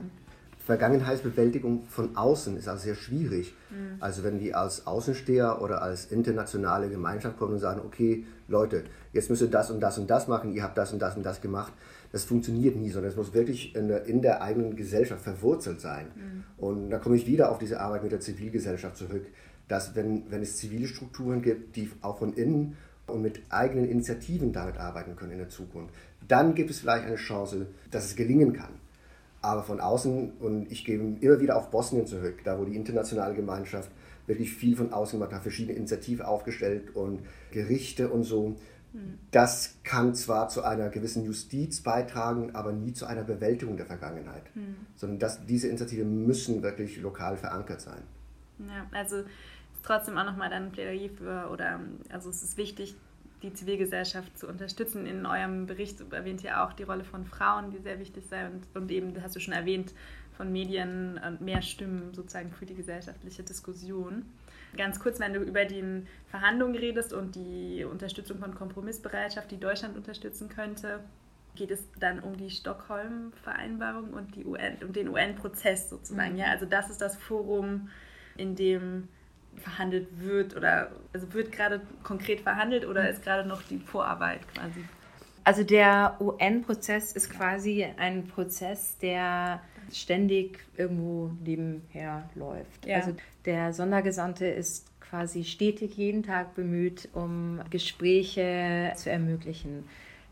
Vergangenheitsbewältigung 0.67 1.87
von 1.89 2.17
außen 2.17 2.57
ist 2.57 2.69
also 2.69 2.85
sehr 2.85 2.95
schwierig. 2.95 3.55
Mhm. 3.71 3.97
Also 3.99 4.23
wenn 4.23 4.39
die 4.39 4.55
als 4.55 4.87
Außensteher 4.87 5.61
oder 5.61 5.83
als 5.83 6.07
internationale 6.07 6.89
Gemeinschaft 6.89 7.39
kommen 7.39 7.55
und 7.55 7.59
sagen, 7.59 7.81
okay, 7.85 8.25
Leute, 8.49 8.85
jetzt 9.13 9.29
müsst 9.31 9.43
ihr 9.43 9.49
das 9.49 9.71
und 9.71 9.81
das 9.81 9.99
und 9.99 10.09
das 10.09 10.29
machen, 10.29 10.53
ihr 10.53 10.63
habt 10.63 10.79
das 10.79 10.93
und 10.93 11.01
das 11.01 11.17
und 11.17 11.25
das 11.25 11.41
gemacht, 11.41 11.73
das 12.13 12.25
funktioniert 12.25 12.77
nie, 12.77 12.91
sondern 12.91 13.11
es 13.11 13.17
muss 13.17 13.35
wirklich 13.35 13.75
in 13.75 13.89
der, 13.89 14.05
in 14.05 14.23
der 14.23 14.43
eigenen 14.43 14.77
Gesellschaft 14.77 15.23
verwurzelt 15.23 15.81
sein. 15.81 16.07
Mhm. 16.15 16.45
Und 16.59 16.91
da 16.91 16.99
komme 16.99 17.17
ich 17.17 17.27
wieder 17.27 17.51
auf 17.51 17.59
diese 17.59 17.81
Arbeit 17.81 18.03
mit 18.03 18.13
der 18.13 18.21
Zivilgesellschaft 18.21 18.97
zurück, 18.97 19.27
dass 19.69 19.97
wenn, 19.97 20.31
wenn 20.31 20.43
es 20.43 20.57
zivile 20.57 20.87
Strukturen 20.87 21.43
gibt, 21.43 21.77
die 21.77 21.91
auch 22.03 22.19
von 22.19 22.35
innen 22.35 22.77
und 23.07 23.23
mit 23.23 23.41
eigenen 23.49 23.89
Initiativen 23.89 24.53
damit 24.53 24.79
arbeiten 24.79 25.17
können 25.17 25.33
in 25.33 25.39
der 25.39 25.49
Zukunft, 25.49 25.95
dann 26.29 26.55
gibt 26.55 26.71
es 26.71 26.81
vielleicht 26.81 27.07
eine 27.07 27.17
Chance, 27.17 27.67
dass 27.91 28.05
es 28.05 28.15
gelingen 28.15 28.53
kann 28.53 28.75
aber 29.43 29.65
von 29.65 29.81
außen, 29.81 30.35
und 30.39 30.71
ich 30.71 30.85
gehe 30.85 30.99
immer 31.21 31.41
wieder 31.41 31.57
auf 31.57 31.71
Bosnien 31.71 32.07
zurück, 32.07 32.43
da 32.45 32.59
wo 32.59 32.65
die 32.65 32.77
internationale 32.77 33.35
Gemeinschaft 33.35 33.91
wirklich 34.27 34.53
viel 34.55 34.77
von 34.77 34.93
außen 34.93 35.19
gemacht 35.19 35.35
hat, 35.35 35.43
verschiedene 35.43 35.77
Initiativen 35.77 36.25
aufgestellt 36.25 36.95
und 36.95 37.23
Gerichte 37.51 38.09
und 38.09 38.23
so. 38.23 38.55
Das 39.31 39.77
kann 39.85 40.15
zwar 40.15 40.49
zu 40.49 40.63
einer 40.63 40.91
gewissen 40.91 41.25
Justiz 41.25 41.81
beitragen, 41.81 42.55
aber 42.55 42.73
nie 42.73 42.93
zu 42.93 43.07
einer 43.07 43.25
Bewältigung 43.25 43.77
der 43.77 43.87
Vergangenheit. 43.87 44.45
Hm. 44.55 44.77
Sondern 44.97 45.19
das, 45.19 45.47
diese 45.47 45.69
Initiativen 45.69 46.27
müssen 46.27 46.63
wirklich 46.63 47.01
lokal 47.01 47.37
verankert 47.37 47.81
sein. 47.81 48.03
Ja, 48.59 48.87
also 48.93 49.19
ist 49.19 49.27
trotzdem 49.83 50.19
auch 50.19 50.25
nochmal 50.25 50.53
ein 50.53 50.71
Plädoyer 50.73 51.09
für, 51.11 51.51
oder 51.51 51.81
also 52.11 52.31
es 52.31 52.43
ist 52.43 52.57
wichtig, 52.57 52.95
die 53.43 53.53
Zivilgesellschaft 53.53 54.39
zu 54.39 54.47
unterstützen. 54.47 55.07
In 55.07 55.27
eurem 55.27 55.67
Bericht 55.67 56.01
erwähnt 56.13 56.45
ihr 56.45 56.63
auch 56.63 56.73
die 56.73 56.85
Rolle 56.85 57.05
von 57.05 57.25
Frauen, 57.25 57.71
die 57.71 57.79
sehr 57.79 57.99
wichtig 57.99 58.25
sei 58.29 58.47
und, 58.47 58.63
und 58.75 58.91
eben, 58.91 59.15
das 59.15 59.25
hast 59.25 59.37
du 59.37 59.41
schon 59.41 59.55
erwähnt, 59.55 59.93
von 60.37 60.53
Medien 60.53 61.21
und 61.27 61.41
mehr 61.41 61.63
Stimmen 61.63 62.15
sozusagen 62.15 62.53
für 62.53 62.67
die 62.67 62.75
gesellschaftliche 62.75 63.43
Diskussion. 63.43 64.25
Ganz 64.77 65.01
kurz, 65.01 65.21
wenn 65.21 65.35
du 65.35 65.41
über 65.41 65.65
die 65.65 66.05
Verhandlungen 66.31 66.75
redest 66.75 67.13
und 67.13 67.35
die 67.35 67.85
Unterstützung 67.85 68.39
von 68.39 68.55
Kompromissbereitschaft, 68.55 69.51
die 69.51 69.61
Deutschland 69.61 69.97
unterstützen 69.97 70.49
könnte, 70.49 71.01
geht 71.55 71.71
es 71.71 71.87
dann 71.99 72.21
um 72.21 72.37
die 72.37 72.51
Stockholm-Vereinbarung 72.51 74.15
und 74.15 74.35
die 74.35 74.45
UN, 74.45 74.79
um 74.83 74.93
den 74.93 75.09
UN-Prozess 75.09 75.91
sozusagen. 75.91 76.33
Mhm. 76.33 76.39
Ja, 76.39 76.47
also 76.47 76.65
das 76.65 76.89
ist 76.89 77.01
das 77.03 77.17
Forum, 77.17 77.91
in 78.37 78.57
dem 78.57 79.09
verhandelt 79.57 80.09
wird 80.19 80.57
oder 80.57 80.91
also 81.13 81.33
wird 81.35 81.53
gerade 81.53 81.83
konkret 82.03 82.41
verhandelt 82.41 82.87
oder 82.87 83.11
ist 83.11 83.23
gerade 83.23 83.47
noch 83.47 83.63
die 83.63 83.79
Vorarbeit 83.79 84.41
quasi? 84.55 84.83
Also 85.45 85.65
der 85.65 86.17
UN-Prozess 86.21 87.13
ist 87.13 87.29
quasi 87.29 87.85
ein 87.97 88.27
Prozess, 88.29 88.97
der 88.99 89.61
ständig 89.93 90.59
irgendwo 90.77 91.31
nebenher 91.45 92.29
läuft. 92.35 92.87
Ja. 92.87 92.97
Also 92.97 93.15
der 93.45 93.73
Sondergesandte 93.73 94.47
ist 94.47 94.87
quasi 95.01 95.45
stetig 95.45 95.97
jeden 95.97 96.23
Tag 96.23 96.55
bemüht, 96.55 97.09
um 97.13 97.61
Gespräche 97.71 98.93
zu 98.97 99.11
ermöglichen. 99.11 99.85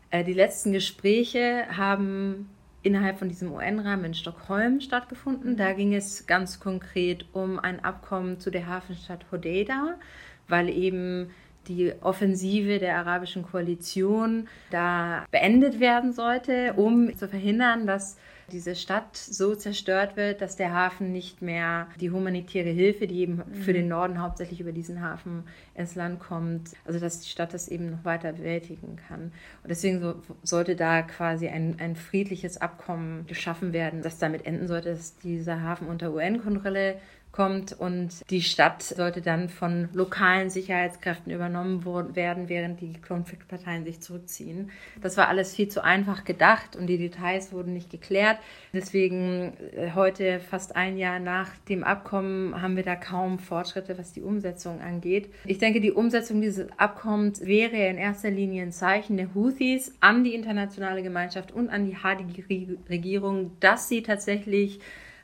Äh, 0.09 0.23
die 0.23 0.33
letzten 0.33 0.71
Gespräche 0.71 1.65
haben 1.75 2.49
innerhalb 2.83 3.19
von 3.19 3.29
diesem 3.29 3.51
UN-Rahmen 3.51 4.05
in 4.05 4.13
Stockholm 4.13 4.81
stattgefunden. 4.81 5.55
Da 5.55 5.73
ging 5.73 5.93
es 5.93 6.25
ganz 6.25 6.59
konkret 6.59 7.25
um 7.33 7.59
ein 7.59 7.83
Abkommen 7.83 8.39
zu 8.39 8.49
der 8.49 8.67
Hafenstadt 8.67 9.25
Hodeida, 9.31 9.99
weil 10.47 10.69
eben 10.69 11.29
die 11.67 11.93
Offensive 12.01 12.79
der 12.79 12.97
arabischen 12.97 13.43
Koalition 13.43 14.47
da 14.71 15.25
beendet 15.29 15.79
werden 15.79 16.11
sollte, 16.11 16.73
um 16.73 17.15
zu 17.15 17.27
verhindern, 17.27 17.85
dass 17.85 18.17
diese 18.51 18.75
Stadt 18.75 19.15
so 19.15 19.55
zerstört 19.55 20.17
wird, 20.17 20.41
dass 20.41 20.55
der 20.55 20.73
Hafen 20.73 21.11
nicht 21.11 21.41
mehr 21.41 21.87
die 21.99 22.11
humanitäre 22.11 22.69
Hilfe, 22.69 23.07
die 23.07 23.19
eben 23.19 23.41
für 23.53 23.73
den 23.73 23.85
mhm. 23.85 23.89
Norden 23.89 24.21
hauptsächlich 24.21 24.59
über 24.59 24.71
diesen 24.71 25.01
Hafen 25.01 25.43
ins 25.75 25.95
Land 25.95 26.19
kommt, 26.19 26.71
also 26.85 26.99
dass 26.99 27.21
die 27.21 27.29
Stadt 27.29 27.53
das 27.53 27.67
eben 27.67 27.91
noch 27.91 28.05
weiter 28.05 28.33
bewältigen 28.33 28.97
kann. 29.07 29.31
Und 29.63 29.69
deswegen 29.69 29.99
so, 29.99 30.15
sollte 30.43 30.75
da 30.75 31.01
quasi 31.01 31.47
ein, 31.47 31.77
ein 31.79 31.95
friedliches 31.95 32.57
Abkommen 32.57 33.25
geschaffen 33.27 33.73
werden, 33.73 34.01
das 34.01 34.19
damit 34.19 34.45
enden 34.45 34.67
sollte, 34.67 34.89
dass 34.89 35.17
dieser 35.17 35.61
Hafen 35.61 35.87
unter 35.87 36.13
UN-Kontrolle 36.13 36.95
kommt 37.31 37.73
und 37.73 38.29
die 38.29 38.41
Stadt 38.41 38.83
sollte 38.83 39.21
dann 39.21 39.47
von 39.49 39.89
lokalen 39.93 40.49
Sicherheitskräften 40.49 41.31
übernommen 41.31 41.85
werden, 42.15 42.49
während 42.49 42.81
die 42.81 42.93
Konfliktparteien 43.01 43.85
sich 43.85 44.01
zurückziehen. 44.01 44.69
Das 45.01 45.15
war 45.17 45.29
alles 45.29 45.55
viel 45.55 45.69
zu 45.69 45.83
einfach 45.83 46.25
gedacht 46.25 46.75
und 46.75 46.87
die 46.87 46.97
Details 46.97 47.53
wurden 47.53 47.73
nicht 47.73 47.89
geklärt. 47.89 48.37
Deswegen 48.73 49.53
äh, 49.75 49.91
heute, 49.95 50.39
fast 50.39 50.75
ein 50.75 50.97
Jahr 50.97 51.19
nach 51.19 51.49
dem 51.69 51.83
Abkommen, 51.83 52.61
haben 52.61 52.75
wir 52.75 52.83
da 52.83 52.95
kaum 52.95 53.39
Fortschritte, 53.39 53.97
was 53.97 54.11
die 54.11 54.21
Umsetzung 54.21 54.81
angeht. 54.81 55.29
Ich 55.45 55.57
denke, 55.57 55.79
die 55.79 55.91
Umsetzung 55.91 56.41
dieses 56.41 56.67
Abkommens 56.77 57.45
wäre 57.45 57.77
in 57.87 57.97
erster 57.97 58.29
Linie 58.29 58.63
ein 58.63 58.71
Zeichen 58.71 59.17
der 59.17 59.33
Houthis 59.33 59.93
an 60.01 60.23
die 60.23 60.33
internationale 60.33 61.01
Gemeinschaft 61.01 61.51
und 61.51 61.69
an 61.69 61.85
die 61.85 61.95
Hadi-Regierung, 61.95 63.51
dass 63.59 63.87
sie 63.87 64.03
tatsächlich 64.03 64.79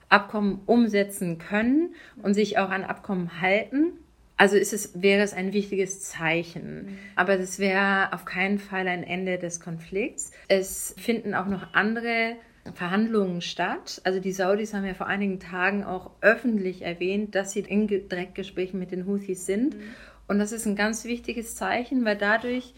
Abkommen 0.09 0.61
umsetzen 0.65 1.37
können 1.37 1.95
und 2.21 2.33
sich 2.33 2.57
auch 2.57 2.69
an 2.69 2.83
Abkommen 2.83 3.41
halten. 3.41 3.93
Also 4.37 4.55
ist 4.55 4.71
es, 4.71 5.01
wäre 5.01 5.23
es 5.23 5.33
ein 5.33 5.51
wichtiges 5.51 6.01
Zeichen. 6.01 6.85
Mhm. 6.85 6.97
Aber 7.15 7.37
das 7.37 7.59
wäre 7.59 8.13
auf 8.13 8.23
keinen 8.23 8.59
Fall 8.59 8.87
ein 8.87 9.03
Ende 9.03 9.37
des 9.37 9.59
Konflikts. 9.59 10.31
Es 10.47 10.93
finden 10.97 11.33
auch 11.33 11.47
noch 11.47 11.73
andere 11.73 12.35
Verhandlungen 12.75 13.41
statt. 13.41 14.01
Also 14.03 14.19
die 14.19 14.31
Saudis 14.31 14.73
haben 14.73 14.85
ja 14.85 14.93
vor 14.93 15.07
einigen 15.07 15.39
Tagen 15.39 15.83
auch 15.83 16.11
öffentlich 16.21 16.83
erwähnt, 16.83 17.33
dass 17.33 17.51
sie 17.51 17.61
in 17.61 17.87
Direktgesprächen 17.87 18.79
mit 18.79 18.91
den 18.91 19.07
Houthis 19.07 19.45
sind. 19.45 19.75
Mhm. 19.75 19.81
Und 20.27 20.39
das 20.39 20.51
ist 20.51 20.65
ein 20.67 20.75
ganz 20.75 21.05
wichtiges 21.05 21.55
Zeichen, 21.55 22.05
weil 22.05 22.17
dadurch 22.17 22.73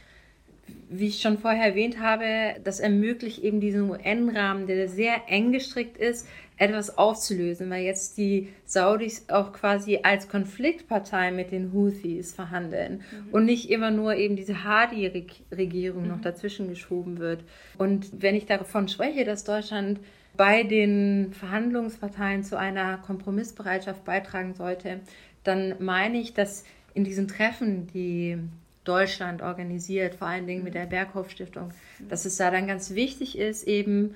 wie 0.89 1.07
ich 1.07 1.21
schon 1.21 1.37
vorher 1.37 1.67
erwähnt 1.67 1.99
habe, 1.99 2.55
das 2.63 2.79
ermöglicht 2.79 3.43
eben 3.43 3.59
diesen 3.59 3.89
UN-Rahmen, 3.89 4.67
der 4.67 4.87
sehr 4.87 5.23
eng 5.27 5.51
gestrickt 5.51 5.97
ist, 5.97 6.27
etwas 6.59 6.97
aufzulösen, 6.97 7.69
weil 7.69 7.83
jetzt 7.83 8.17
die 8.17 8.49
Saudis 8.65 9.25
auch 9.29 9.53
quasi 9.53 10.01
als 10.03 10.27
Konfliktpartei 10.27 11.31
mit 11.31 11.51
den 11.51 11.71
Houthis 11.73 12.33
verhandeln 12.33 13.01
mhm. 13.11 13.29
und 13.31 13.45
nicht 13.45 13.71
immer 13.71 13.91
nur 13.91 14.15
eben 14.15 14.35
diese 14.35 14.65
Hadi-Regierung 14.65 16.03
mhm. 16.03 16.09
noch 16.09 16.21
dazwischen 16.21 16.67
geschoben 16.67 17.17
wird. 17.17 17.43
Und 17.77 18.21
wenn 18.21 18.35
ich 18.35 18.45
davon 18.45 18.89
spreche, 18.89 19.23
dass 19.23 19.45
Deutschland 19.45 20.01
bei 20.35 20.63
den 20.63 21.33
Verhandlungsparteien 21.33 22.43
zu 22.43 22.57
einer 22.57 22.97
Kompromissbereitschaft 22.97 24.03
beitragen 24.03 24.53
sollte, 24.53 24.99
dann 25.45 25.75
meine 25.79 26.19
ich, 26.19 26.33
dass 26.33 26.65
in 26.93 27.05
diesen 27.05 27.29
Treffen, 27.29 27.87
die 27.87 28.37
Deutschland 28.83 29.41
organisiert, 29.41 30.15
vor 30.15 30.27
allen 30.27 30.47
Dingen 30.47 30.63
mit 30.63 30.73
der 30.73 30.87
Berghof 30.87 31.29
Stiftung, 31.29 31.71
dass 32.09 32.25
es 32.25 32.35
da 32.35 32.51
dann 32.51 32.67
ganz 32.67 32.95
wichtig 32.95 33.37
ist, 33.37 33.65
eben 33.65 34.15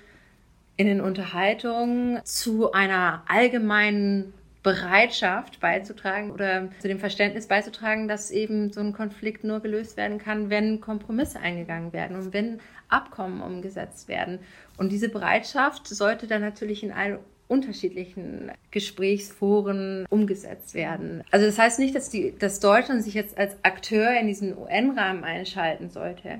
in 0.77 0.87
den 0.87 1.01
Unterhaltungen 1.01 2.19
zu 2.23 2.71
einer 2.71 3.23
allgemeinen 3.27 4.33
Bereitschaft 4.63 5.59
beizutragen 5.59 6.31
oder 6.31 6.69
zu 6.79 6.87
dem 6.87 6.97
Verständnis 6.97 7.47
beizutragen, 7.47 8.07
dass 8.07 8.31
eben 8.31 8.71
so 8.71 8.79
ein 8.79 8.93
Konflikt 8.93 9.43
nur 9.43 9.59
gelöst 9.59 9.97
werden 9.97 10.19
kann, 10.19 10.49
wenn 10.49 10.79
Kompromisse 10.79 11.39
eingegangen 11.39 11.91
werden 11.91 12.15
und 12.15 12.33
wenn 12.33 12.61
Abkommen 12.87 13.41
umgesetzt 13.41 14.07
werden. 14.07 14.39
Und 14.77 14.91
diese 14.91 15.09
Bereitschaft 15.09 15.87
sollte 15.87 16.27
dann 16.27 16.41
natürlich 16.41 16.81
in 16.81 16.93
allen 16.93 17.19
unterschiedlichen 17.49 18.51
Gesprächsforen 18.71 20.05
umgesetzt 20.09 20.73
werden. 20.73 21.23
Also 21.29 21.45
das 21.45 21.59
heißt 21.59 21.79
nicht, 21.79 21.93
dass, 21.93 22.09
die, 22.09 22.33
dass 22.37 22.61
Deutschland 22.61 23.03
sich 23.03 23.13
jetzt 23.13 23.37
als 23.37 23.57
Akteur 23.63 24.17
in 24.17 24.27
diesen 24.27 24.57
UN-Rahmen 24.57 25.25
einschalten 25.25 25.89
sollte. 25.89 26.39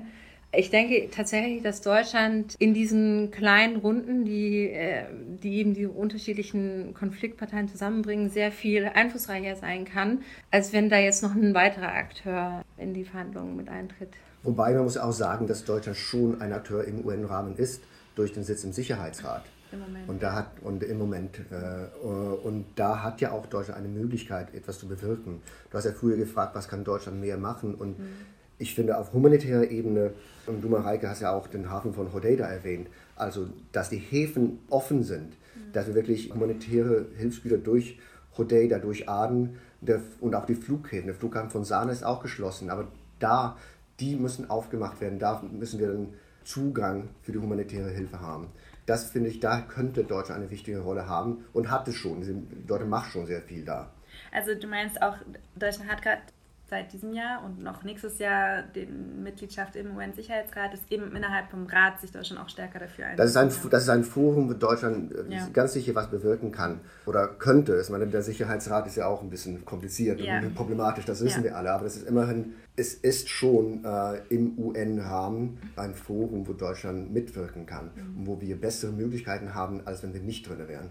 Ich 0.56 0.70
denke 0.70 1.08
tatsächlich, 1.10 1.62
dass 1.62 1.80
Deutschland 1.80 2.54
in 2.58 2.74
diesen 2.74 3.30
kleinen 3.30 3.76
Runden, 3.76 4.24
die, 4.24 4.70
äh, 4.70 5.04
die 5.42 5.56
eben 5.56 5.74
die 5.74 5.86
unterschiedlichen 5.86 6.94
Konfliktparteien 6.94 7.68
zusammenbringen, 7.68 8.30
sehr 8.30 8.52
viel 8.52 8.86
einflussreicher 8.86 9.56
sein 9.56 9.84
kann, 9.84 10.22
als 10.50 10.72
wenn 10.72 10.88
da 10.88 10.98
jetzt 10.98 11.22
noch 11.22 11.34
ein 11.34 11.54
weiterer 11.54 11.92
Akteur 11.92 12.62
in 12.76 12.94
die 12.94 13.04
Verhandlungen 13.04 13.56
mit 13.56 13.68
eintritt. 13.68 14.10
Wobei 14.42 14.74
man 14.74 14.84
muss 14.84 14.98
auch 14.98 15.12
sagen, 15.12 15.46
dass 15.46 15.64
Deutschland 15.64 15.96
schon 15.96 16.40
ein 16.40 16.52
Akteur 16.52 16.84
im 16.84 17.04
UN-Rahmen 17.04 17.56
ist, 17.56 17.82
durch 18.14 18.32
den 18.32 18.44
Sitz 18.44 18.62
im 18.64 18.72
Sicherheitsrat. 18.72 19.44
Im 19.72 19.80
Moment. 19.80 20.08
Und 20.08 20.22
da 20.22 20.34
hat 20.34 20.50
und 20.62 20.84
im 20.84 20.98
Moment 20.98 21.40
äh, 21.50 22.46
und 22.46 22.64
da 22.76 23.02
hat 23.02 23.20
ja 23.20 23.32
auch 23.32 23.46
Deutschland 23.46 23.80
eine 23.80 23.88
Möglichkeit, 23.88 24.54
etwas 24.54 24.78
zu 24.78 24.86
bewirken. 24.86 25.42
Du 25.70 25.78
hast 25.78 25.84
ja 25.84 25.92
früher 25.92 26.16
gefragt, 26.16 26.54
was 26.54 26.68
kann 26.68 26.84
Deutschland 26.84 27.20
mehr 27.20 27.38
machen 27.38 27.74
und 27.74 27.98
mhm 27.98 28.33
ich 28.58 28.74
finde 28.74 28.98
auf 28.98 29.12
humanitärer 29.12 29.70
Ebene, 29.70 30.12
und 30.46 30.62
du 30.62 30.68
Mareike 30.68 31.08
hast 31.08 31.22
ja 31.22 31.32
auch 31.32 31.46
den 31.46 31.70
Hafen 31.70 31.94
von 31.94 32.12
Hodeida 32.12 32.46
erwähnt, 32.46 32.88
also 33.16 33.48
dass 33.72 33.90
die 33.90 33.98
Häfen 33.98 34.58
offen 34.70 35.02
sind, 35.02 35.30
mhm. 35.30 35.72
dass 35.72 35.86
wir 35.86 35.94
wirklich 35.94 36.32
humanitäre 36.32 37.06
Hilfsgüter 37.16 37.58
durch 37.58 37.98
Hodeida, 38.36 38.78
durch 38.78 39.08
Aden 39.08 39.58
der, 39.80 40.00
und 40.20 40.34
auch 40.34 40.46
die 40.46 40.54
Flughäfen, 40.54 41.06
der 41.06 41.14
Flughafen 41.14 41.50
von 41.50 41.64
Sana 41.64 41.92
ist 41.92 42.04
auch 42.04 42.22
geschlossen, 42.22 42.70
aber 42.70 42.88
da, 43.18 43.56
die 44.00 44.16
müssen 44.16 44.50
aufgemacht 44.50 45.00
werden, 45.00 45.18
da 45.18 45.42
müssen 45.52 45.78
wir 45.78 45.88
dann 45.88 46.14
Zugang 46.44 47.08
für 47.22 47.32
die 47.32 47.38
humanitäre 47.38 47.90
Hilfe 47.90 48.20
haben. 48.20 48.48
Das 48.86 49.04
finde 49.04 49.30
ich, 49.30 49.40
da 49.40 49.60
könnte 49.62 50.04
Deutschland 50.04 50.42
eine 50.42 50.50
wichtige 50.50 50.80
Rolle 50.80 51.08
haben 51.08 51.44
und 51.54 51.70
hat 51.70 51.88
es 51.88 51.94
schon. 51.94 52.20
Deutschland 52.66 52.90
macht 52.90 53.12
schon 53.12 53.26
sehr 53.26 53.40
viel 53.40 53.64
da. 53.64 53.90
Also 54.30 54.54
du 54.54 54.66
meinst 54.66 55.00
auch, 55.00 55.16
Deutschland 55.56 55.90
hat 55.90 56.02
gerade 56.02 56.20
seit 56.68 56.92
diesem 56.92 57.12
Jahr 57.12 57.44
und 57.44 57.62
noch 57.62 57.82
nächstes 57.82 58.18
Jahr 58.18 58.62
die 58.74 58.86
Mitgliedschaft 58.86 59.76
im 59.76 59.96
UN-Sicherheitsrat 59.96 60.74
ist 60.74 60.82
eben 60.90 61.14
innerhalb 61.14 61.50
vom 61.50 61.66
Rat 61.66 62.00
sich 62.00 62.10
Deutschland 62.10 62.42
auch 62.42 62.48
stärker 62.48 62.78
dafür 62.78 63.06
ein. 63.06 63.16
Das 63.16 63.30
ist 63.30 63.36
ein, 63.36 63.50
das 63.70 63.82
ist 63.82 63.88
ein 63.88 64.04
Forum, 64.04 64.48
wo 64.48 64.54
Deutschland 64.54 65.12
äh, 65.12 65.34
ja. 65.34 65.48
ganz 65.52 65.74
sicher 65.74 65.94
was 65.94 66.10
bewirken 66.10 66.52
kann 66.52 66.80
oder 67.06 67.28
könnte. 67.28 67.78
Ich 67.80 67.90
meine, 67.90 68.06
der 68.06 68.22
Sicherheitsrat 68.22 68.86
ist 68.86 68.96
ja 68.96 69.06
auch 69.06 69.22
ein 69.22 69.30
bisschen 69.30 69.64
kompliziert 69.64 70.20
ja. 70.20 70.38
und 70.38 70.54
problematisch, 70.54 71.04
das 71.04 71.22
wissen 71.22 71.44
ja. 71.44 71.50
wir 71.50 71.56
alle, 71.56 71.72
aber 71.72 71.84
das 71.84 71.96
ist 71.96 72.08
immerhin, 72.08 72.54
es 72.76 72.94
ist 72.94 73.28
schon 73.28 73.84
äh, 73.84 74.18
im 74.30 74.58
UN-Rahmen 74.58 75.58
ein 75.76 75.94
Forum, 75.94 76.48
wo 76.48 76.54
Deutschland 76.54 77.12
mitwirken 77.12 77.66
kann 77.66 77.90
mhm. 77.94 78.18
und 78.18 78.26
wo 78.26 78.40
wir 78.40 78.60
bessere 78.60 78.92
Möglichkeiten 78.92 79.54
haben, 79.54 79.86
als 79.86 80.02
wenn 80.02 80.14
wir 80.14 80.20
nicht 80.20 80.48
drin 80.48 80.66
wären. 80.66 80.90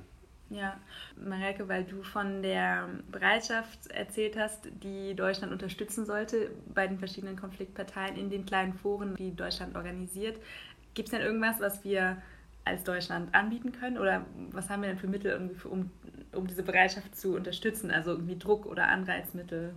Ja, 0.54 0.80
Mareike, 1.16 1.68
weil 1.68 1.84
du 1.84 2.04
von 2.04 2.44
der 2.44 2.88
Bereitschaft 3.12 3.88
erzählt 3.88 4.38
hast, 4.38 4.68
die 4.84 5.16
Deutschland 5.16 5.52
unterstützen 5.52 6.06
sollte 6.06 6.52
bei 6.76 6.86
den 6.86 7.00
verschiedenen 7.00 7.36
Konfliktparteien 7.36 8.16
in 8.18 8.30
den 8.30 8.46
kleinen 8.46 8.74
Foren, 8.74 9.16
die 9.16 9.36
Deutschland 9.36 9.76
organisiert. 9.76 10.38
Gibt 10.94 11.08
es 11.08 11.12
denn 11.12 11.22
irgendwas, 11.22 11.60
was 11.60 11.84
wir 11.84 12.22
als 12.66 12.84
Deutschland 12.84 13.34
anbieten 13.34 13.72
können? 13.72 13.98
Oder 13.98 14.28
was 14.52 14.70
haben 14.70 14.84
wir 14.84 14.90
denn 14.90 15.00
für 15.00 15.08
Mittel, 15.08 15.50
für, 15.56 15.70
um, 15.70 15.90
um 16.34 16.46
diese 16.46 16.62
Bereitschaft 16.62 17.16
zu 17.16 17.36
unterstützen? 17.36 17.90
Also 17.90 18.12
irgendwie 18.12 18.38
Druck 18.38 18.68
oder 18.68 18.90
Anreizmittel? 18.90 19.74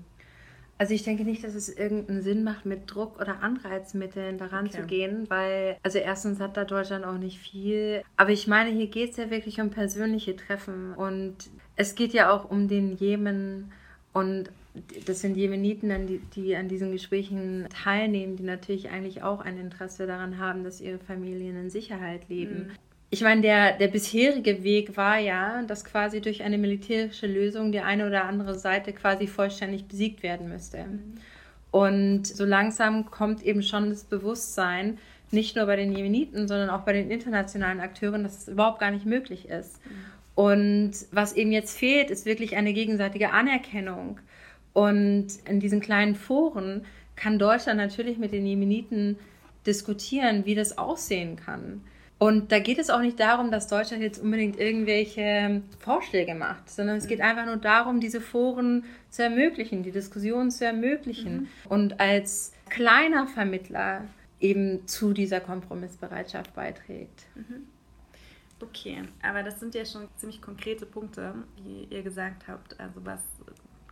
Also 0.78 0.92
ich 0.92 1.04
denke 1.04 1.24
nicht, 1.24 1.42
dass 1.42 1.54
es 1.54 1.68
irgendeinen 1.68 2.22
Sinn 2.22 2.44
macht, 2.44 2.66
mit 2.66 2.82
Druck 2.86 3.18
oder 3.18 3.42
Anreizmitteln 3.42 4.36
daran 4.36 4.66
okay. 4.66 4.76
zu 4.76 4.86
gehen, 4.86 5.24
weil, 5.28 5.78
also 5.82 5.98
erstens 5.98 6.38
hat 6.38 6.56
da 6.56 6.64
Deutschland 6.64 7.04
auch 7.04 7.16
nicht 7.16 7.38
viel. 7.38 8.02
Aber 8.16 8.30
ich 8.30 8.46
meine, 8.46 8.70
hier 8.70 8.88
geht 8.88 9.12
es 9.12 9.16
ja 9.16 9.30
wirklich 9.30 9.60
um 9.60 9.70
persönliche 9.70 10.36
Treffen 10.36 10.92
und 10.92 11.34
es 11.76 11.94
geht 11.94 12.12
ja 12.12 12.30
auch 12.30 12.50
um 12.50 12.68
den 12.68 12.96
Jemen 12.96 13.72
und 14.12 14.50
das 15.06 15.20
sind 15.20 15.36
Jemeniten, 15.36 16.06
die, 16.06 16.18
die 16.34 16.54
an 16.56 16.68
diesen 16.68 16.92
Gesprächen 16.92 17.66
teilnehmen, 17.70 18.36
die 18.36 18.42
natürlich 18.42 18.90
eigentlich 18.90 19.22
auch 19.22 19.40
ein 19.40 19.58
Interesse 19.58 20.06
daran 20.06 20.38
haben, 20.38 20.64
dass 20.64 20.82
ihre 20.82 20.98
Familien 20.98 21.56
in 21.56 21.70
Sicherheit 21.70 22.28
leben. 22.28 22.66
Mhm. 22.66 22.70
Ich 23.10 23.22
meine, 23.22 23.40
der, 23.40 23.78
der 23.78 23.88
bisherige 23.88 24.64
Weg 24.64 24.96
war 24.96 25.18
ja, 25.18 25.62
dass 25.62 25.84
quasi 25.84 26.20
durch 26.20 26.42
eine 26.42 26.58
militärische 26.58 27.26
Lösung 27.26 27.70
die 27.70 27.80
eine 27.80 28.06
oder 28.06 28.24
andere 28.24 28.58
Seite 28.58 28.92
quasi 28.92 29.26
vollständig 29.26 29.86
besiegt 29.86 30.22
werden 30.22 30.48
müsste. 30.48 30.84
Mhm. 30.84 31.14
Und 31.70 32.26
so 32.26 32.44
langsam 32.44 33.10
kommt 33.10 33.42
eben 33.42 33.62
schon 33.62 33.90
das 33.90 34.04
Bewusstsein, 34.04 34.98
nicht 35.30 35.56
nur 35.56 35.66
bei 35.66 35.76
den 35.76 35.92
Jemeniten, 35.92 36.48
sondern 36.48 36.70
auch 36.70 36.82
bei 36.82 36.92
den 36.92 37.10
internationalen 37.10 37.80
Akteuren, 37.80 38.22
dass 38.22 38.42
es 38.42 38.48
überhaupt 38.48 38.80
gar 38.80 38.90
nicht 38.90 39.06
möglich 39.06 39.48
ist. 39.48 39.84
Mhm. 39.84 39.90
Und 40.34 40.92
was 41.12 41.32
eben 41.32 41.52
jetzt 41.52 41.76
fehlt, 41.76 42.10
ist 42.10 42.26
wirklich 42.26 42.56
eine 42.56 42.72
gegenseitige 42.72 43.30
Anerkennung. 43.30 44.20
Und 44.72 45.28
in 45.48 45.60
diesen 45.60 45.80
kleinen 45.80 46.14
Foren 46.14 46.84
kann 47.16 47.38
Deutschland 47.38 47.78
natürlich 47.78 48.18
mit 48.18 48.32
den 48.32 48.46
Jemeniten 48.46 49.18
diskutieren, 49.66 50.44
wie 50.44 50.54
das 50.54 50.76
aussehen 50.76 51.36
kann. 51.36 51.82
Und 52.18 52.50
da 52.50 52.60
geht 52.60 52.78
es 52.78 52.88
auch 52.88 53.00
nicht 53.00 53.20
darum, 53.20 53.50
dass 53.50 53.66
Deutschland 53.68 54.02
jetzt 54.02 54.18
unbedingt 54.18 54.58
irgendwelche 54.58 55.60
Vorschläge 55.80 56.34
macht, 56.34 56.70
sondern 56.70 56.96
es 56.96 57.06
geht 57.06 57.20
einfach 57.20 57.44
nur 57.44 57.58
darum, 57.58 58.00
diese 58.00 58.22
Foren 58.22 58.84
zu 59.10 59.22
ermöglichen, 59.22 59.82
die 59.82 59.90
Diskussion 59.90 60.50
zu 60.50 60.64
ermöglichen 60.64 61.40
mhm. 61.40 61.48
und 61.68 62.00
als 62.00 62.52
kleiner 62.70 63.26
Vermittler 63.26 64.04
eben 64.40 64.86
zu 64.88 65.12
dieser 65.12 65.40
Kompromissbereitschaft 65.40 66.54
beiträgt. 66.54 67.26
Mhm. 67.34 67.66
Okay, 68.60 69.02
aber 69.22 69.42
das 69.42 69.60
sind 69.60 69.74
ja 69.74 69.84
schon 69.84 70.08
ziemlich 70.16 70.40
konkrete 70.40 70.86
Punkte, 70.86 71.34
die 71.58 71.94
ihr 71.94 72.02
gesagt 72.02 72.48
habt. 72.48 72.80
Also 72.80 73.04
was 73.04 73.20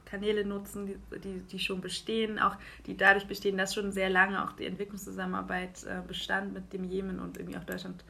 Kanäle 0.06 0.44
nutzen, 0.44 0.86
die, 0.86 1.18
die, 1.18 1.40
die, 1.40 1.58
schon 1.58 1.80
bestehen, 1.80 2.38
auch 2.38 2.56
die 2.86 2.96
dadurch 2.96 3.26
bestehen, 3.26 3.58
dass 3.58 3.74
schon 3.74 3.92
sehr 3.92 4.08
lange 4.08 4.44
auch 4.44 4.52
die 4.52 4.66
Entwicklungszusammenarbeit 4.66 5.84
äh, 5.84 6.00
bestand 6.06 6.54
mit 6.54 6.72
dem 6.72 6.84
Jemen 6.84 7.18
und 7.18 7.36
irgendwie 7.36 7.58
auch 7.58 7.64
Deutschland 7.64 8.04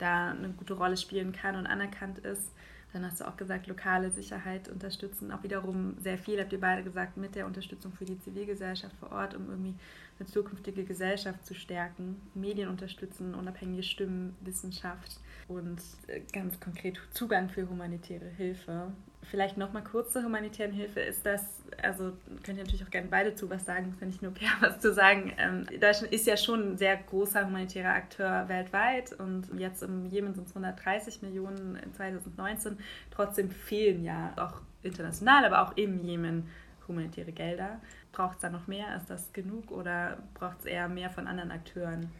da 0.00 0.30
eine 0.30 0.50
gute 0.50 0.74
Rolle 0.74 0.96
spielen 0.96 1.32
kann 1.32 1.56
und 1.56 1.66
anerkannt 1.66 2.18
ist. 2.18 2.52
Dann 2.92 3.04
hast 3.04 3.20
du 3.20 3.28
auch 3.28 3.36
gesagt, 3.36 3.68
lokale 3.68 4.10
Sicherheit 4.10 4.68
unterstützen. 4.68 5.30
Auch 5.30 5.44
wiederum 5.44 5.96
sehr 6.00 6.18
viel, 6.18 6.40
habt 6.40 6.52
ihr 6.52 6.60
beide 6.60 6.82
gesagt, 6.82 7.16
mit 7.16 7.36
der 7.36 7.46
Unterstützung 7.46 7.92
für 7.92 8.04
die 8.04 8.18
Zivilgesellschaft 8.18 8.96
vor 8.96 9.12
Ort, 9.12 9.34
um 9.34 9.48
irgendwie 9.48 9.74
eine 10.18 10.28
zukünftige 10.28 10.84
Gesellschaft 10.84 11.46
zu 11.46 11.54
stärken. 11.54 12.20
Medien 12.34 12.68
unterstützen, 12.68 13.34
unabhängige 13.34 13.84
Stimmen, 13.84 14.36
Wissenschaft 14.40 15.20
und 15.46 15.80
äh, 16.08 16.20
ganz 16.32 16.58
konkret 16.58 17.00
Zugang 17.12 17.48
für 17.48 17.68
humanitäre 17.68 18.28
Hilfe 18.28 18.92
vielleicht 19.30 19.56
noch 19.56 19.72
mal 19.72 19.82
kurz 19.82 20.12
zur 20.12 20.24
humanitären 20.24 20.72
Hilfe 20.72 21.00
ist 21.00 21.24
das, 21.24 21.42
also 21.82 22.12
könnt 22.42 22.58
ihr 22.58 22.64
natürlich 22.64 22.84
auch 22.84 22.90
gerne 22.90 23.08
beide 23.08 23.34
zu 23.34 23.48
was 23.48 23.64
sagen, 23.64 23.96
kann 23.98 24.10
ich 24.10 24.20
nur 24.20 24.32
Per 24.32 24.48
was 24.60 24.80
zu 24.80 24.92
sagen. 24.92 25.32
Ähm, 25.38 25.66
Deutschland 25.80 26.12
ist 26.12 26.26
ja 26.26 26.36
schon 26.36 26.72
ein 26.72 26.78
sehr 26.78 26.96
großer 26.96 27.46
humanitärer 27.46 27.94
Akteur 27.94 28.48
weltweit 28.48 29.12
und 29.12 29.48
jetzt 29.56 29.82
im 29.82 30.06
Jemen 30.06 30.34
sind 30.34 30.48
es 30.48 30.56
130 30.56 31.22
Millionen 31.22 31.76
in 31.76 31.94
2019. 31.94 32.78
Trotzdem 33.10 33.50
fehlen 33.50 34.04
ja 34.04 34.32
auch 34.36 34.60
international, 34.82 35.44
aber 35.44 35.62
auch 35.62 35.76
im 35.76 36.02
Jemen 36.02 36.48
humanitäre 36.88 37.32
Gelder. 37.32 37.80
Braucht 38.12 38.36
es 38.36 38.40
da 38.40 38.50
noch 38.50 38.66
mehr? 38.66 38.96
Ist 38.96 39.08
das 39.08 39.32
genug 39.32 39.70
oder 39.70 40.18
braucht 40.34 40.60
es 40.60 40.64
eher 40.64 40.88
mehr 40.88 41.10
von 41.10 41.28
anderen 41.28 41.52
Akteuren? 41.52 42.10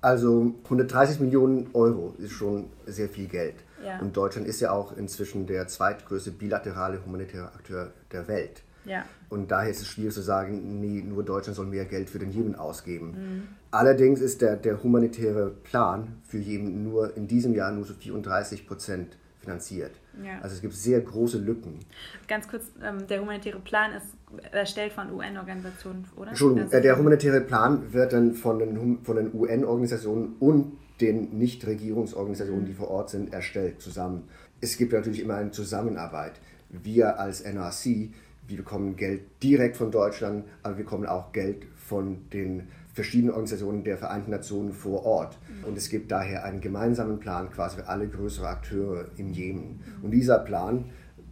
Also 0.00 0.54
130 0.64 1.20
Millionen 1.20 1.68
Euro 1.74 2.14
ist 2.18 2.32
schon 2.32 2.66
sehr 2.86 3.08
viel 3.08 3.26
Geld. 3.26 3.56
Ja. 3.84 3.98
Und 4.00 4.16
Deutschland 4.16 4.46
ist 4.46 4.60
ja 4.60 4.72
auch 4.72 4.96
inzwischen 4.96 5.46
der 5.46 5.66
zweitgrößte 5.66 6.30
bilaterale 6.30 7.04
humanitäre 7.04 7.46
Akteur 7.46 7.92
der 8.12 8.28
Welt. 8.28 8.62
Ja. 8.84 9.04
Und 9.28 9.50
daher 9.50 9.70
ist 9.70 9.82
es 9.82 9.88
schwierig 9.88 10.14
zu 10.14 10.22
sagen, 10.22 10.80
nee, 10.80 11.02
nur 11.02 11.22
Deutschland 11.22 11.56
soll 11.56 11.66
mehr 11.66 11.84
Geld 11.84 12.08
für 12.08 12.18
den 12.18 12.30
Jemen 12.30 12.54
ausgeben. 12.54 13.10
Mhm. 13.10 13.42
Allerdings 13.70 14.20
ist 14.20 14.40
der, 14.40 14.56
der 14.56 14.82
humanitäre 14.82 15.50
Plan 15.50 16.16
für 16.26 16.38
Jemen 16.38 16.84
nur 16.84 17.16
in 17.16 17.28
diesem 17.28 17.54
Jahr 17.54 17.70
nur 17.70 17.84
so 17.84 17.92
34 17.92 18.66
Prozent 18.66 19.16
finanziert. 19.48 19.92
Ja. 20.22 20.40
Also 20.42 20.56
es 20.56 20.60
gibt 20.60 20.74
sehr 20.74 21.00
große 21.00 21.38
Lücken. 21.38 21.78
Ganz 22.26 22.48
kurz, 22.48 22.64
ähm, 22.82 23.06
der 23.06 23.20
humanitäre 23.20 23.58
Plan 23.60 23.92
ist 23.92 24.06
erstellt 24.52 24.92
von 24.92 25.12
UN-Organisationen, 25.12 26.04
oder? 26.16 26.30
Entschuldigung, 26.30 26.70
also, 26.70 26.82
der 26.82 26.98
humanitäre 26.98 27.40
Plan 27.40 27.92
wird 27.92 28.12
dann 28.12 28.34
von 28.34 28.58
den, 28.58 28.98
von 29.02 29.16
den 29.16 29.34
UN-Organisationen 29.34 30.36
und 30.38 30.78
den 31.00 31.38
Nichtregierungsorganisationen, 31.38 32.66
die 32.66 32.74
vor 32.74 32.88
Ort 32.88 33.10
sind, 33.10 33.32
erstellt 33.32 33.80
zusammen. 33.80 34.28
Es 34.60 34.76
gibt 34.76 34.92
natürlich 34.92 35.20
immer 35.20 35.36
eine 35.36 35.52
Zusammenarbeit. 35.52 36.32
Wir 36.68 37.18
als 37.18 37.40
NRC, 37.40 38.10
wir 38.48 38.56
bekommen 38.56 38.96
Geld 38.96 39.22
direkt 39.42 39.76
von 39.76 39.90
Deutschland, 39.90 40.44
aber 40.62 40.76
wir 40.76 40.84
bekommen 40.84 41.06
auch 41.06 41.32
Geld 41.32 41.66
von 41.76 42.28
den 42.32 42.68
verschiedenen 42.98 43.30
Organisationen 43.30 43.84
der 43.84 43.96
Vereinten 43.96 44.32
Nationen 44.32 44.72
vor 44.72 45.06
Ort. 45.06 45.38
Und 45.64 45.78
es 45.78 45.88
gibt 45.88 46.10
daher 46.10 46.44
einen 46.44 46.60
gemeinsamen 46.60 47.20
Plan 47.20 47.48
quasi 47.48 47.76
für 47.76 47.86
alle 47.86 48.08
größeren 48.08 48.48
Akteure 48.48 49.04
im 49.16 49.30
Jemen. 49.30 49.80
Und 50.02 50.10
dieser 50.10 50.40
Plan, 50.40 50.86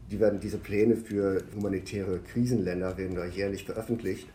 die 0.09 0.21
werden, 0.21 0.39
diese 0.39 0.59
Pläne 0.59 0.95
für 0.95 1.43
humanitäre 1.57 2.21
Krisenländer 2.21 2.97
werden 2.97 3.17
da 3.17 3.25
jährlich 3.25 3.65
veröffentlicht. 3.65 4.29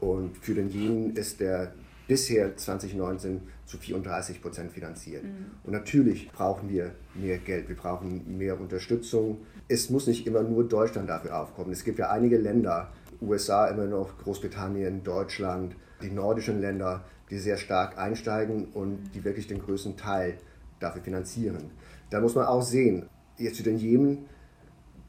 Und 0.00 0.36
für 0.36 0.54
den 0.54 0.68
Jemen 0.68 1.14
ist 1.14 1.38
der 1.38 1.74
bisher 2.08 2.56
2019 2.56 3.42
zu 3.66 3.78
34 3.78 4.42
Prozent 4.42 4.72
finanziert. 4.72 5.22
Mhm. 5.22 5.46
Und 5.62 5.74
natürlich 5.74 6.32
brauchen 6.32 6.68
wir 6.68 6.90
mehr 7.14 7.38
Geld, 7.38 7.68
wir 7.68 7.76
brauchen 7.76 8.36
mehr 8.36 8.60
Unterstützung. 8.60 9.42
Es 9.68 9.90
muss 9.90 10.08
nicht 10.08 10.26
immer 10.26 10.42
nur 10.42 10.66
Deutschland 10.66 11.08
dafür 11.08 11.40
aufkommen. 11.40 11.70
Es 11.70 11.84
gibt 11.84 12.00
ja 12.00 12.10
einige 12.10 12.36
Länder, 12.36 12.90
USA 13.22 13.68
immer 13.68 13.86
noch, 13.86 14.18
Großbritannien, 14.18 15.04
Deutschland, 15.04 15.76
die 16.04 16.10
nordischen 16.10 16.60
Länder, 16.60 17.04
die 17.30 17.38
sehr 17.38 17.56
stark 17.56 17.98
einsteigen 17.98 18.66
und 18.74 19.10
die 19.14 19.24
wirklich 19.24 19.46
den 19.46 19.60
größten 19.60 19.96
Teil 19.96 20.38
dafür 20.80 21.02
finanzieren. 21.02 21.70
Da 22.10 22.20
muss 22.20 22.34
man 22.34 22.46
auch 22.46 22.62
sehen, 22.62 23.08
jetzt 23.38 23.56
zu 23.56 23.62
den 23.62 23.78
Jemen 23.78 24.26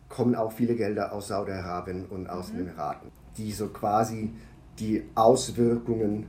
kommen 0.09 0.35
auch 0.35 0.51
viele 0.51 0.75
Gelder 0.75 1.11
aus 1.11 1.27
Saudi-Arabien 1.27 2.05
und 2.05 2.27
aus 2.27 2.51
mhm. 2.51 2.57
den 2.57 2.67
Emiraten, 2.67 3.11
die 3.37 3.51
so 3.51 3.67
quasi 3.67 4.31
die 4.79 5.03
Auswirkungen 5.15 6.27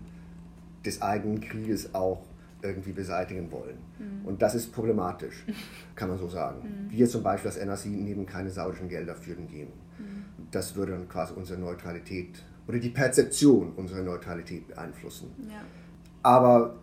des 0.84 1.02
eigenen 1.02 1.40
Krieges 1.40 1.94
auch 1.94 2.22
irgendwie 2.62 2.92
beseitigen 2.92 3.50
wollen. 3.50 3.76
Mhm. 3.98 4.26
Und 4.26 4.42
das 4.42 4.54
ist 4.54 4.72
problematisch, 4.72 5.44
kann 5.94 6.08
man 6.08 6.18
so 6.18 6.28
sagen. 6.28 6.62
Mhm. 6.62 6.90
Wir 6.90 7.08
zum 7.08 7.22
Beispiel 7.22 7.50
als 7.50 7.58
NRC 7.58 7.86
nehmen 7.86 8.26
keine 8.26 8.50
saudischen 8.50 8.88
Gelder 8.88 9.14
für 9.14 9.34
den 9.34 9.48
Jemen. 9.48 9.72
Mhm. 9.98 10.24
Das 10.50 10.74
würde 10.74 10.92
dann 10.92 11.08
quasi 11.08 11.34
unsere 11.34 11.60
Neutralität 11.60 12.42
oder 12.68 12.78
die 12.78 12.90
Perzeption 12.90 13.72
unserer 13.72 14.02
Neutralität 14.02 14.68
beeinflussen. 14.68 15.30
Ja. 15.48 15.60
Aber 16.22 16.76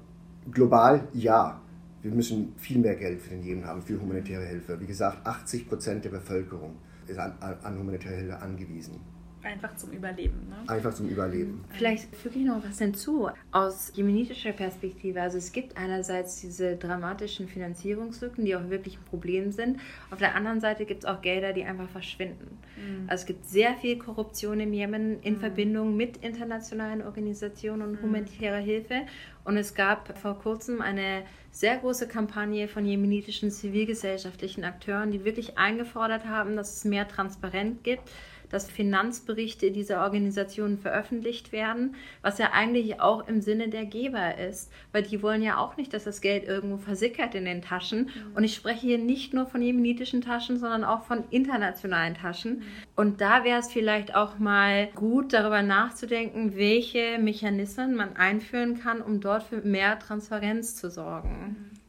global 0.52 1.08
ja. 1.14 1.60
Wir 2.02 2.12
müssen 2.12 2.54
viel 2.58 2.80
mehr 2.80 2.96
Geld 2.96 3.22
für 3.22 3.30
den 3.30 3.44
Jemen 3.44 3.66
haben, 3.66 3.82
für 3.82 4.00
humanitäre 4.00 4.46
Hilfe. 4.46 4.78
Wie 4.80 4.86
gesagt, 4.86 5.26
80 5.26 5.70
Prozent 5.70 6.04
der 6.04 6.10
Bevölkerung 6.10 6.76
ist 7.08 7.18
an, 7.18 7.34
an 7.40 7.80
humanitäre 7.80 8.16
Hilfe 8.16 8.40
angewiesen. 8.40 9.00
Einfach 9.44 9.76
zum 9.76 9.92
Überleben. 9.92 10.48
Ne? 10.50 10.70
Einfach 10.70 10.94
zum 10.94 11.10
Überleben. 11.10 11.52
Mhm. 11.52 11.66
Vielleicht 11.72 12.16
füge 12.16 12.40
ich 12.40 12.46
noch 12.46 12.64
was 12.64 12.80
hinzu. 12.80 13.30
Aus 13.52 13.92
jemenitischer 13.94 14.54
Perspektive. 14.54 15.22
Also 15.22 15.38
es 15.38 15.52
gibt 15.52 15.76
einerseits 15.76 16.40
diese 16.40 16.78
dramatischen 16.78 17.50
Finanzierungslücken, 17.50 18.46
die 18.46 18.56
auch 18.56 18.70
wirklich 18.70 18.98
ein 18.98 19.04
Problem 19.04 19.52
sind. 19.52 19.80
Auf 20.12 20.20
der 20.20 20.36
anderen 20.36 20.62
Seite 20.62 20.86
gibt 20.86 21.04
es 21.04 21.10
auch 21.10 21.22
Gelder, 21.22 21.52
die 21.52 21.66
einfach 21.66 21.90
verschwinden. 21.90 22.58
Mhm. 22.78 23.10
Also 23.10 23.24
es 23.24 23.26
gibt 23.26 23.46
sehr 23.46 23.76
viel 23.76 23.98
Korruption 23.98 24.62
im 24.62 24.72
Jemen 24.72 25.22
in 25.22 25.34
mhm. 25.34 25.40
Verbindung 25.40 25.98
mit 25.98 26.18
internationalen 26.18 27.02
Organisationen 27.02 27.82
und 27.82 27.92
mhm. 28.00 28.04
humanitärer 28.04 28.58
Hilfe. 28.58 29.02
Und 29.44 29.58
es 29.58 29.76
gab 29.76 30.18
vor 30.18 30.40
kurzem 30.40 30.82
eine 30.82 31.24
sehr 31.52 31.78
große 31.78 32.08
Kampagne 32.08 32.70
von 32.70 32.86
jemenitischen 32.86 33.52
zivilgesellschaftlichen 33.52 34.64
Akteuren, 34.64 35.12
die 35.12 35.26
wirklich 35.26 35.58
eingefordert 35.58 36.26
haben, 36.26 36.56
dass 36.56 36.78
es 36.78 36.86
mehr 36.86 37.08
Transparenz 37.08 37.84
gibt 37.84 38.10
dass 38.54 38.70
Finanzberichte 38.70 39.72
dieser 39.72 40.04
Organisationen 40.04 40.78
veröffentlicht 40.78 41.52
werden, 41.52 41.96
was 42.22 42.38
ja 42.38 42.52
eigentlich 42.54 43.02
auch 43.02 43.28
im 43.28 43.42
Sinne 43.42 43.70
der 43.70 43.86
Geber 43.86 44.38
ist, 44.38 44.72
weil 44.92 45.04
die 45.04 45.24
wollen 45.24 45.42
ja 45.42 45.58
auch 45.58 45.76
nicht, 45.76 45.94
dass 45.94 46.04
das 46.04 46.22
Geld 46.22 46.44
irgendwo 46.44 46.78
versickert 46.78 47.34
in 47.34 47.46
den 47.46 47.62
Taschen. 47.62 48.04
Mhm. 48.04 48.36
Und 48.36 48.44
ich 48.44 48.54
spreche 48.54 48.86
hier 48.86 48.98
nicht 49.00 49.34
nur 49.34 49.48
von 49.48 49.62
jemenitischen 49.62 50.22
Taschen, 50.22 50.60
sondern 50.60 50.84
auch 50.84 51.04
von 51.04 51.24
internationalen 51.32 52.14
Taschen. 52.14 52.60
Mhm. 52.60 52.64
Und 52.96 53.22
da 53.22 53.44
wäre 53.44 53.60
es 53.60 53.72
vielleicht 53.72 54.16
auch 54.16 54.38
mal 54.38 54.88
gut, 54.96 55.34
darüber 55.34 55.64
nachzudenken, 55.64 56.56
welche 56.56 57.18
Mechanismen 57.20 57.96
man 57.96 58.16
einführen 58.16 58.80
kann, 58.80 59.02
um 59.02 59.20
dort 59.20 59.44
für 59.44 59.62
mehr 59.62 59.98
Transparenz 59.98 60.76
zu 60.76 60.92
sorgen. 60.92 61.70
Mhm 61.72 61.83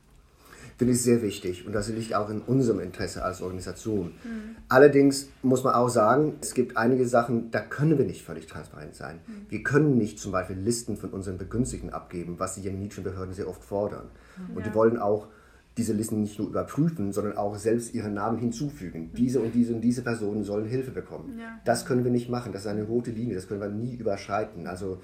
finde 0.76 0.94
ich 0.94 1.02
sehr 1.02 1.22
wichtig 1.22 1.66
und 1.66 1.72
das 1.72 1.88
liegt 1.88 2.14
auch 2.14 2.30
in 2.30 2.40
unserem 2.40 2.80
Interesse 2.80 3.24
als 3.24 3.42
Organisation. 3.42 4.06
Mhm. 4.24 4.56
Allerdings 4.68 5.28
muss 5.42 5.62
man 5.62 5.74
auch 5.74 5.88
sagen, 5.88 6.34
es 6.40 6.54
gibt 6.54 6.76
einige 6.76 7.06
Sachen, 7.06 7.50
da 7.50 7.60
können 7.60 7.96
wir 7.98 8.04
nicht 8.04 8.24
völlig 8.24 8.46
transparent 8.46 8.94
sein. 8.94 9.20
Mhm. 9.26 9.46
Wir 9.48 9.62
können 9.62 9.96
nicht 9.96 10.18
zum 10.18 10.32
Beispiel 10.32 10.56
Listen 10.56 10.96
von 10.96 11.10
unseren 11.10 11.38
Begünstigten 11.38 11.90
abgeben, 11.90 12.36
was 12.38 12.56
die 12.56 12.62
jemenitischen 12.62 13.04
Behörden 13.04 13.34
sehr 13.34 13.48
oft 13.48 13.62
fordern. 13.62 14.06
Mhm. 14.36 14.56
Und 14.56 14.66
die 14.66 14.74
wollen 14.74 14.98
auch 14.98 15.28
diese 15.76 15.92
Listen 15.92 16.20
nicht 16.22 16.38
nur 16.38 16.48
überprüfen, 16.48 17.12
sondern 17.12 17.36
auch 17.36 17.56
selbst 17.56 17.94
ihren 17.94 18.14
Namen 18.14 18.38
hinzufügen. 18.38 19.10
Mhm. 19.12 19.16
Diese 19.16 19.40
und 19.40 19.54
diese 19.54 19.74
und 19.74 19.80
diese 19.80 20.02
Personen 20.02 20.44
sollen 20.44 20.66
Hilfe 20.66 20.90
bekommen. 20.90 21.38
Ja. 21.38 21.58
Das 21.64 21.84
können 21.84 22.04
wir 22.04 22.12
nicht 22.12 22.28
machen. 22.28 22.52
Das 22.52 22.62
ist 22.62 22.68
eine 22.68 22.84
rote 22.84 23.10
Linie. 23.10 23.34
Das 23.34 23.48
können 23.48 23.60
wir 23.60 23.68
nie 23.68 23.94
überschreiten. 23.94 24.66
Also 24.66 25.00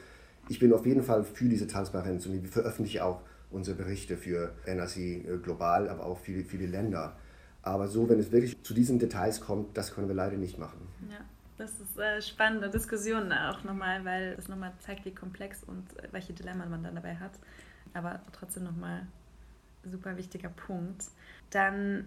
ich 0.48 0.58
bin 0.58 0.72
auf 0.72 0.86
jeden 0.86 1.02
Fall 1.02 1.24
für 1.24 1.48
diese 1.48 1.66
Transparenz 1.66 2.26
und 2.26 2.34
ich 2.34 2.48
veröffentliche 2.48 3.04
auch 3.04 3.20
unsere 3.50 3.76
Berichte 3.76 4.16
für 4.16 4.54
NRC 4.66 4.96
äh, 4.96 5.38
global, 5.42 5.88
aber 5.88 6.06
auch 6.06 6.18
viele, 6.18 6.44
viele 6.44 6.66
Länder. 6.66 7.16
Aber 7.62 7.88
so, 7.88 8.08
wenn 8.08 8.18
es 8.18 8.32
wirklich 8.32 8.62
zu 8.62 8.74
diesen 8.74 8.98
Details 8.98 9.40
kommt, 9.40 9.76
das 9.76 9.94
können 9.94 10.08
wir 10.08 10.14
leider 10.14 10.36
nicht 10.36 10.58
machen. 10.58 10.88
Ja, 11.10 11.20
das 11.58 11.78
ist 11.78 11.98
eine 12.00 12.22
spannende 12.22 12.70
Diskussion 12.70 13.32
auch 13.32 13.64
nochmal, 13.64 14.04
weil 14.04 14.36
das 14.36 14.48
nochmal 14.48 14.72
zeigt, 14.78 15.04
wie 15.04 15.14
komplex 15.14 15.62
und 15.64 15.84
welche 16.10 16.32
Dilemma 16.32 16.64
man 16.66 16.82
dann 16.82 16.94
dabei 16.94 17.16
hat. 17.16 17.32
Aber 17.92 18.20
trotzdem 18.32 18.64
nochmal 18.64 19.06
super 19.84 20.16
wichtiger 20.16 20.48
Punkt. 20.48 21.04
Dann 21.50 22.06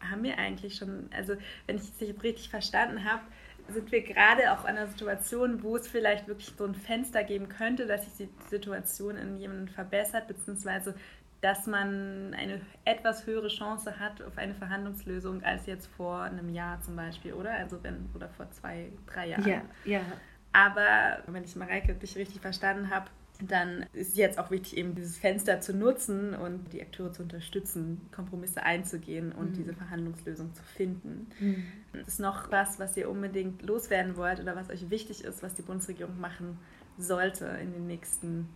haben 0.00 0.24
wir 0.24 0.36
eigentlich 0.38 0.74
schon, 0.74 1.08
also 1.12 1.34
wenn 1.66 1.76
ich 1.76 1.82
es 1.82 2.22
richtig 2.22 2.48
verstanden 2.48 3.04
habe, 3.04 3.22
sind 3.72 3.90
wir 3.90 4.02
gerade 4.02 4.52
auch 4.52 4.62
in 4.64 4.76
einer 4.76 4.86
Situation, 4.86 5.62
wo 5.62 5.76
es 5.76 5.88
vielleicht 5.88 6.28
wirklich 6.28 6.52
so 6.56 6.64
ein 6.64 6.74
Fenster 6.74 7.24
geben 7.24 7.48
könnte, 7.48 7.86
dass 7.86 8.04
sich 8.16 8.28
die 8.28 8.48
Situation 8.48 9.16
in 9.16 9.36
Jemen 9.36 9.68
verbessert, 9.68 10.28
beziehungsweise 10.28 10.94
dass 11.40 11.66
man 11.66 12.34
eine 12.34 12.60
etwas 12.84 13.26
höhere 13.26 13.48
Chance 13.48 13.98
hat 13.98 14.22
auf 14.22 14.38
eine 14.38 14.54
Verhandlungslösung 14.54 15.42
als 15.42 15.66
jetzt 15.66 15.88
vor 15.88 16.22
einem 16.22 16.48
Jahr 16.48 16.80
zum 16.80 16.94
Beispiel, 16.94 17.32
oder? 17.32 17.52
Also 17.54 17.82
wenn, 17.82 18.08
oder 18.14 18.28
vor 18.28 18.48
zwei, 18.52 18.92
drei 19.12 19.30
Jahren. 19.30 19.48
Ja, 19.48 19.62
ja. 19.84 20.00
Aber 20.52 21.22
wenn 21.26 21.42
ich 21.42 21.56
Mareike 21.56 21.94
dich 21.94 22.16
richtig 22.16 22.40
verstanden 22.40 22.90
habe, 22.90 23.10
dann 23.48 23.86
ist 23.92 24.16
jetzt 24.16 24.38
auch 24.38 24.50
wichtig, 24.50 24.76
eben 24.76 24.94
dieses 24.94 25.16
Fenster 25.16 25.60
zu 25.60 25.74
nutzen 25.74 26.34
und 26.34 26.72
die 26.72 26.82
Akteure 26.82 27.12
zu 27.12 27.22
unterstützen, 27.22 28.00
Kompromisse 28.14 28.62
einzugehen 28.62 29.32
und 29.32 29.50
mhm. 29.50 29.54
diese 29.54 29.74
Verhandlungslösung 29.74 30.54
zu 30.54 30.62
finden. 30.62 31.26
Mhm. 31.40 31.64
Ist 32.06 32.20
noch 32.20 32.50
was, 32.50 32.78
was 32.78 32.96
ihr 32.96 33.10
unbedingt 33.10 33.62
loswerden 33.62 34.16
wollt 34.16 34.40
oder 34.40 34.56
was 34.56 34.70
euch 34.70 34.90
wichtig 34.90 35.24
ist, 35.24 35.42
was 35.42 35.54
die 35.54 35.62
Bundesregierung 35.62 36.20
machen 36.20 36.58
sollte 36.98 37.46
in 37.62 37.72
den 37.72 37.86
nächsten 37.86 38.48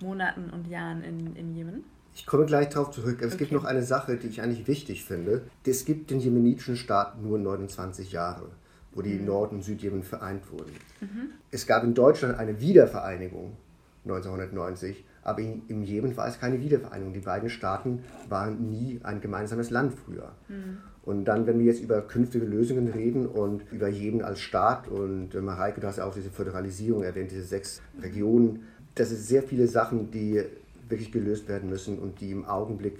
Monaten 0.00 0.50
und 0.50 0.66
Jahren 0.68 1.02
in, 1.02 1.36
in 1.36 1.54
Jemen? 1.54 1.84
Ich 2.14 2.26
komme 2.26 2.44
gleich 2.44 2.68
darauf 2.68 2.90
zurück. 2.90 3.22
Es 3.22 3.28
okay. 3.34 3.38
gibt 3.38 3.52
noch 3.52 3.64
eine 3.64 3.82
Sache, 3.82 4.16
die 4.16 4.26
ich 4.26 4.42
eigentlich 4.42 4.66
wichtig 4.66 5.04
finde. 5.04 5.42
Es 5.64 5.84
gibt 5.84 6.10
den 6.10 6.20
jemenitischen 6.20 6.76
Staat 6.76 7.22
nur 7.22 7.38
29 7.38 8.12
Jahre, 8.12 8.50
wo 8.92 9.00
die 9.00 9.14
mhm. 9.14 9.24
Nord- 9.24 9.52
und 9.52 9.62
Südjemen 9.62 10.02
vereint 10.02 10.50
wurden. 10.50 10.72
Mhm. 11.00 11.30
Es 11.50 11.66
gab 11.66 11.84
in 11.84 11.94
Deutschland 11.94 12.38
eine 12.38 12.60
Wiedervereinigung 12.60 13.56
1990. 14.04 15.04
Aber 15.22 15.40
im 15.40 15.82
Jemen 15.82 16.16
war 16.16 16.26
es 16.26 16.40
keine 16.40 16.60
Wiedervereinigung. 16.60 17.12
Die 17.12 17.20
beiden 17.20 17.48
Staaten 17.48 18.02
waren 18.28 18.68
nie 18.68 19.00
ein 19.02 19.20
gemeinsames 19.20 19.70
Land 19.70 19.94
früher. 19.94 20.32
Mhm. 20.48 20.78
Und 21.04 21.24
dann, 21.24 21.46
wenn 21.46 21.58
wir 21.58 21.66
jetzt 21.66 21.82
über 21.82 22.00
künftige 22.02 22.44
Lösungen 22.44 22.88
reden 22.88 23.26
und 23.26 23.64
über 23.72 23.88
Jemen 23.88 24.22
als 24.22 24.40
Staat 24.40 24.88
und 24.88 25.34
äh, 25.34 25.40
Mareike, 25.40 25.80
du 25.80 25.86
hast 25.86 25.98
ja 25.98 26.04
auch 26.04 26.14
diese 26.14 26.30
Föderalisierung 26.30 27.02
erwähnt, 27.02 27.30
diese 27.30 27.42
sechs 27.42 27.82
Regionen, 28.00 28.66
das 28.94 29.08
sind 29.08 29.20
sehr 29.20 29.42
viele 29.42 29.66
Sachen, 29.66 30.10
die 30.10 30.42
wirklich 30.88 31.10
gelöst 31.10 31.48
werden 31.48 31.70
müssen 31.70 31.98
und 31.98 32.20
die 32.20 32.30
im 32.30 32.44
Augenblick 32.44 32.98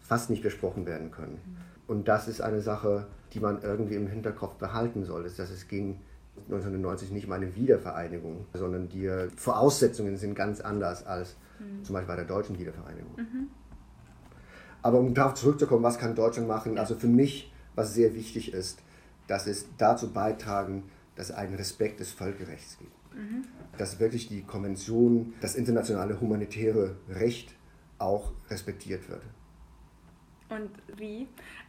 fast 0.00 0.30
nicht 0.30 0.42
besprochen 0.42 0.86
werden 0.86 1.10
können. 1.10 1.38
Mhm. 1.44 1.56
Und 1.86 2.08
das 2.08 2.28
ist 2.28 2.42
eine 2.42 2.60
Sache, 2.60 3.06
die 3.32 3.40
man 3.40 3.62
irgendwie 3.62 3.94
im 3.94 4.06
Hinterkopf 4.06 4.54
behalten 4.54 5.04
soll, 5.04 5.24
ist, 5.24 5.38
dass 5.38 5.50
es 5.50 5.68
ging 5.68 6.00
1990 6.46 7.10
nicht 7.10 7.28
mal 7.28 7.36
eine 7.36 7.54
Wiedervereinigung, 7.54 8.46
sondern 8.54 8.88
die 8.88 9.10
Voraussetzungen 9.36 10.16
sind 10.16 10.34
ganz 10.34 10.60
anders 10.60 11.06
als 11.06 11.36
mhm. 11.58 11.84
zum 11.84 11.94
Beispiel 11.94 12.08
bei 12.08 12.16
der 12.16 12.24
deutschen 12.24 12.58
Wiedervereinigung. 12.58 13.16
Mhm. 13.16 13.48
Aber 14.82 15.00
um 15.00 15.14
darauf 15.14 15.34
zurückzukommen, 15.34 15.82
was 15.82 15.98
kann 15.98 16.14
Deutschland 16.14 16.48
machen? 16.48 16.78
Also 16.78 16.94
für 16.94 17.08
mich, 17.08 17.52
was 17.74 17.94
sehr 17.94 18.14
wichtig 18.14 18.52
ist, 18.52 18.80
dass 19.26 19.46
es 19.46 19.66
dazu 19.76 20.12
beitragen, 20.12 20.84
dass 21.16 21.30
es 21.30 21.34
einen 21.34 21.54
Respekt 21.54 22.00
des 22.00 22.10
Völkerrechts 22.10 22.78
gibt. 22.78 22.92
Mhm. 23.14 23.44
Dass 23.76 24.00
wirklich 24.00 24.28
die 24.28 24.42
Konvention, 24.42 25.34
das 25.40 25.56
internationale 25.56 26.20
humanitäre 26.20 26.96
Recht 27.08 27.54
auch 27.98 28.32
respektiert 28.50 29.08
wird. 29.08 29.22
Und 30.48 30.70
wie? 30.96 31.28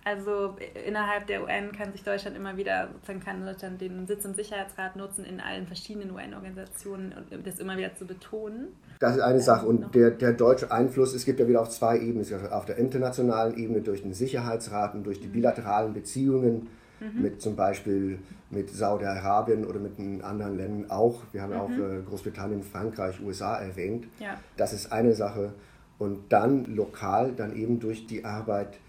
Also 0.10 0.56
innerhalb 0.88 1.28
der 1.28 1.44
UN 1.44 1.72
kann 1.72 1.92
sich 1.92 2.04
Deutschland 2.04 2.36
immer 2.36 2.58
wieder, 2.58 2.90
sozusagen 2.94 3.20
kann 3.20 3.46
Deutschland 3.46 3.80
den 3.80 4.08
Sitz 4.08 4.26
im 4.26 4.34
Sicherheitsrat 4.34 4.96
nutzen 4.96 5.24
in 5.24 5.40
allen 5.40 5.68
verschiedenen 5.68 6.12
UN-Organisationen 6.12 7.14
und 7.30 7.46
das 7.46 7.60
immer 7.60 7.78
wieder 7.78 7.94
zu 7.94 8.08
betonen. 8.08 8.70
Das 9.00 9.16
ist 9.16 9.22
eine 9.22 9.40
Sache. 9.40 9.68
Und 9.68 9.94
der, 9.94 10.10
der 10.10 10.34
deutsche 10.34 10.72
Einfluss, 10.72 11.14
es 11.14 11.26
gibt 11.26 11.40
ja 11.40 11.48
wieder 11.48 11.62
auf 11.62 11.70
zwei 11.70 12.00
Ebenen. 12.00 12.26
Auf 12.52 12.66
der 12.66 12.78
internationalen 12.78 13.56
Ebene 13.56 13.82
durch 13.82 14.02
den 14.02 14.14
Sicherheitsrat 14.14 14.96
und 14.96 15.04
durch 15.04 15.20
die 15.20 15.28
mhm. 15.28 15.34
bilateralen 15.34 15.94
Beziehungen 15.94 16.70
mhm. 17.00 17.22
mit 17.22 17.40
zum 17.40 17.56
Beispiel 17.56 18.18
mit 18.50 18.72
Saudi-Arabien 18.72 19.64
oder 19.64 19.80
mit 19.80 20.00
anderen 20.24 20.58
Ländern 20.58 20.90
auch. 20.90 21.22
Wir 21.34 21.44
haben 21.44 21.54
mhm. 21.54 21.60
auch 21.60 21.70
äh, 21.70 22.02
Großbritannien, 22.08 22.64
Frankreich, 22.64 23.22
USA 23.22 23.58
erwähnt. 23.58 24.08
Ja. 24.20 24.40
Das 24.58 24.74
ist 24.74 24.92
eine 24.92 25.14
Sache 25.14 25.54
und 26.00 26.32
dann 26.32 26.66
lokal, 26.66 27.34
dann 27.34 27.56
eben 27.56 27.80
durch 27.80 28.08
die 28.08 28.26
Arbeit, 28.26 28.80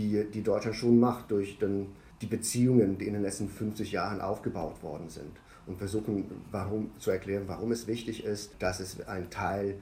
die, 0.00 0.30
die 0.30 0.42
Deutschland 0.42 0.76
schon 0.76 0.98
macht, 0.98 1.30
durch 1.30 1.58
den, 1.58 1.88
die 2.22 2.26
Beziehungen, 2.26 2.98
die 2.98 3.06
in 3.06 3.14
den 3.14 3.22
letzten 3.22 3.48
50 3.48 3.92
Jahren 3.92 4.20
aufgebaut 4.20 4.82
worden 4.82 5.08
sind 5.10 5.32
und 5.66 5.78
versuchen 5.78 6.24
warum, 6.50 6.90
zu 6.98 7.10
erklären, 7.10 7.44
warum 7.46 7.72
es 7.72 7.86
wichtig 7.86 8.24
ist, 8.24 8.54
dass 8.58 8.80
es 8.80 9.06
ein 9.06 9.30
Teil 9.30 9.76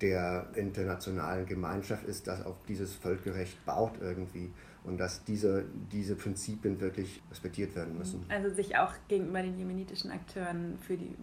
der 0.00 0.46
internationalen 0.54 1.46
Gemeinschaft 1.46 2.04
ist, 2.06 2.26
das 2.26 2.44
auf 2.44 2.56
dieses 2.68 2.94
Völkerrecht 2.94 3.64
baut 3.64 3.92
irgendwie 4.00 4.50
und 4.84 4.98
dass 4.98 5.24
diese, 5.24 5.64
diese 5.92 6.14
Prinzipien 6.14 6.80
wirklich 6.80 7.22
respektiert 7.30 7.74
werden 7.74 7.96
müssen. 7.96 8.24
Also 8.28 8.54
sich 8.54 8.76
auch 8.76 8.92
gegenüber 9.08 9.40
den 9.40 9.56
jemenitischen 9.56 10.10
Akteuren 10.10 10.78
für 10.78 10.96
die 10.96 11.16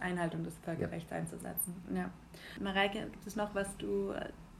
Einhaltung 0.00 0.42
des 0.42 0.54
Völkerrechts 0.58 1.10
ja. 1.10 1.18
einzusetzen. 1.18 1.74
Ja. 1.94 2.10
Mareike, 2.60 3.06
gibt 3.12 3.26
es 3.26 3.36
noch, 3.36 3.54
was 3.54 3.76
du 3.76 4.12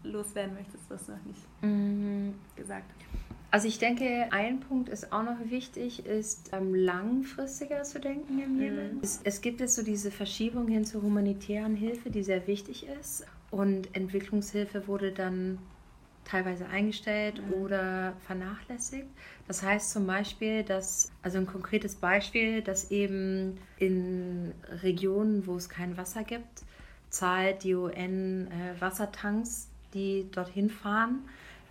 loswerden 0.05 0.55
möchtest, 0.55 0.89
was 0.89 1.07
du 1.07 1.13
noch 1.13 1.25
nicht 1.25 1.41
mhm. 1.63 2.35
gesagt 2.57 2.91
hast? 2.97 3.25
Also 3.51 3.69
ich 3.69 3.79
denke, 3.79 4.27
ein 4.33 4.59
Punkt 4.59 4.89
ist 4.89 5.13
auch 5.13 5.23
noch 5.23 5.39
wichtig, 5.49 6.05
ist 6.07 6.51
ähm, 6.53 6.75
langfristiger 6.75 7.85
zu 7.85 8.01
denken 8.01 8.41
im 8.41 8.61
Jemen. 8.61 8.97
Mhm. 8.97 9.01
Es, 9.01 9.21
es, 9.23 9.41
gibt 9.43 9.61
jetzt 9.61 9.77
so 9.77 9.85
diese 9.85 10.11
Verschiebung 10.11 10.67
hin 10.67 10.85
zur 10.85 11.03
humanitären 11.03 11.77
Hilfe, 11.77 12.11
die 12.11 12.25
sehr 12.25 12.49
wichtig 12.49 12.89
ist. 13.01 13.25
Und 13.53 13.95
Entwicklungshilfe 13.95 14.89
wurde 14.89 15.13
dann 15.13 15.61
teilweise 16.25 16.67
eingestellt 16.67 17.41
mhm. 17.47 17.63
oder 17.63 18.15
vernachlässigt. 18.27 19.07
Das 19.47 19.63
heißt 19.63 19.93
zum 19.93 20.07
Beispiel, 20.07 20.65
dass, 20.65 21.13
also 21.23 21.39
ein 21.39 21.47
konkretes 21.47 21.95
Beispiel, 21.95 22.61
dass 22.61 22.91
eben 22.91 23.59
in 23.79 24.53
Regionen, 24.83 25.47
wo 25.47 25.55
es 25.55 25.69
kein 25.69 25.97
Wasser 25.97 26.25
gibt, 26.25 26.65
zahlt 27.11 27.63
die 27.63 27.75
UN 27.75 28.49
äh, 28.49 28.81
Wassertanks, 28.81 29.69
die 29.95 30.27
dorthin 30.33 30.69
fahren, 30.69 31.21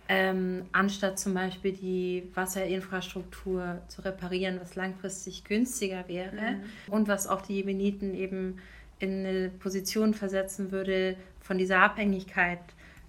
ähm, 0.08 0.66
anstatt 0.72 1.18
zum 1.18 1.34
Beispiel 1.34 1.72
die 1.72 2.24
Wasserinfrastruktur 2.34 3.80
zu 3.88 4.02
reparieren, 4.02 4.58
was 4.60 4.74
langfristig 4.74 5.44
günstiger 5.44 6.08
wäre 6.08 6.52
mhm. 6.52 6.92
und 6.92 7.08
was 7.08 7.26
auch 7.26 7.42
die 7.42 7.54
Jemeniten 7.54 8.14
eben 8.14 8.58
in 8.98 9.26
eine 9.26 9.48
Position 9.48 10.14
versetzen 10.14 10.72
würde, 10.72 11.16
von 11.40 11.58
dieser 11.58 11.80
Abhängigkeit 11.80 12.60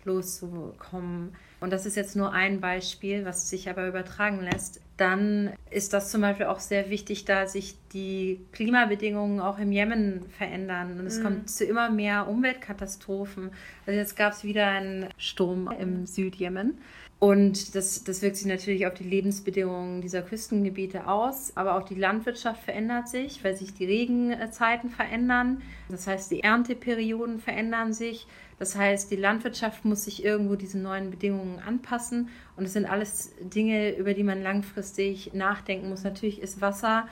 loszukommen. 0.04 1.34
Und 1.60 1.72
das 1.72 1.86
ist 1.86 1.96
jetzt 1.96 2.16
nur 2.16 2.32
ein 2.32 2.62
Beispiel, 2.62 3.26
was 3.26 3.50
sich 3.50 3.70
aber 3.70 3.88
übertragen 3.88 4.42
lässt. 4.42 4.82
Dann 4.98 5.52
ist 5.72 5.92
das 5.92 6.10
zum 6.10 6.22
Beispiel 6.22 6.46
auch 6.46 6.60
sehr 6.60 6.90
wichtig, 6.90 7.26
da 7.26 7.48
sich 7.48 7.76
die 7.92 8.40
Klimabedingungen 8.54 9.42
auch 9.42 9.60
im 9.60 9.72
Jemen 9.72 10.24
verändern. 10.38 11.00
Und 11.00 11.06
es 11.06 11.20
mhm. 11.20 11.24
kommt 11.24 11.50
zu 11.50 11.66
immer 11.66 11.90
mehr 11.90 12.28
Umweltkatastrophen. 12.30 13.52
Also 13.86 14.00
jetzt 14.00 14.16
gab 14.16 14.34
es 14.34 14.44
wieder 14.46 14.68
einen 14.68 15.10
Sturm 15.18 15.70
im 15.80 16.06
Südjemen. 16.06 16.78
Und 17.20 17.76
das, 17.76 18.04
das 18.04 18.22
wirkt 18.22 18.36
sich 18.36 18.46
natürlich 18.46 18.88
auf 18.88 18.94
die 18.94 19.04
Lebensbedingungen 19.04 20.02
dieser 20.02 20.22
Küstengebiete 20.22 21.08
aus. 21.08 21.52
Aber 21.56 21.76
auch 21.76 21.84
die 21.84 21.96
Landwirtschaft 21.96 22.64
verändert 22.64 23.08
sich, 23.08 23.44
weil 23.44 23.56
sich 23.56 23.74
die 23.74 23.86
Regenzeiten 23.86 24.90
verändern. 24.90 25.62
Das 25.90 26.08
heißt, 26.08 26.30
die 26.32 26.42
Ernteperioden 26.42 27.40
verändern 27.40 27.94
sich. 27.94 28.28
Das 28.60 28.76
heißt, 28.76 29.12
die 29.12 29.18
Landwirtschaft 29.18 29.84
muss 29.84 30.06
sich 30.06 30.24
irgendwo 30.24 30.56
diesen 30.56 30.82
neuen 30.82 31.10
Bedingungen 31.10 31.60
anpassen. 31.60 32.30
Und 32.58 32.66
es 32.66 32.74
sind 32.74 32.86
alles 32.86 33.34
Dinge, 33.40 33.96
über 33.96 34.14
die 34.14 34.24
man 34.24 34.42
langfristig 34.42 35.34
nachdenken 35.34 35.90
muss. 35.90 36.04
Natürlich 36.04 36.42
ist 36.42 36.62
Wasser, 36.62 37.08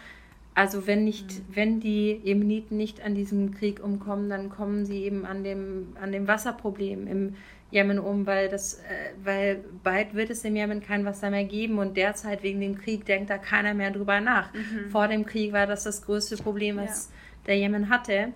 also 0.56 0.86
wenn 0.88 1.04
nicht, 1.04 1.26
mhm. 1.26 1.44
wenn 1.54 1.80
die 1.80 2.22
Jemeniten 2.24 2.78
nicht 2.78 3.04
an 3.04 3.16
diesem 3.16 3.54
Krieg 3.54 3.84
umkommen, 3.84 4.30
dann 4.30 4.50
kommen 4.50 4.86
sie 4.86 5.04
eben 5.04 5.26
an 5.26 5.44
dem, 5.44 5.96
an 6.00 6.12
dem 6.12 6.28
Wasserproblem 6.28 7.08
im 7.08 7.36
Jemen 7.72 7.98
um, 7.98 8.28
weil 8.28 8.50
das, 8.50 8.76
äh, 8.76 9.14
weil 9.24 9.64
bald 9.84 10.14
wird 10.14 10.30
es 10.30 10.46
im 10.46 10.56
Jemen 10.56 10.80
kein 10.80 11.06
Wasser 11.06 11.32
mehr 11.32 11.44
geben 11.44 11.80
und 11.80 11.98
derzeit 11.98 12.44
wegen 12.44 12.62
dem 12.62 12.78
Krieg 12.78 13.04
denkt 13.06 13.32
da 13.32 13.40
keiner 13.40 13.74
mehr 13.74 13.90
drüber 13.90 14.22
nach. 14.22 14.54
Mhm. 14.54 14.92
Vor 14.92 15.08
dem 15.08 15.26
Krieg 15.26 15.54
war 15.54 15.66
das 15.66 15.84
das 15.84 16.06
größte 16.06 16.38
Problem, 16.38 16.78
was 16.78 17.10
ja. 17.10 17.14
der 17.48 17.58
Jemen 17.58 17.90
hatte. 17.90 18.32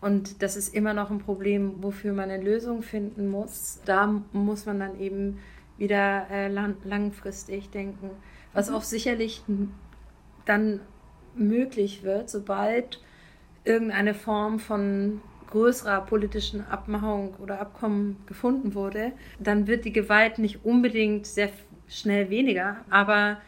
Und 0.00 0.42
das 0.42 0.56
ist 0.56 0.74
immer 0.74 0.92
noch 0.92 1.10
ein 1.10 1.18
Problem, 1.18 1.74
wofür 1.82 2.12
man 2.12 2.30
eine 2.30 2.42
Lösung 2.42 2.82
finden 2.82 3.28
muss. 3.28 3.80
Da 3.84 4.22
muss 4.32 4.66
man 4.66 4.80
dann 4.80 4.98
eben 4.98 5.38
wieder 5.80 6.28
äh, 6.30 6.46
lang, 6.48 6.76
langfristig 6.84 7.70
denken, 7.70 8.10
was 8.52 8.70
mhm. 8.70 8.76
auch 8.76 8.82
sicherlich 8.82 9.42
dann 10.44 10.80
möglich 11.34 12.02
wird, 12.04 12.30
sobald 12.30 13.00
irgendeine 13.64 14.14
Form 14.14 14.60
von 14.60 15.22
größerer 15.48 16.02
politischen 16.02 16.64
Abmachung 16.66 17.34
oder 17.36 17.60
Abkommen 17.60 18.22
gefunden 18.26 18.74
wurde, 18.74 19.12
dann 19.40 19.66
wird 19.66 19.84
die 19.84 19.92
Gewalt 19.92 20.38
nicht 20.38 20.64
unbedingt 20.64 21.26
sehr 21.26 21.50
schnell 21.88 22.30
weniger, 22.30 22.84
aber 22.88 23.40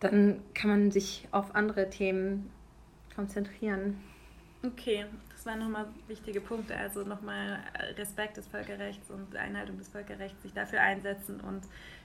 dann 0.00 0.40
kann 0.54 0.70
man 0.70 0.90
sich 0.90 1.26
auf 1.30 1.54
andere 1.54 1.88
Themen 1.88 2.50
konzentrieren. 3.14 3.98
Okay, 4.62 5.06
waren 5.48 5.58
nochmal 5.58 5.86
wichtige 6.06 6.40
Punkte. 6.40 6.76
Also 6.76 7.02
nochmal 7.02 7.58
Respekt 7.96 8.36
des 8.36 8.46
Völkerrechts 8.46 9.10
und 9.10 9.34
Einhaltung 9.34 9.78
des 9.78 9.88
Völkerrechts, 9.88 10.42
sich 10.42 10.52
dafür 10.52 10.80
einsetzen 10.80 11.40
und 11.40 11.62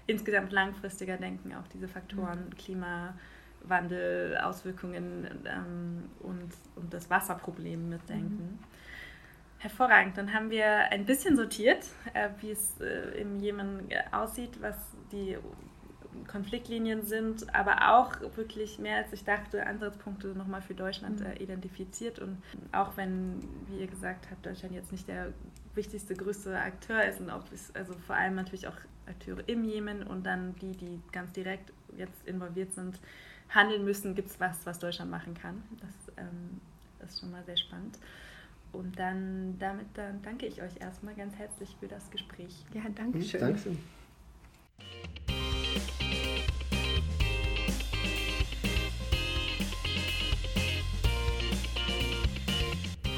insgesamt 0.07 0.51
langfristiger 0.51 1.17
denken, 1.17 1.53
auch 1.53 1.67
diese 1.67 1.87
Faktoren 1.87 2.45
mhm. 2.45 2.55
Klimawandel, 2.55 4.37
Auswirkungen 4.37 5.27
ähm, 5.45 6.09
und, 6.21 6.51
und 6.75 6.91
das 6.93 7.09
Wasserproblem 7.09 7.89
mitdenken. 7.89 8.57
Mhm. 8.57 8.59
Hervorragend, 9.59 10.17
dann 10.17 10.33
haben 10.33 10.49
wir 10.49 10.91
ein 10.91 11.05
bisschen 11.05 11.37
sortiert, 11.37 11.85
äh, 12.13 12.29
wie 12.41 12.51
es 12.51 12.79
äh, 12.81 13.21
im 13.21 13.39
Jemen 13.39 13.87
aussieht, 14.11 14.61
was 14.61 14.75
die 15.11 15.37
Konfliktlinien 16.28 17.05
sind, 17.05 17.53
aber 17.53 17.95
auch 17.95 18.14
wirklich 18.36 18.80
mehr 18.80 18.97
als 18.97 19.14
ich 19.14 19.24
dachte, 19.24 19.66
Ansatzpunkte 19.66 20.28
nochmal 20.30 20.61
für 20.61 20.74
Deutschland 20.74 21.20
mhm. 21.20 21.26
äh, 21.26 21.36
identifiziert. 21.36 22.20
Und 22.20 22.38
auch 22.72 22.95
wenn, 22.97 23.39
wie 23.68 23.82
ihr 23.82 23.88
gesagt 23.88 24.28
habt, 24.30 24.45
Deutschland 24.45 24.74
jetzt 24.74 24.91
nicht 24.91 25.07
der 25.07 25.34
wichtigste, 25.76 26.16
größte 26.16 26.57
Akteur 26.57 27.03
ist 27.03 27.20
und 27.20 27.30
auch 27.30 27.43
also 27.74 27.93
vor 28.05 28.16
allem 28.16 28.36
natürlich 28.36 28.68
auch 28.68 28.78
Akteure 29.07 29.43
im 29.47 29.64
Jemen 29.66 30.03
und 30.03 30.26
dann 30.26 30.55
die, 30.61 30.72
die 30.72 31.01
ganz 31.11 31.32
direkt 31.34 31.72
jetzt 31.97 32.28
involviert 32.28 32.74
sind, 32.74 32.99
handeln 33.49 33.84
müssen, 33.84 34.16
gibt 34.16 34.30
es 34.30 34.39
was, 34.39 34.66
was 34.66 34.80
Deutschland 34.80 35.11
machen 35.11 35.34
kann. 35.34 35.64
Das 35.80 36.14
ähm, 36.18 36.61
ist 37.03 37.20
schon 37.20 37.32
mal 37.32 37.43
sehr 37.43 37.57
spannend. 37.57 37.97
Und 38.72 38.97
dann 38.97 39.57
damit 39.59 39.86
dann 39.93 40.22
danke 40.24 40.47
ich 40.47 40.61
euch 40.61 40.80
erstmal 40.80 41.14
ganz 41.14 41.36
herzlich 41.36 41.76
für 41.80 41.88
das 41.88 42.09
Gespräch. 42.09 42.66
Ja, 42.74 42.82
danke 42.95 43.22
schön. 43.22 43.39
Hm, 43.39 43.47
Dankeschön. 43.47 44.02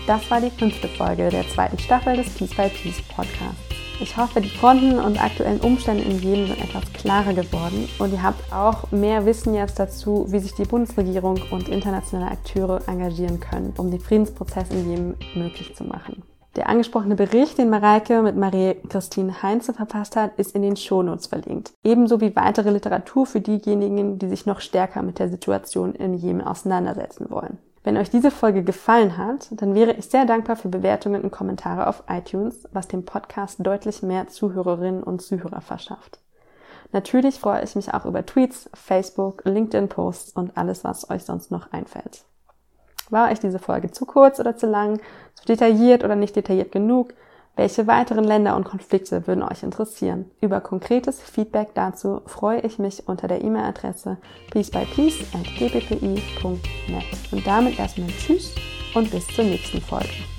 Das 0.07 0.29
war 0.29 0.39
die 0.39 0.51
fünfte 0.51 0.87
Folge 0.87 1.29
der 1.29 1.47
zweiten 1.49 1.79
Staffel 1.79 2.15
des 2.15 2.29
Peace 2.29 2.55
by 2.55 2.69
Peace 2.69 3.01
Podcasts. 3.15 3.75
Ich 3.99 4.15
hoffe, 4.15 4.39
die 4.39 4.49
Fronten 4.49 4.99
und 4.99 5.23
aktuellen 5.23 5.59
Umstände 5.61 6.03
in 6.03 6.19
Jemen 6.19 6.47
sind 6.47 6.63
etwas 6.63 6.83
klarer 6.93 7.33
geworden 7.33 7.89
und 7.97 8.13
ihr 8.13 8.21
habt 8.21 8.53
auch 8.53 8.91
mehr 8.91 9.25
Wissen 9.25 9.55
jetzt 9.55 9.79
dazu, 9.79 10.27
wie 10.29 10.37
sich 10.37 10.53
die 10.53 10.65
Bundesregierung 10.65 11.41
und 11.49 11.69
internationale 11.69 12.29
Akteure 12.29 12.81
engagieren 12.87 13.39
können, 13.39 13.73
um 13.77 13.89
den 13.89 13.99
Friedensprozess 13.99 14.69
in 14.69 14.91
Jemen 14.91 15.15
möglich 15.33 15.75
zu 15.75 15.85
machen. 15.85 16.21
Der 16.55 16.69
angesprochene 16.69 17.15
Bericht, 17.15 17.57
den 17.57 17.71
Mareike 17.71 18.21
mit 18.21 18.37
Marie-Christine 18.37 19.41
Heinze 19.41 19.73
verfasst 19.73 20.15
hat, 20.15 20.37
ist 20.37 20.55
in 20.55 20.61
den 20.61 20.77
Shownotes 20.77 21.27
verlinkt. 21.27 21.73
Ebenso 21.83 22.21
wie 22.21 22.35
weitere 22.35 22.69
Literatur 22.69 23.25
für 23.25 23.41
diejenigen, 23.41 24.19
die 24.19 24.29
sich 24.29 24.45
noch 24.45 24.61
stärker 24.61 25.01
mit 25.01 25.17
der 25.17 25.29
Situation 25.29 25.95
im 25.95 26.13
Jemen 26.13 26.41
auseinandersetzen 26.41 27.29
wollen. 27.29 27.57
Wenn 27.85 27.97
euch 27.97 28.09
diese 28.09 28.31
Folge 28.31 28.63
gefallen 28.63 29.15
hat, 29.15 29.49
dann 29.51 29.75
wäre 29.75 29.93
ich 29.93 30.07
sehr 30.07 30.25
dankbar 30.25 30.55
für 30.55 30.69
Bewertungen 30.69 31.21
und 31.21 31.29
Kommentare 31.29 31.85
auf 31.85 32.03
iTunes, 32.09 32.67
was 32.71 32.87
dem 32.87 33.05
Podcast 33.05 33.57
deutlich 33.59 34.01
mehr 34.01 34.27
Zuhörerinnen 34.27 35.03
und 35.03 35.21
Zuhörer 35.21 35.61
verschafft. 35.61 36.17
Natürlich 36.93 37.39
freue 37.39 37.63
ich 37.63 37.75
mich 37.75 37.93
auch 37.93 38.05
über 38.05 38.25
Tweets, 38.25 38.71
Facebook, 38.73 39.43
LinkedIn-Posts 39.45 40.31
und 40.31 40.57
alles, 40.57 40.83
was 40.83 41.11
euch 41.11 41.25
sonst 41.25 41.51
noch 41.51 41.71
einfällt. 41.73 42.25
War 43.11 43.29
euch 43.29 43.39
diese 43.39 43.59
Folge 43.59 43.91
zu 43.91 44.07
kurz 44.07 44.39
oder 44.39 44.57
zu 44.57 44.65
lang, 44.65 44.99
zu 45.35 45.45
detailliert 45.45 46.03
oder 46.03 46.15
nicht 46.15 46.35
detailliert 46.35 46.71
genug? 46.71 47.13
Welche 47.55 47.87
weiteren 47.87 48.25
Länder 48.25 48.57
und 48.57 48.65
Konflikte 48.65 49.27
würden 49.27 49.43
euch 49.43 49.63
interessieren? 49.63 50.29
Über 50.41 50.59
konkretes 50.59 51.21
Feedback 51.21 51.69
dazu 51.73 52.21
freue 52.25 52.59
ich 52.61 52.79
mich 52.79 53.07
unter 53.07 53.29
der 53.29 53.41
E-Mail-Adresse 53.41 54.17
peacebypeace.gbpi.net. 54.51 57.31
Und 57.31 57.47
damit 57.47 57.79
erstmal 57.79 58.09
Tschüss 58.09 58.53
und 58.93 59.09
bis 59.09 59.25
zur 59.27 59.45
nächsten 59.45 59.79
Folge. 59.79 60.34